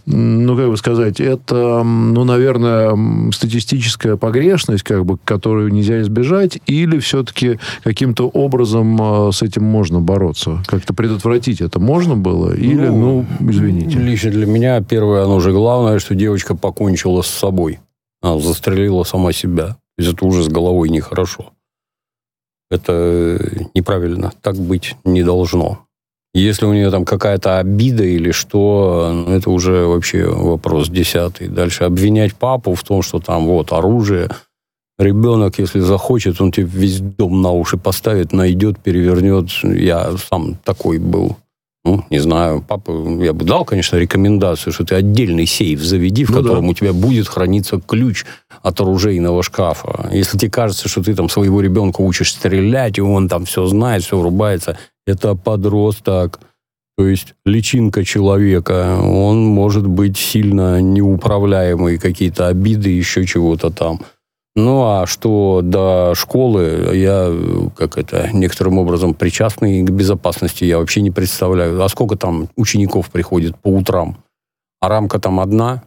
ну, 0.07 0.57
как 0.57 0.69
бы 0.69 0.77
сказать, 0.77 1.19
это, 1.19 1.83
ну, 1.83 2.23
наверное, 2.23 3.31
статистическая 3.31 4.17
погрешность, 4.17 4.83
как 4.83 5.05
бы, 5.05 5.19
которую 5.23 5.71
нельзя 5.71 6.01
избежать, 6.01 6.59
или 6.65 6.97
все-таки 6.97 7.59
каким-то 7.83 8.27
образом 8.27 8.97
э, 8.99 9.31
с 9.31 9.43
этим 9.43 9.63
можно 9.63 9.99
бороться? 9.99 10.63
Как-то 10.65 10.95
предотвратить 10.95 11.61
это 11.61 11.79
можно 11.79 12.15
было? 12.15 12.51
Или, 12.55 12.87
ну, 12.87 13.25
извините. 13.89 13.99
Лично 13.99 14.31
для 14.31 14.45
меня 14.45 14.81
первое, 14.81 15.23
оно 15.23 15.39
же 15.39 15.51
главное, 15.51 15.99
что 15.99 16.15
девочка 16.15 16.55
покончила 16.55 17.21
с 17.21 17.27
собой. 17.27 17.79
Она 18.21 18.39
застрелила 18.39 19.03
сама 19.03 19.33
себя. 19.33 19.77
Это 19.97 20.25
уже 20.25 20.43
с 20.43 20.47
головой 20.47 20.89
нехорошо. 20.89 21.53
Это 22.69 22.93
э, 22.93 23.65
неправильно. 23.73 24.31
Так 24.41 24.55
быть 24.55 24.95
не 25.03 25.23
должно. 25.23 25.85
Если 26.33 26.65
у 26.65 26.73
нее 26.73 26.89
там 26.91 27.03
какая-то 27.03 27.59
обида 27.59 28.05
или 28.05 28.31
что, 28.31 29.25
это 29.27 29.49
уже 29.49 29.85
вообще 29.85 30.25
вопрос 30.27 30.89
десятый. 30.89 31.49
Дальше 31.49 31.83
обвинять 31.83 32.33
папу 32.35 32.73
в 32.73 32.83
том, 32.83 33.01
что 33.01 33.19
там 33.19 33.47
вот 33.47 33.73
оружие. 33.73 34.29
Ребенок, 34.97 35.59
если 35.59 35.79
захочет, 35.79 36.39
он 36.39 36.51
тебе 36.51 36.67
весь 36.67 37.01
дом 37.01 37.41
на 37.41 37.51
уши 37.51 37.75
поставит, 37.75 38.31
найдет, 38.31 38.79
перевернет. 38.79 39.49
Я 39.63 40.15
сам 40.17 40.55
такой 40.63 40.99
был. 40.99 41.35
Ну, 41.83 42.05
не 42.11 42.19
знаю, 42.19 42.63
папа, 42.67 42.91
я 43.21 43.33
бы 43.33 43.43
дал, 43.43 43.65
конечно, 43.65 43.97
рекомендацию, 43.97 44.71
что 44.71 44.85
ты 44.85 44.93
отдельный 44.93 45.47
сейф 45.47 45.81
заведи, 45.81 46.25
в 46.25 46.29
Ну 46.29 46.35
да. 46.35 46.41
котором 46.43 46.69
у 46.69 46.73
тебя 46.75 46.93
будет 46.93 47.27
храниться 47.27 47.79
ключ 47.79 48.25
от 48.61 48.79
оружейного 48.79 49.41
шкафа. 49.41 50.07
Если 50.11 50.37
тебе 50.37 50.51
кажется, 50.51 50.87
что 50.87 51.01
ты 51.01 51.15
там 51.15 51.27
своего 51.27 51.59
ребенка 51.59 52.01
учишь 52.01 52.33
стрелять, 52.33 52.99
и 52.99 53.01
он 53.01 53.27
там 53.27 53.45
все 53.45 53.65
знает, 53.65 54.03
все 54.03 54.17
врубается, 54.17 54.77
это 55.07 55.33
подросток. 55.35 56.39
То 56.97 57.07
есть 57.07 57.33
личинка 57.45 58.05
человека, 58.05 58.99
он 59.01 59.43
может 59.43 59.87
быть 59.87 60.17
сильно 60.17 60.81
неуправляемый, 60.81 61.97
какие-то 61.97 62.47
обиды, 62.47 62.89
еще 62.89 63.25
чего-то 63.25 63.71
там. 63.71 64.01
Ну, 64.55 64.83
а 64.83 65.05
что 65.07 65.61
до 65.63 66.13
школы, 66.13 66.91
я, 66.93 67.33
как 67.75 67.97
это, 67.97 68.29
некоторым 68.33 68.79
образом 68.79 69.13
причастный 69.13 69.83
к 69.83 69.89
безопасности, 69.89 70.65
я 70.65 70.77
вообще 70.77 71.01
не 71.01 71.11
представляю. 71.11 71.81
А 71.81 71.87
сколько 71.87 72.17
там 72.17 72.49
учеников 72.57 73.09
приходит 73.09 73.57
по 73.57 73.69
утрам? 73.69 74.17
А 74.81 74.89
рамка 74.89 75.19
там 75.19 75.39
одна, 75.39 75.83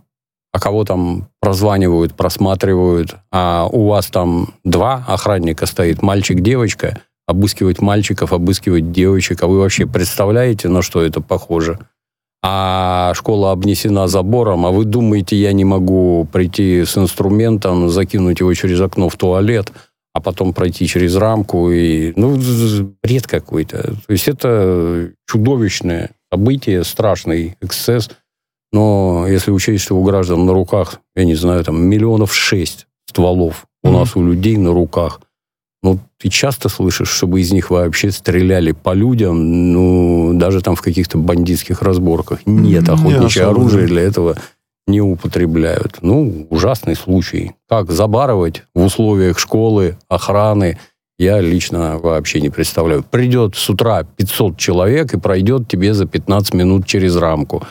а 0.53 0.61
кого 0.61 0.85
там 0.85 1.29
прозванивают, 1.41 2.15
просматривают, 2.15 3.17
а 3.31 3.69
у 3.71 3.89
вас 3.89 4.07
там 4.07 4.55
два 4.65 5.05
охранника 5.09 5.67
стоит, 5.67 6.01
мальчик-девочка, 6.01 7.01
обыскивать 7.27 7.83
мальчиков, 7.83 8.33
обыскивать 8.33 8.93
девочек, 8.93 9.43
а 9.43 9.47
вы 9.47 9.59
вообще 9.59 9.87
представляете, 9.87 10.69
на 10.69 10.81
что 10.81 11.03
это 11.03 11.21
похоже? 11.21 11.81
А 12.47 13.15
школа 13.15 13.53
обнесена 13.53 14.07
забором, 14.07 14.67
а 14.67 14.71
вы 14.71 14.85
думаете, 14.85 15.35
я 15.35 15.55
не 15.55 15.65
могу 15.65 16.29
прийти 16.31 16.85
с 16.85 16.99
инструментом, 16.99 17.89
закинуть 17.89 18.41
его 18.41 18.53
через 18.53 18.83
окно 18.83 19.09
в 19.09 19.17
туалет, 19.17 19.73
а 20.13 20.21
потом 20.21 20.53
пройти 20.53 20.87
через 20.87 21.17
рамку 21.17 21.71
и... 21.71 22.13
Ну, 22.17 22.39
бред 23.03 23.27
какой-то. 23.27 23.83
То 23.83 24.13
есть 24.13 24.29
это 24.29 25.13
чудовищное 25.27 26.11
событие, 26.31 26.85
страшный 26.85 27.57
эксцесс. 27.63 28.11
Но 28.73 29.25
если 29.27 29.51
учесть, 29.51 29.85
что 29.85 29.97
у 29.97 30.05
граждан 30.05 30.45
на 30.45 30.53
руках, 30.53 31.01
я 31.17 31.25
не 31.25 31.37
знаю, 31.37 31.65
там 31.65 31.83
миллионов 31.83 32.35
шесть 32.35 32.87
стволов 33.09 33.65
у 33.83 33.91
нас 33.91 34.17
у 34.17 34.23
людей 34.23 34.59
на 34.59 34.75
руках. 34.75 35.23
Ну, 35.85 35.99
ты 36.17 36.31
часто 36.31 36.71
слышишь, 36.71 37.11
чтобы 37.11 37.43
из 37.43 37.53
них 37.53 37.69
вообще 37.69 38.11
стреляли 38.11 38.73
по 38.73 38.95
людям, 38.95 39.73
ну, 39.75 40.33
даже 40.33 40.63
там 40.63 40.77
в 40.77 40.81
каких-то 40.81 41.19
бандитских 41.19 41.83
разборках. 41.83 42.39
Нет, 42.47 42.89
охотничье 42.89 43.45
оружие 43.45 43.87
для 43.87 44.01
этого 44.01 44.35
не 44.87 45.03
употребляют. 45.03 45.99
Ну, 46.01 46.47
ужасный 46.49 46.97
случай. 46.97 47.53
Как 47.69 47.91
забарывать 47.91 48.63
в 48.75 48.83
условиях 48.83 49.39
школы, 49.39 49.99
охраны, 50.09 50.79
я 51.19 51.43
лично 51.43 51.99
вообще 51.99 52.41
не 52.41 52.49
представляю. 52.49 53.03
Придет 53.03 53.55
с 53.55 53.69
утра 53.69 54.05
500 54.05 54.57
человек 54.57 55.13
и 55.13 55.21
пройдет 55.21 55.69
тебе 55.69 55.93
за 55.93 56.07
15 56.07 56.55
минут 56.55 56.87
через 56.87 57.15
рамку 57.15 57.63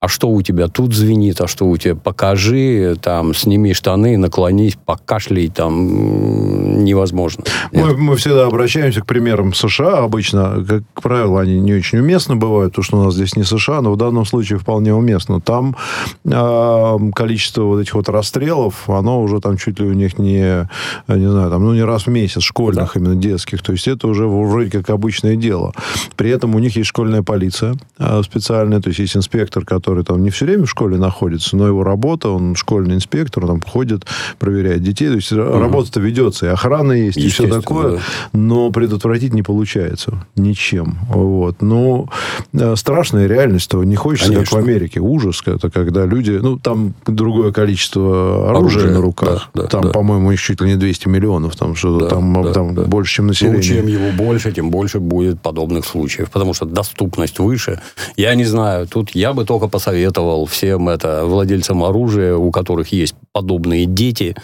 а 0.00 0.08
что 0.08 0.30
у 0.30 0.40
тебя 0.40 0.68
тут 0.68 0.94
звенит, 0.94 1.42
а 1.42 1.46
что 1.46 1.66
у 1.66 1.76
тебя, 1.76 1.94
покажи, 1.94 2.96
там, 3.02 3.34
сними 3.34 3.74
штаны, 3.74 4.16
наклонись, 4.16 4.78
покашляй, 4.82 5.48
там, 5.48 6.82
невозможно. 6.82 7.44
Мы, 7.70 7.94
мы 7.98 8.16
всегда 8.16 8.46
обращаемся 8.46 9.02
к 9.02 9.06
примерам 9.06 9.52
США, 9.52 9.98
обычно, 9.98 10.64
как 10.66 11.02
правило, 11.02 11.42
они 11.42 11.60
не 11.60 11.74
очень 11.74 11.98
уместно 11.98 12.34
бывают, 12.34 12.72
потому 12.72 12.84
что 12.84 12.98
у 12.98 13.04
нас 13.04 13.14
здесь 13.14 13.36
не 13.36 13.44
США, 13.44 13.82
но 13.82 13.92
в 13.92 13.98
данном 13.98 14.24
случае 14.24 14.58
вполне 14.58 14.94
уместно. 14.94 15.38
Там 15.38 15.76
э, 16.24 16.98
количество 17.14 17.64
вот 17.64 17.80
этих 17.80 17.92
вот 17.92 18.08
расстрелов, 18.08 18.88
оно 18.88 19.20
уже 19.22 19.38
там 19.40 19.58
чуть 19.58 19.80
ли 19.80 19.86
у 19.86 19.92
них 19.92 20.18
не, 20.18 20.66
не 21.08 21.30
знаю, 21.30 21.50
там, 21.50 21.62
ну, 21.62 21.74
не 21.74 21.82
раз 21.84 22.06
в 22.06 22.10
месяц, 22.10 22.40
школьных, 22.40 22.92
да. 22.94 23.00
именно 23.00 23.16
детских, 23.16 23.62
то 23.62 23.72
есть 23.72 23.86
это 23.86 24.08
уже 24.08 24.26
вроде 24.26 24.70
как 24.70 24.88
обычное 24.88 25.36
дело. 25.36 25.74
При 26.16 26.30
этом 26.30 26.54
у 26.54 26.58
них 26.58 26.74
есть 26.76 26.88
школьная 26.88 27.22
полиция 27.22 27.74
э, 27.98 28.22
специальная, 28.24 28.80
то 28.80 28.88
есть 28.88 29.00
есть 29.00 29.14
инспектор, 29.14 29.66
который 29.66 29.89
который 29.90 30.04
там 30.04 30.22
не 30.22 30.30
все 30.30 30.46
время 30.46 30.66
в 30.66 30.70
школе 30.70 30.98
находится, 30.98 31.56
но 31.56 31.66
его 31.66 31.82
работа, 31.82 32.28
он 32.28 32.54
школьный 32.54 32.94
инспектор, 32.94 33.44
он 33.44 33.60
там 33.60 33.70
ходит, 33.70 34.06
проверяет 34.38 34.84
детей. 34.84 35.08
То 35.08 35.14
есть 35.16 35.32
угу. 35.32 35.40
работа-то 35.40 35.98
ведется, 35.98 36.46
и 36.46 36.48
охрана 36.48 36.92
есть, 36.92 37.16
и 37.16 37.28
все 37.28 37.48
такое, 37.48 37.96
да. 37.96 37.98
но 38.32 38.70
предотвратить 38.70 39.34
не 39.34 39.42
получается 39.42 40.24
ничем. 40.36 40.98
Вот. 41.08 41.60
Но 41.60 42.08
э, 42.52 42.76
страшная 42.76 43.26
реальность, 43.26 43.68
то 43.68 43.82
не 43.82 43.96
хочется, 43.96 44.32
Конечно. 44.32 44.56
как 44.56 44.64
в 44.64 44.68
Америке. 44.68 45.00
Ужас, 45.00 45.42
это 45.44 45.70
когда 45.70 46.06
люди... 46.06 46.38
Ну, 46.40 46.56
там 46.56 46.94
другое 47.06 47.50
количество 47.50 48.50
оружия 48.50 48.82
Оружие, 48.82 48.94
на 48.94 49.00
руках. 49.00 49.50
Да, 49.54 49.62
да, 49.62 49.68
там, 49.68 49.82
да. 49.82 49.90
по-моему, 49.90 50.30
их 50.30 50.40
чуть 50.40 50.60
ли 50.60 50.68
не 50.68 50.76
200 50.76 51.08
миллионов. 51.08 51.56
Там 51.56 51.74
что-то 51.74 52.04
да, 52.04 52.10
там, 52.10 52.42
да, 52.44 52.52
там 52.52 52.74
да. 52.76 52.82
больше, 52.82 53.16
чем 53.16 53.26
население. 53.26 53.56
Ну, 53.56 53.62
чем 53.62 53.86
его 53.88 54.12
больше, 54.12 54.52
тем 54.52 54.70
больше 54.70 55.00
будет 55.00 55.40
подобных 55.40 55.84
случаев. 55.84 56.30
Потому 56.30 56.54
что 56.54 56.64
доступность 56.64 57.40
выше. 57.40 57.80
Я 58.16 58.36
не 58.36 58.44
знаю, 58.44 58.86
тут 58.86 59.10
я 59.16 59.32
бы 59.32 59.44
только 59.44 59.66
посоветовал 59.80 60.44
всем 60.44 60.90
это 60.90 61.24
владельцам 61.24 61.82
оружия, 61.82 62.36
у 62.36 62.50
которых 62.50 62.92
есть 62.92 63.14
подобные 63.32 63.86
дети, 63.86 64.36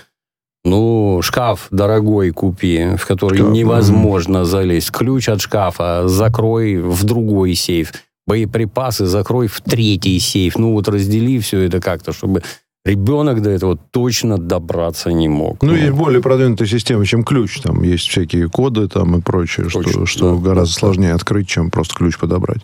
ну, 0.65 1.21
шкаф 1.23 1.69
дорогой 1.71 2.31
купи, 2.31 2.97
в 2.97 3.07
который 3.07 3.39
шкаф, 3.41 3.53
невозможно 3.53 4.41
угу. 4.41 4.47
залезть. 4.47 4.91
Ключ 4.91 5.29
от 5.29 5.43
шкафа 5.43 6.09
закрой 6.09 6.79
в 6.79 7.05
другой 7.05 7.55
сейф. 7.55 7.93
Боеприпасы 8.27 9.05
закрой 9.05 9.47
в 9.47 9.61
третий 9.61 10.19
сейф. 10.19 10.57
Ну, 10.57 10.73
вот 10.73 10.89
раздели 10.89 11.39
все 11.39 11.61
это 11.61 11.81
как-то, 11.81 12.15
чтобы 12.15 12.43
ребенок 12.87 13.43
до 13.43 13.51
этого 13.51 13.77
точно 13.77 14.39
добраться 14.39 15.11
не 15.11 15.29
мог. 15.29 15.63
Ну, 15.63 15.73
ну. 15.73 15.77
есть 15.77 15.93
более 15.93 16.23
продвинутая 16.23 16.69
система, 16.69 17.05
чем 17.05 17.25
ключ. 17.25 17.61
Там 17.61 17.83
есть 17.83 18.07
всякие 18.09 18.49
коды 18.49 18.89
там 18.89 19.17
и 19.17 19.21
прочее, 19.21 19.67
точно, 19.67 19.91
что, 19.91 20.07
что 20.07 20.37
да, 20.37 20.43
гораздо 20.43 20.75
да, 20.75 20.81
сложнее 20.81 21.09
да. 21.11 21.15
открыть, 21.17 21.49
чем 21.49 21.71
просто 21.71 21.95
ключ 21.95 22.17
подобрать 22.17 22.63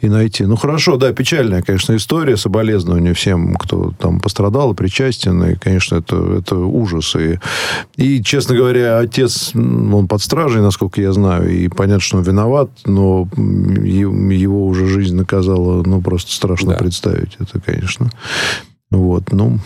и 0.00 0.08
найти. 0.08 0.44
Ну, 0.44 0.56
хорошо, 0.56 0.96
да, 0.96 1.12
печальная, 1.12 1.62
конечно, 1.62 1.94
история, 1.94 2.36
соболезнования 2.36 3.12
всем, 3.12 3.54
кто 3.56 3.92
там 3.98 4.20
пострадал 4.20 4.72
и 4.72 4.74
причастен, 4.74 5.42
и, 5.44 5.54
конечно, 5.54 5.96
это, 5.96 6.16
это 6.38 6.56
ужас. 6.56 7.14
И, 7.16 7.38
и, 7.96 8.22
честно 8.22 8.56
говоря, 8.56 8.98
отец, 8.98 9.54
он 9.54 10.08
под 10.08 10.22
стражей, 10.22 10.62
насколько 10.62 11.00
я 11.00 11.12
знаю, 11.12 11.50
и 11.50 11.68
понятно, 11.68 12.00
что 12.00 12.16
он 12.16 12.22
виноват, 12.22 12.70
но 12.86 13.28
его 13.36 14.66
уже 14.66 14.86
жизнь 14.86 15.14
наказала, 15.14 15.82
ну, 15.84 16.00
просто 16.00 16.32
страшно 16.32 16.70
да. 16.70 16.78
представить 16.78 17.36
это, 17.38 17.60
конечно. 17.60 18.10
Вот, 18.90 19.32
ну, 19.32 19.58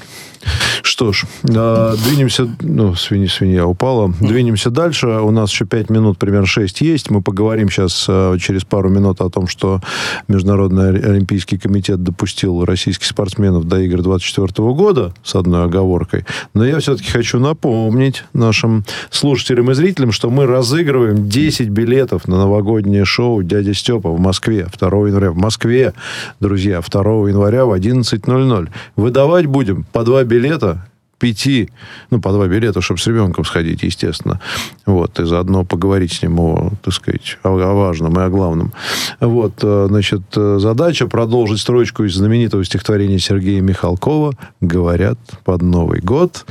что 0.82 1.12
ж, 1.12 1.24
э, 1.44 1.94
двинемся, 2.04 2.48
ну, 2.60 2.94
свинья, 2.94 3.28
свинья 3.28 3.66
упала, 3.66 4.12
двинемся 4.20 4.70
дальше. 4.70 5.06
У 5.06 5.30
нас 5.30 5.50
еще 5.50 5.64
5 5.64 5.90
минут, 5.90 6.18
примерно 6.18 6.46
6 6.46 6.80
есть. 6.82 7.10
Мы 7.10 7.22
поговорим 7.22 7.70
сейчас 7.70 8.06
э, 8.08 8.36
через 8.40 8.64
пару 8.64 8.90
минут 8.90 9.20
о 9.20 9.30
том, 9.30 9.46
что 9.46 9.80
Международный 10.28 11.00
Олимпийский 11.00 11.56
комитет 11.56 12.02
допустил 12.02 12.64
российских 12.64 13.06
спортсменов 13.06 13.64
до 13.64 13.80
игр 13.80 14.02
24 14.02 14.48
года, 14.74 15.14
с 15.24 15.34
одной 15.34 15.64
оговоркой. 15.64 16.26
Но 16.52 16.64
я 16.64 16.78
все-таки 16.80 17.10
хочу 17.10 17.38
напомнить 17.38 18.24
нашим 18.34 18.84
слушателям 19.10 19.70
и 19.70 19.74
зрителям, 19.74 20.12
что 20.12 20.28
мы 20.28 20.46
разыгрываем 20.46 21.28
10 21.28 21.68
билетов 21.68 22.28
на 22.28 22.36
новогоднее 22.36 23.04
шоу 23.04 23.42
«Дядя 23.42 23.72
Степа» 23.72 24.10
в 24.10 24.20
Москве 24.20 24.68
2 24.78 24.88
января. 25.08 25.30
В 25.30 25.36
Москве, 25.36 25.94
друзья, 26.38 26.82
2 26.86 27.02
января 27.30 27.64
в 27.64 27.72
11.00. 27.72 28.68
Выдавать 28.96 29.46
будем 29.46 29.84
по 29.92 30.04
два 30.04 30.24
билета 30.24 30.31
билета 30.32 30.78
пяти, 31.22 31.70
ну, 32.10 32.20
по 32.20 32.32
два 32.32 32.48
билета, 32.48 32.80
чтобы 32.80 32.98
с 32.98 33.06
ребенком 33.06 33.44
сходить, 33.44 33.84
естественно. 33.84 34.40
Вот, 34.86 35.20
и 35.20 35.24
заодно 35.24 35.64
поговорить 35.64 36.12
с 36.12 36.22
ним 36.22 36.40
о, 36.40 36.72
так 36.82 36.92
сказать, 36.92 37.38
о, 37.44 37.50
о 37.50 37.74
важном 37.74 38.18
и 38.18 38.22
о 38.24 38.28
главном. 38.28 38.72
Вот, 39.20 39.52
э, 39.62 39.86
значит, 39.88 40.22
э, 40.34 40.58
задача 40.60 41.06
продолжить 41.06 41.60
строчку 41.60 42.02
из 42.02 42.16
знаменитого 42.16 42.64
стихотворения 42.64 43.20
Сергея 43.20 43.60
Михалкова 43.60 44.34
«Говорят 44.60 45.18
под 45.44 45.62
Новый 45.62 46.00
год». 46.00 46.44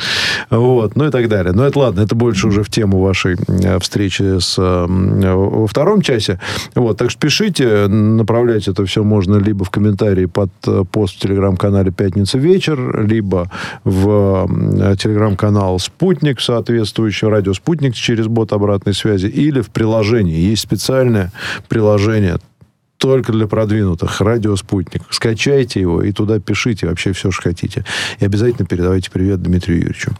Вот, 0.49 0.95
ну 0.95 1.07
и 1.07 1.11
так 1.11 1.27
далее. 1.27 1.51
Но 1.51 1.65
это 1.65 1.77
ладно, 1.77 1.99
это 1.99 2.15
больше 2.15 2.47
уже 2.47 2.63
в 2.63 2.69
тему 2.69 3.01
вашей 3.01 3.35
э, 3.35 3.77
встречи 3.79 4.39
с, 4.39 4.57
во 4.57 5.67
втором 5.67 6.01
часе. 6.01 6.39
Вот, 6.75 6.97
так 6.97 7.11
что 7.11 7.19
пишите, 7.19 7.87
направлять 7.87 8.69
это 8.69 8.85
все 8.85 9.03
можно 9.03 9.35
либо 9.35 9.65
в 9.65 9.69
комментарии 9.69 10.27
под 10.27 10.51
пост 10.91 11.17
в 11.17 11.19
телеграм-канале 11.19 11.91
«Пятница 11.91 12.37
вечер», 12.37 13.05
либо 13.05 13.51
в 13.83 14.47
телеграм-канал 14.97 15.79
«Спутник», 15.79 16.39
соответствующий 16.39 17.27
радио 17.27 17.53
«Спутник» 17.53 17.95
через 17.95 18.27
бот 18.27 18.53
обратной 18.53 18.93
связи, 18.93 19.27
или 19.27 19.61
в 19.61 19.69
приложении. 19.69 20.37
Есть 20.37 20.63
специальное 20.63 21.31
приложение 21.67 22.37
только 23.01 23.31
для 23.31 23.47
продвинутых. 23.47 24.21
Радио 24.21 24.55
«Спутник». 24.55 25.01
Скачайте 25.09 25.81
его 25.81 26.03
и 26.03 26.11
туда 26.11 26.39
пишите 26.39 26.87
вообще 26.87 27.13
все, 27.13 27.31
что 27.31 27.41
хотите. 27.41 27.83
И 28.19 28.25
обязательно 28.25 28.67
передавайте 28.67 29.09
привет 29.09 29.41
Дмитрию 29.41 29.79
Юрьевичу. 29.79 30.11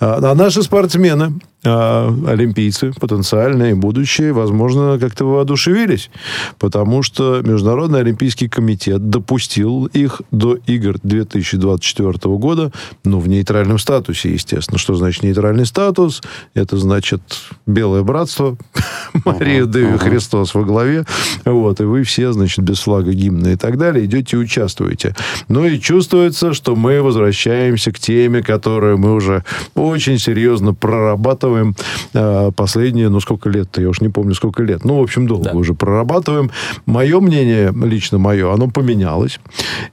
А, 0.00 0.18
а 0.22 0.34
наши 0.34 0.62
спортсмены 0.62 1.34
олимпийцы, 1.62 2.92
потенциальные, 2.98 3.74
будущие, 3.74 4.32
возможно, 4.32 4.98
как-то 4.98 5.26
воодушевились, 5.26 6.10
потому 6.58 7.02
что 7.02 7.42
Международный 7.44 8.00
Олимпийский 8.00 8.48
комитет 8.48 9.10
допустил 9.10 9.84
их 9.86 10.22
до 10.30 10.54
игр 10.66 10.96
2024 11.02 12.12
года, 12.36 12.72
ну, 13.04 13.18
в 13.18 13.28
нейтральном 13.28 13.78
статусе, 13.78 14.32
естественно. 14.32 14.78
Что 14.78 14.94
значит 14.94 15.22
нейтральный 15.22 15.66
статус? 15.66 16.22
Это 16.54 16.78
значит 16.78 17.20
Белое 17.66 18.02
Братство, 18.02 18.56
Мария 19.26 19.66
Деви 19.66 19.98
Христос 19.98 20.54
во 20.54 20.64
главе, 20.64 21.04
вот, 21.44 21.80
и 21.80 21.84
вы 21.84 22.04
все, 22.04 22.32
значит, 22.32 22.64
без 22.64 22.78
флага, 22.80 23.12
гимна 23.12 23.48
и 23.48 23.56
так 23.56 23.76
далее, 23.76 24.06
идете 24.06 24.36
и 24.36 24.40
участвуете. 24.40 25.14
Ну, 25.48 25.66
и 25.66 25.78
чувствуется, 25.78 26.54
что 26.54 26.74
мы 26.74 27.02
возвращаемся 27.02 27.92
к 27.92 27.98
теме, 27.98 28.42
которую 28.42 28.96
мы 28.96 29.14
уже 29.14 29.44
очень 29.74 30.18
серьезно 30.18 30.72
прорабатываем 30.72 31.49
прорабатываем 31.50 31.74
э, 32.14 32.50
последние, 32.52 33.08
ну, 33.08 33.20
сколько 33.20 33.48
лет-то, 33.48 33.80
я 33.80 33.88
уж 33.88 34.00
не 34.00 34.08
помню, 34.08 34.34
сколько 34.34 34.62
лет. 34.62 34.84
Ну, 34.84 34.98
в 34.98 35.02
общем, 35.02 35.26
долго 35.26 35.50
да. 35.50 35.56
уже 35.56 35.74
прорабатываем. 35.74 36.50
Мое 36.86 37.20
мнение, 37.20 37.72
лично 37.84 38.18
мое, 38.18 38.52
оно 38.52 38.68
поменялось. 38.68 39.40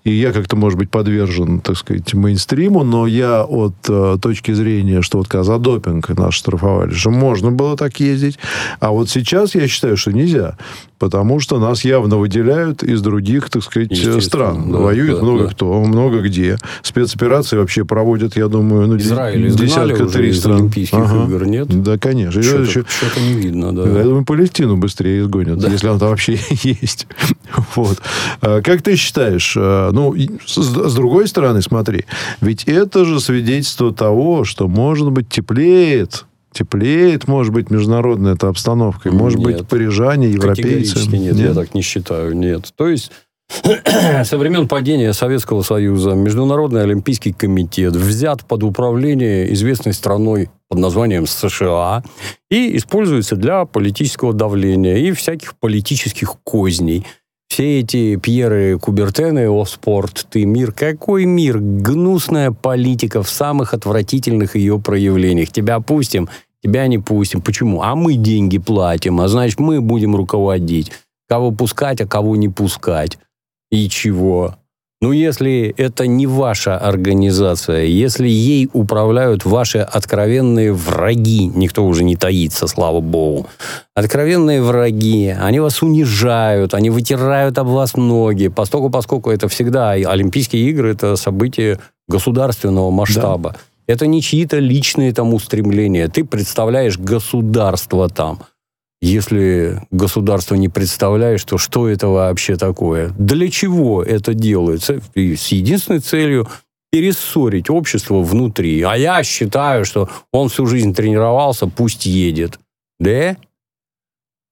И 0.03 0.11
я 0.11 0.31
как-то, 0.31 0.55
может 0.55 0.77
быть, 0.77 0.89
подвержен, 0.89 1.59
так 1.59 1.77
сказать, 1.77 2.13
мейнстриму, 2.13 2.83
но 2.83 3.07
я 3.07 3.43
от 3.43 3.75
э, 3.89 4.17
точки 4.21 4.53
зрения, 4.53 5.01
что 5.01 5.19
вот 5.19 5.27
когда 5.27 5.43
за 5.43 5.57
допинг 5.57 6.09
нас 6.09 6.33
штрафовали, 6.33 6.93
что 6.93 7.11
можно 7.11 7.51
было 7.51 7.75
так 7.75 7.99
ездить, 7.99 8.37
а 8.79 8.91
вот 8.91 9.09
сейчас 9.09 9.55
я 9.55 9.67
считаю, 9.67 9.97
что 9.97 10.11
нельзя 10.11 10.55
потому 10.99 11.39
что 11.39 11.59
нас 11.59 11.85
явно 11.85 12.17
выделяют 12.17 12.83
из 12.83 13.01
других, 13.01 13.49
так 13.49 13.63
сказать, 13.63 13.95
стран. 14.23 14.71
Да, 14.71 14.79
Воюет 14.79 15.17
да, 15.17 15.23
много 15.23 15.43
да. 15.45 15.49
кто, 15.49 15.83
много 15.83 16.21
где. 16.21 16.57
Спецоперации 16.81 17.57
вообще 17.57 17.85
проводят, 17.85 18.35
я 18.35 18.47
думаю, 18.47 18.87
ну, 18.87 18.97
Израиль 18.97 19.51
десятка 19.51 20.05
три 20.07 20.33
стран. 20.33 20.57
Олимпийских 20.57 20.97
ага. 20.97 21.25
игр, 21.25 21.45
нет? 21.47 21.67
Да, 21.83 21.97
конечно. 21.97 22.41
Что-то, 22.41 22.63
еще, 22.63 22.85
что-то 22.87 23.19
не 23.21 23.33
видно, 23.33 23.75
да. 23.75 23.83
Я 23.83 24.03
думаю, 24.03 24.25
Палестину 24.25 24.77
быстрее 24.77 25.21
изгонят, 25.21 25.59
да. 25.59 25.69
если 25.69 25.87
она 25.87 25.99
там 25.99 26.09
вообще 26.09 26.37
есть. 26.63 27.07
вот. 27.75 28.01
А 28.41 28.61
как 28.61 28.81
ты 28.81 28.95
считаешь, 28.95 29.55
а, 29.57 29.91
ну, 29.91 30.15
с, 30.45 30.57
с 30.57 30.93
другой 30.93 31.27
стороны, 31.27 31.61
смотри, 31.61 32.05
ведь 32.41 32.63
это 32.65 33.05
же 33.05 33.19
свидетельство 33.19 33.93
того, 33.93 34.43
что, 34.43 34.67
может 34.67 35.11
быть, 35.11 35.29
теплеет 35.29 36.25
теплеет, 36.53 37.27
может 37.27 37.53
быть, 37.53 37.69
международная 37.69 38.33
эта 38.33 38.47
обстановка. 38.47 39.11
Может 39.11 39.37
нет. 39.39 39.45
быть, 39.45 39.67
парижане, 39.67 40.31
европейцы. 40.31 40.97
Нет, 41.07 41.35
нет, 41.35 41.35
я 41.35 41.53
так 41.53 41.75
не 41.75 41.83
считаю, 41.83 42.35
нет. 42.35 42.73
То 42.75 42.87
есть 42.87 43.11
Со 44.23 44.37
времен 44.37 44.67
падения 44.67 45.13
Советского 45.13 45.61
Союза 45.61 46.11
Международный 46.11 46.83
Олимпийский 46.83 47.33
комитет 47.33 47.95
взят 47.95 48.45
под 48.45 48.63
управление 48.63 49.51
известной 49.53 49.93
страной 49.93 50.49
под 50.69 50.79
названием 50.79 51.25
США 51.25 52.03
и 52.49 52.77
используется 52.77 53.35
для 53.35 53.65
политического 53.65 54.33
давления 54.33 54.97
и 54.97 55.11
всяких 55.11 55.55
политических 55.55 56.35
козней. 56.43 57.05
Все 57.49 57.79
эти 57.79 58.17
Пьеры 58.17 58.77
Кубертены, 58.77 59.49
о 59.49 59.65
спорт, 59.65 60.27
ты 60.29 60.45
мир. 60.45 60.73
Какой 60.73 61.25
мир? 61.25 61.59
Гнусная 61.59 62.51
политика 62.51 63.23
в 63.23 63.29
самых 63.29 63.73
отвратительных 63.73 64.55
ее 64.55 64.79
проявлениях. 64.79 65.49
Тебя 65.49 65.79
пустим, 65.79 66.27
тебя 66.61 66.87
не 66.87 66.99
пустим. 66.99 67.41
Почему? 67.41 67.81
А 67.81 67.95
мы 67.95 68.15
деньги 68.15 68.57
платим, 68.57 69.21
а 69.21 69.27
значит, 69.29 69.59
мы 69.59 69.79
будем 69.79 70.15
руководить. 70.15 70.91
Кого 71.29 71.51
пускать, 71.51 72.01
а 72.01 72.07
кого 72.07 72.35
не 72.35 72.49
пускать. 72.49 73.17
И 73.71 73.89
чего? 73.89 74.55
Ну, 74.99 75.11
если 75.11 75.75
это 75.77 76.07
не 76.07 76.25
ваша 76.25 76.75
организация, 76.75 77.83
если 77.83 78.27
ей 78.27 78.67
управляют 78.73 79.45
ваши 79.45 79.77
откровенные 79.77 80.73
враги, 80.73 81.45
никто 81.45 81.85
уже 81.85 82.03
не 82.03 82.15
таится, 82.15 82.65
слава 82.65 82.99
богу, 82.99 83.45
откровенные 83.93 84.59
враги, 84.59 85.35
они 85.39 85.59
вас 85.59 85.83
унижают, 85.83 86.73
они 86.73 86.89
вытирают 86.89 87.59
об 87.59 87.67
вас 87.67 87.95
ноги, 87.95 88.47
поскольку, 88.47 88.89
поскольку 88.89 89.29
это 89.29 89.47
всегда, 89.47 89.91
Олимпийские 89.91 90.67
игры– 90.67 90.91
это 90.93 91.15
событие 91.15 91.77
государственного 92.07 92.89
масштаба. 92.89 93.51
Да. 93.51 93.59
Это 93.93 94.07
не 94.07 94.23
чьи-то 94.23 94.57
личные 94.57 95.13
там 95.13 95.31
устремления. 95.33 96.07
Ты 96.07 96.25
представляешь 96.25 96.97
государство 96.97 98.09
там– 98.09 98.39
если 99.01 99.81
государство 99.91 100.55
не 100.55 100.69
представляет, 100.69 101.39
что 101.39 101.57
что 101.57 101.87
это 101.87 102.07
вообще 102.07 102.55
такое, 102.57 103.09
для 103.17 103.49
чего 103.49 104.03
это 104.03 104.33
делается, 104.33 105.01
и 105.13 105.35
с 105.35 105.47
единственной 105.47 105.99
целью 105.99 106.47
перессорить 106.91 107.69
общество 107.69 108.21
внутри. 108.21 108.81
А 108.81 108.95
я 108.95 109.21
считаю, 109.23 109.85
что 109.85 110.09
он 110.31 110.49
всю 110.49 110.65
жизнь 110.65 110.93
тренировался, 110.93 111.67
пусть 111.67 112.05
едет. 112.05 112.59
Да? 112.99 113.35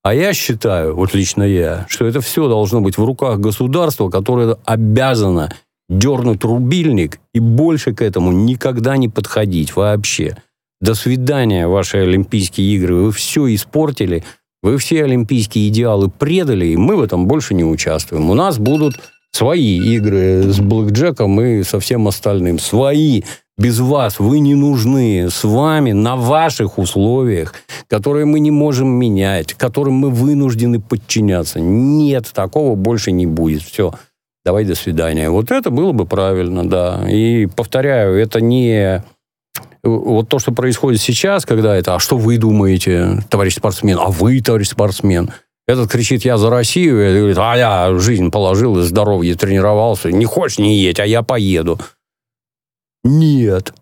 А 0.03 0.13
я 0.13 0.33
считаю, 0.33 0.95
вот 0.95 1.15
лично 1.15 1.43
я, 1.43 1.85
что 1.89 2.05
это 2.05 2.21
все 2.21 2.47
должно 2.47 2.81
быть 2.81 2.97
в 2.97 3.03
руках 3.03 3.39
государства, 3.39 4.09
которое 4.09 4.57
обязано 4.65 5.51
дернуть 5.89 6.43
рубильник 6.43 7.19
и 7.33 7.39
больше 7.39 7.93
к 7.93 8.01
этому 8.01 8.31
никогда 8.31 8.97
не 8.97 9.09
подходить 9.09 9.75
вообще. 9.75 10.37
До 10.81 10.93
свидания, 10.93 11.67
ваши 11.67 11.97
Олимпийские 11.97 12.75
игры. 12.75 12.95
Вы 12.95 13.11
все 13.11 13.53
испортили. 13.53 14.23
Вы 14.61 14.77
все 14.77 15.03
олимпийские 15.03 15.67
идеалы 15.67 16.09
предали, 16.09 16.65
и 16.65 16.75
мы 16.75 16.95
в 16.95 17.01
этом 17.01 17.27
больше 17.27 17.53
не 17.53 17.63
участвуем. 17.63 18.29
У 18.29 18.33
нас 18.33 18.57
будут 18.57 18.95
свои 19.31 19.77
игры 19.77 20.43
с 20.43 20.59
блэкджеком 20.59 21.39
и 21.39 21.63
со 21.63 21.79
всем 21.79 22.07
остальным. 22.07 22.57
Свои. 22.59 23.21
Без 23.57 23.79
вас 23.79 24.19
вы 24.19 24.39
не 24.39 24.55
нужны. 24.55 25.29
С 25.29 25.43
вами 25.43 25.91
на 25.93 26.15
ваших 26.15 26.77
условиях, 26.77 27.53
которые 27.87 28.25
мы 28.25 28.39
не 28.39 28.51
можем 28.51 28.89
менять, 28.89 29.53
которым 29.53 29.93
мы 29.93 30.09
вынуждены 30.09 30.81
подчиняться. 30.81 31.59
Нет, 31.59 32.31
такого 32.33 32.75
больше 32.75 33.11
не 33.11 33.25
будет. 33.25 33.61
Все. 33.61 33.93
Давай 34.43 34.65
до 34.65 34.75
свидания. 34.75 35.29
Вот 35.29 35.51
это 35.51 35.69
было 35.69 35.91
бы 35.91 36.05
правильно, 36.05 36.67
да. 36.67 37.09
И 37.09 37.45
повторяю, 37.45 38.17
это 38.17 38.41
не 38.41 39.03
вот 39.85 40.29
то, 40.29 40.39
что 40.39 40.51
происходит 40.51 41.01
сейчас, 41.01 41.45
когда 41.45 41.75
это, 41.75 41.95
а 41.95 41.99
что 41.99 42.17
вы 42.17 42.37
думаете, 42.37 43.23
товарищ 43.29 43.55
спортсмен, 43.55 43.97
а 43.99 44.09
вы, 44.09 44.41
товарищ 44.41 44.69
спортсмен, 44.69 45.31
этот 45.67 45.89
кричит, 45.89 46.25
я 46.25 46.37
за 46.37 46.49
Россию, 46.49 47.09
и 47.09 47.17
говорит, 47.19 47.37
а 47.39 47.55
я 47.55 47.99
жизнь 47.99 48.31
положил 48.31 48.79
и 48.79 48.83
здоровье 48.83 49.35
тренировался, 49.35 50.11
не 50.11 50.25
хочешь, 50.25 50.59
не 50.59 50.77
едь, 50.79 50.99
а 50.99 51.05
я 51.05 51.23
поеду. 51.23 51.79
Нет. 53.03 53.73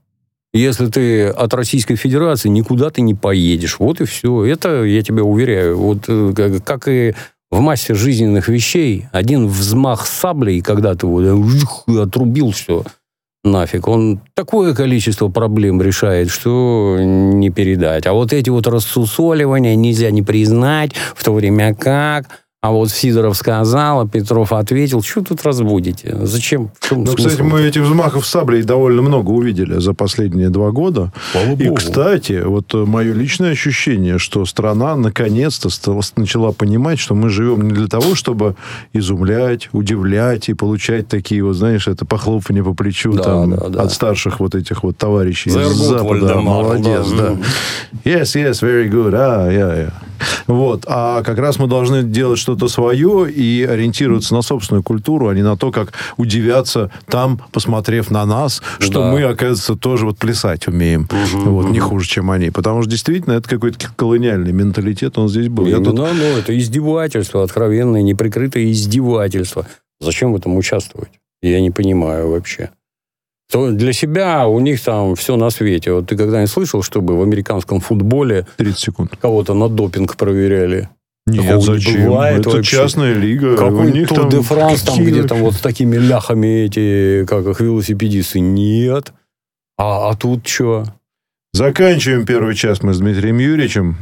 Если 0.53 0.87
ты 0.87 1.27
от 1.27 1.53
Российской 1.53 1.95
Федерации, 1.95 2.47
никуда 2.47 2.89
ты 2.89 3.01
не 3.01 3.15
поедешь. 3.15 3.79
Вот 3.79 4.01
и 4.01 4.05
все. 4.05 4.45
Это, 4.45 4.83
я 4.83 5.01
тебе 5.01 5.23
уверяю, 5.23 5.77
вот 5.77 6.03
э, 6.07 6.59
как 6.63 6.87
и 6.87 7.15
в 7.49 7.59
массе 7.59 7.95
жизненных 7.95 8.49
вещей, 8.49 9.07
один 9.11 9.47
взмах 9.47 10.05
саблей, 10.05 10.61
когда 10.61 10.93
ты 10.93 11.07
вот 11.07 11.45
отрубил 11.87 12.51
все– 12.51 12.83
нафиг. 13.43 13.87
Он 13.87 14.21
такое 14.33 14.73
количество 14.73 15.27
проблем 15.27 15.81
решает, 15.81 16.29
что 16.29 16.97
не 16.99 17.49
передать. 17.49 18.07
А 18.07 18.13
вот 18.13 18.33
эти 18.33 18.49
вот 18.49 18.67
рассусоливания 18.67 19.75
нельзя 19.75 20.11
не 20.11 20.21
признать, 20.21 20.93
в 21.15 21.23
то 21.23 21.33
время 21.33 21.75
как 21.75 22.42
а 22.63 22.71
вот 22.71 22.91
Сидоров 22.91 23.35
сказал, 23.35 23.99
а 23.99 24.07
Петров 24.07 24.53
ответил, 24.53 25.03
что 25.03 25.21
тут 25.21 25.43
разбудите? 25.43 26.17
Зачем? 26.21 26.71
Ну, 26.91 27.13
кстати, 27.13 27.41
мы 27.41 27.59
этих 27.59 27.81
взмахов 27.81 28.25
саблей 28.25 28.63
довольно 28.63 29.01
много 29.01 29.31
увидели 29.31 29.79
за 29.79 29.93
последние 29.93 30.47
два 30.47 30.71
года. 30.71 31.11
Слава 31.33 31.61
И, 31.61 31.67
Богу. 31.67 31.75
кстати, 31.75 32.41
вот 32.41 32.73
мое 32.73 33.11
личное 33.11 33.51
ощущение, 33.51 34.17
что 34.17 34.45
страна 34.45 34.95
наконец-то 34.95 35.67
начала 36.15 36.53
понимать, 36.53 36.99
что 36.99 37.15
мы 37.15 37.27
живем 37.27 37.63
не 37.63 37.73
для 37.73 37.87
того, 37.87 38.15
чтобы 38.15 38.55
изумлять, 38.93 39.67
удивлять 39.73 40.47
и 40.47 40.53
получать 40.53 41.09
такие 41.09 41.43
вот, 41.43 41.55
знаешь, 41.57 41.89
это 41.89 42.05
похлопывание 42.05 42.63
по 42.63 42.73
плечу 42.73 43.11
да, 43.11 43.23
там, 43.23 43.57
да, 43.57 43.67
да. 43.67 43.81
от 43.81 43.91
старших 43.91 44.39
вот 44.39 44.55
этих 44.55 44.83
вот 44.83 44.95
товарищей 44.95 45.49
из 45.49 45.75
Запада. 45.75 46.05
Вальдемар, 46.05 46.63
Молодец, 46.63 47.09
да. 47.09 47.31
да. 47.31 47.37
Yes, 48.05 48.37
yes, 48.37 48.61
very 48.61 48.89
good. 48.89 49.13
А, 49.15 49.51
yeah, 49.51 49.89
yeah. 49.89 49.93
Вот. 50.47 50.85
А 50.87 51.23
как 51.23 51.37
раз 51.37 51.59
мы 51.59 51.67
должны 51.67 52.03
делать 52.03 52.39
что-то 52.39 52.67
свое 52.67 53.31
и 53.31 53.63
ориентироваться 53.63 54.33
на 54.33 54.41
собственную 54.41 54.83
культуру, 54.83 55.27
а 55.27 55.35
не 55.35 55.41
на 55.41 55.57
то, 55.57 55.71
как 55.71 55.93
удивляться 56.17 56.91
там, 57.07 57.41
посмотрев 57.51 58.11
на 58.11 58.25
нас, 58.25 58.61
что 58.79 59.01
да. 59.01 59.11
мы, 59.11 59.23
оказывается, 59.23 59.75
тоже 59.75 60.05
вот 60.05 60.17
плясать 60.17 60.67
умеем. 60.67 61.07
Угу, 61.11 61.49
вот, 61.49 61.65
угу. 61.65 61.73
Не 61.73 61.79
хуже, 61.79 62.07
чем 62.07 62.31
они. 62.31 62.49
Потому 62.49 62.81
что 62.81 62.91
действительно 62.91 63.33
это 63.33 63.49
какой-то 63.49 63.79
колониальный 63.95 64.51
менталитет, 64.51 65.17
он 65.17 65.29
здесь 65.29 65.49
был. 65.49 65.65
Именно, 65.65 65.85
тут... 65.85 65.95
ну, 65.95 66.37
это 66.37 66.57
издевательство, 66.57 67.43
откровенное, 67.43 68.01
неприкрытое 68.01 68.71
издевательство. 68.71 69.65
Зачем 69.99 70.33
в 70.33 70.35
этом 70.35 70.57
участвовать? 70.57 71.11
Я 71.41 71.61
не 71.61 71.71
понимаю 71.71 72.29
вообще 72.29 72.69
то 73.51 73.71
для 73.71 73.93
себя 73.93 74.47
у 74.47 74.59
них 74.59 74.81
там 74.81 75.15
все 75.15 75.35
на 75.35 75.49
свете. 75.49 75.93
Вот 75.93 76.07
ты 76.07 76.17
когда-нибудь 76.17 76.51
слышал, 76.51 76.81
чтобы 76.81 77.17
в 77.17 77.21
американском 77.21 77.79
футболе 77.79 78.47
30 78.57 78.79
секунд. 78.79 79.15
кого-то 79.21 79.53
на 79.53 79.69
допинг 79.69 80.15
проверяли? 80.17 80.89
Нет, 81.25 81.45
Такого 81.45 81.61
зачем? 81.61 82.01
Не 82.01 82.07
бывает 82.07 82.39
Это 82.41 82.49
вообще. 82.49 82.75
частная 82.77 83.13
лига. 83.13 83.55
Какой 83.55 83.87
у 83.87 83.89
них 83.89 84.09
Тур 84.09 84.27
де 84.29 84.41
Франс, 84.41 84.81
там, 84.81 85.03
где 85.03 85.23
там 85.23 85.39
вот 85.39 85.53
с 85.53 85.61
такими 85.61 85.95
ляхами 85.95 86.65
эти, 86.65 87.25
как 87.25 87.45
их, 87.45 87.61
велосипедисты. 87.61 88.41
Нет. 88.41 89.13
А, 89.77 90.09
а 90.09 90.15
тут 90.15 90.47
что? 90.47 90.85
Заканчиваем 91.53 92.25
первый 92.25 92.55
час 92.55 92.81
мы 92.83 92.93
с 92.93 92.99
Дмитрием 92.99 93.37
Юрьевичем. 93.37 93.97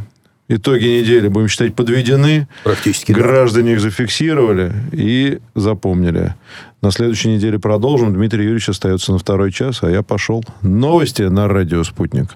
Итоги 0.54 0.84
недели, 0.84 1.30
будем 1.30 1.47
считать, 1.47 1.74
подведены. 1.76 2.45
Практически. 2.66 3.14
Граждане 3.14 3.68
да. 3.68 3.72
их 3.72 3.80
зафиксировали 3.80 4.74
и 4.91 5.39
запомнили. 5.56 6.36
На 6.82 6.91
следующей 6.91 7.30
неделе 7.30 7.58
продолжим. 7.58 8.14
Дмитрий 8.14 8.43
Юрьевич 8.43 8.68
остается 8.68 9.14
на 9.14 9.18
второй 9.18 9.54
час, 9.54 9.82
а 9.82 9.89
я 9.89 10.04
пошел. 10.04 10.43
Новости 10.62 11.22
на 11.22 11.47
радио 11.47 11.86
«Спутник». 11.86 12.36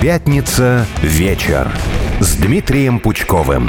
Пятница 0.00 0.86
вечер 1.02 1.70
с 2.20 2.36
Дмитрием 2.36 2.98
Пучковым. 2.98 3.68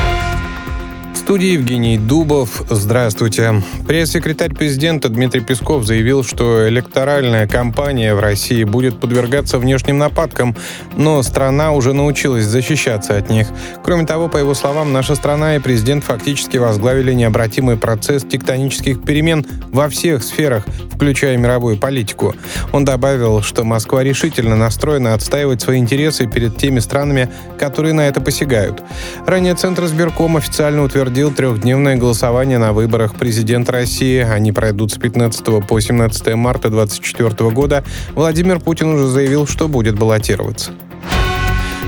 студии 1.31 1.53
Евгений 1.53 1.97
Дубов. 1.97 2.61
Здравствуйте. 2.69 3.63
Пресс-секретарь 3.87 4.53
президента 4.53 5.07
Дмитрий 5.07 5.39
Песков 5.39 5.85
заявил, 5.85 6.25
что 6.25 6.67
электоральная 6.67 7.47
кампания 7.47 8.13
в 8.13 8.19
России 8.19 8.65
будет 8.65 8.99
подвергаться 8.99 9.57
внешним 9.57 9.97
нападкам, 9.97 10.57
но 10.97 11.23
страна 11.23 11.71
уже 11.71 11.93
научилась 11.93 12.43
защищаться 12.43 13.15
от 13.15 13.29
них. 13.29 13.47
Кроме 13.81 14.05
того, 14.05 14.27
по 14.27 14.35
его 14.35 14.53
словам, 14.53 14.91
наша 14.91 15.15
страна 15.15 15.55
и 15.55 15.59
президент 15.59 16.03
фактически 16.03 16.57
возглавили 16.57 17.13
необратимый 17.13 17.77
процесс 17.77 18.23
тектонических 18.23 19.01
перемен 19.01 19.45
во 19.71 19.87
всех 19.87 20.25
сферах, 20.25 20.65
включая 20.91 21.37
мировую 21.37 21.77
политику. 21.77 22.35
Он 22.73 22.83
добавил, 22.83 23.41
что 23.41 23.63
Москва 23.63 24.03
решительно 24.03 24.57
настроена 24.57 25.13
отстаивать 25.13 25.61
свои 25.61 25.79
интересы 25.79 26.27
перед 26.27 26.57
теми 26.57 26.79
странами, 26.79 27.29
которые 27.57 27.93
на 27.93 28.01
это 28.01 28.19
посягают. 28.19 28.83
Ранее 29.25 29.55
Центр 29.55 29.85
избирком 29.85 30.35
официально 30.35 30.83
утвердил 30.83 31.20
проводил 31.21 31.35
трехдневное 31.35 31.97
голосование 31.97 32.57
на 32.57 32.73
выборах 32.73 33.13
президента 33.13 33.71
России. 33.73 34.21
Они 34.21 34.51
пройдут 34.51 34.91
с 34.91 34.97
15 34.97 35.67
по 35.67 35.79
17 35.79 36.33
марта 36.33 36.69
2024 36.69 37.51
года. 37.51 37.83
Владимир 38.15 38.59
Путин 38.59 38.95
уже 38.95 39.07
заявил, 39.07 39.45
что 39.45 39.67
будет 39.67 39.99
баллотироваться. 39.99 40.71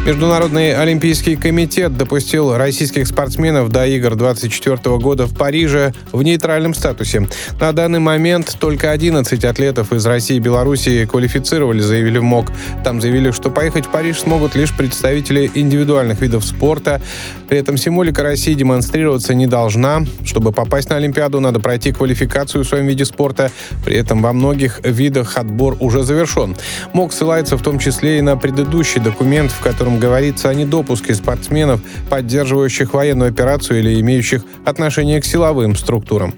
Международный 0.06 0.76
олимпийский 0.76 1.38
комитет 1.38 1.96
допустил 1.96 2.58
российских 2.58 3.08
спортсменов 3.08 3.70
до 3.70 3.88
игр 3.88 4.16
2024 4.16 4.98
года 4.98 5.28
в 5.28 5.34
Париже 5.34 5.94
в 6.12 6.22
нейтральном 6.24 6.74
статусе. 6.74 7.30
На 7.62 7.72
данный 7.72 8.00
момент 8.00 8.58
только 8.60 8.92
11 8.92 9.46
атлетов 9.46 9.94
из 9.94 10.06
России 10.06 10.36
и 10.36 10.40
Белоруссии 10.40 11.06
квалифицировали, 11.06 11.80
заявили 11.80 12.18
в 12.18 12.24
МОК. 12.24 12.48
Там 12.84 13.00
заявили, 13.00 13.32
что 13.32 13.50
поехать 13.50 13.86
в 13.86 13.92
Париж 13.92 14.20
смогут 14.20 14.56
лишь 14.56 14.76
представители 14.76 15.50
индивидуальных 15.54 16.20
видов 16.20 16.44
спорта. 16.44 17.02
При 17.48 17.58
этом 17.58 17.78
символика 17.78 18.24
России 18.24 18.56
демонстрироваться 18.56 19.34
не 19.34 19.48
должна. 19.48 20.04
Чтобы 20.26 20.52
попасть 20.52 20.90
на 20.90 20.98
Олимпиаду, 20.98 21.40
надо 21.40 21.62
пройти 21.62 21.94
квалификацию 21.94 22.66
в 22.66 22.68
своем 22.68 22.88
виде 22.88 23.06
спорта. 23.06 23.52
При 23.86 23.96
этом 23.96 24.22
во 24.22 24.34
многих 24.34 24.82
видах 24.84 25.38
отбор 25.38 25.78
уже 25.80 26.04
завершен. 26.04 26.58
МОК 26.92 27.14
ссылается 27.14 27.56
в 27.56 27.62
том 27.62 27.80
числе 27.80 28.18
и 28.18 28.22
на 28.22 28.36
предыдущий 28.36 29.00
документ, 29.00 29.50
в 29.50 29.62
котором 29.62 29.93
котором 29.94 30.00
говорится 30.00 30.50
о 30.50 30.54
недопуске 30.54 31.14
спортсменов, 31.14 31.82
поддерживающих 32.10 32.94
военную 32.94 33.30
операцию 33.30 33.80
или 33.80 34.00
имеющих 34.00 34.44
отношение 34.66 35.22
к 35.22 35.26
силовым 35.26 35.76
структурам. 35.76 36.34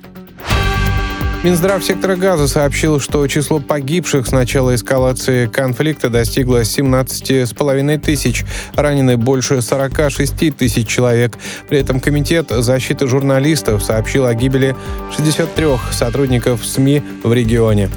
Минздрав 1.43 1.83
сектора 1.83 2.15
газа 2.15 2.47
сообщил, 2.47 2.99
что 2.99 3.27
число 3.27 3.59
погибших 3.59 4.25
с 4.25 4.31
начала 4.31 4.73
эскалации 4.73 5.45
конфликта 5.45 6.09
достигло 6.09 6.61
17,5 6.61 7.99
тысяч. 7.99 8.43
Ранены 8.75 9.15
больше 9.15 9.61
46 9.61 10.57
тысяч 10.57 10.87
человек. 10.87 11.37
При 11.69 11.77
этом 11.77 11.99
Комитет 11.99 12.49
защиты 12.49 13.05
журналистов 13.07 13.83
сообщил 13.83 14.25
о 14.25 14.33
гибели 14.33 14.75
63 15.15 15.65
сотрудников 15.91 16.65
СМИ 16.65 17.03
в 17.23 17.31
регионе. 17.31 17.91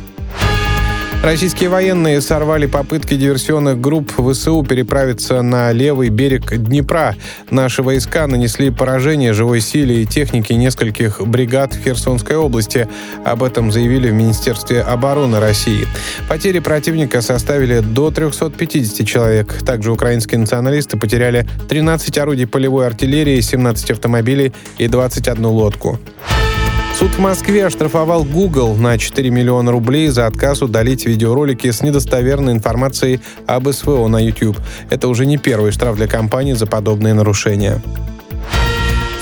Российские 1.22 1.68
военные 1.68 2.20
сорвали 2.20 2.66
попытки 2.66 3.14
диверсионных 3.14 3.80
групп 3.80 4.12
ВСУ 4.12 4.62
переправиться 4.62 5.42
на 5.42 5.72
левый 5.72 6.10
берег 6.10 6.56
Днепра. 6.56 7.16
Наши 7.50 7.82
войска 7.82 8.28
нанесли 8.28 8.70
поражение 8.70 9.32
живой 9.32 9.60
силе 9.60 10.02
и 10.02 10.06
технике 10.06 10.54
нескольких 10.54 11.20
бригад 11.26 11.74
в 11.74 11.82
Херсонской 11.82 12.36
области. 12.36 12.88
Об 13.24 13.42
этом 13.42 13.72
заявили 13.72 14.10
в 14.10 14.14
Министерстве 14.14 14.80
обороны 14.80 15.40
России. 15.40 15.88
Потери 16.28 16.60
противника 16.60 17.20
составили 17.20 17.80
до 17.80 18.12
350 18.12 19.06
человек. 19.06 19.52
Также 19.66 19.90
украинские 19.90 20.38
националисты 20.38 20.96
потеряли 20.96 21.48
13 21.68 22.16
орудий 22.18 22.46
полевой 22.46 22.86
артиллерии, 22.86 23.40
17 23.40 23.90
автомобилей 23.90 24.52
и 24.78 24.86
21 24.86 25.44
лодку. 25.46 25.98
Суд 26.98 27.10
в 27.12 27.20
Москве 27.20 27.64
оштрафовал 27.64 28.24
Google 28.24 28.74
на 28.74 28.98
4 28.98 29.30
миллиона 29.30 29.70
рублей 29.70 30.08
за 30.08 30.26
отказ 30.26 30.62
удалить 30.62 31.06
видеоролики 31.06 31.70
с 31.70 31.80
недостоверной 31.80 32.52
информацией 32.52 33.20
об 33.46 33.70
СВО 33.70 34.08
на 34.08 34.18
YouTube. 34.18 34.58
Это 34.90 35.06
уже 35.06 35.24
не 35.24 35.36
первый 35.36 35.70
штраф 35.70 35.94
для 35.94 36.08
компании 36.08 36.54
за 36.54 36.66
подобные 36.66 37.14
нарушения. 37.14 37.80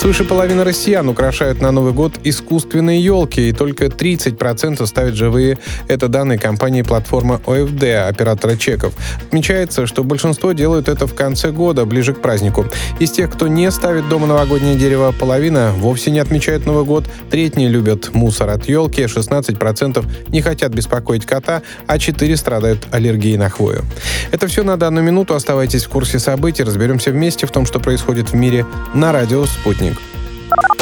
Свыше 0.06 0.22
половины 0.22 0.62
россиян 0.62 1.08
украшают 1.08 1.60
на 1.60 1.72
Новый 1.72 1.92
год 1.92 2.12
искусственные 2.22 3.02
елки, 3.02 3.48
и 3.48 3.52
только 3.52 3.86
30% 3.86 4.86
ставят 4.86 5.16
живые. 5.16 5.58
Это 5.88 6.06
данные 6.06 6.38
компании 6.38 6.82
платформы 6.82 7.40
ОФД, 7.44 7.82
оператора 8.08 8.54
чеков. 8.54 8.94
Отмечается, 9.26 9.84
что 9.88 10.04
большинство 10.04 10.52
делают 10.52 10.88
это 10.88 11.08
в 11.08 11.14
конце 11.16 11.50
года, 11.50 11.84
ближе 11.86 12.14
к 12.14 12.22
празднику. 12.22 12.66
Из 13.00 13.10
тех, 13.10 13.32
кто 13.32 13.48
не 13.48 13.68
ставит 13.72 14.08
дома 14.08 14.28
новогоднее 14.28 14.76
дерево, 14.76 15.10
половина 15.10 15.72
вовсе 15.76 16.12
не 16.12 16.20
отмечает 16.20 16.66
Новый 16.66 16.84
год, 16.84 17.06
треть 17.28 17.56
не 17.56 17.66
любят 17.66 18.14
мусор 18.14 18.50
от 18.50 18.68
елки, 18.68 19.02
16% 19.02 20.06
не 20.28 20.40
хотят 20.40 20.72
беспокоить 20.72 21.26
кота, 21.26 21.62
а 21.88 21.98
4 21.98 22.36
страдают 22.36 22.86
аллергией 22.92 23.38
на 23.38 23.50
хвою. 23.50 23.84
Это 24.30 24.46
все 24.46 24.62
на 24.62 24.76
данную 24.76 25.04
минуту. 25.04 25.34
Оставайтесь 25.34 25.84
в 25.84 25.88
курсе 25.88 26.20
событий. 26.20 26.62
Разберемся 26.62 27.10
вместе 27.10 27.48
в 27.48 27.50
том, 27.50 27.66
что 27.66 27.80
происходит 27.80 28.30
в 28.30 28.34
мире 28.34 28.66
на 28.94 29.10
радио 29.10 29.44
«Спутник». 29.46 29.95
Thank 29.96 30.60
you. 30.60 30.66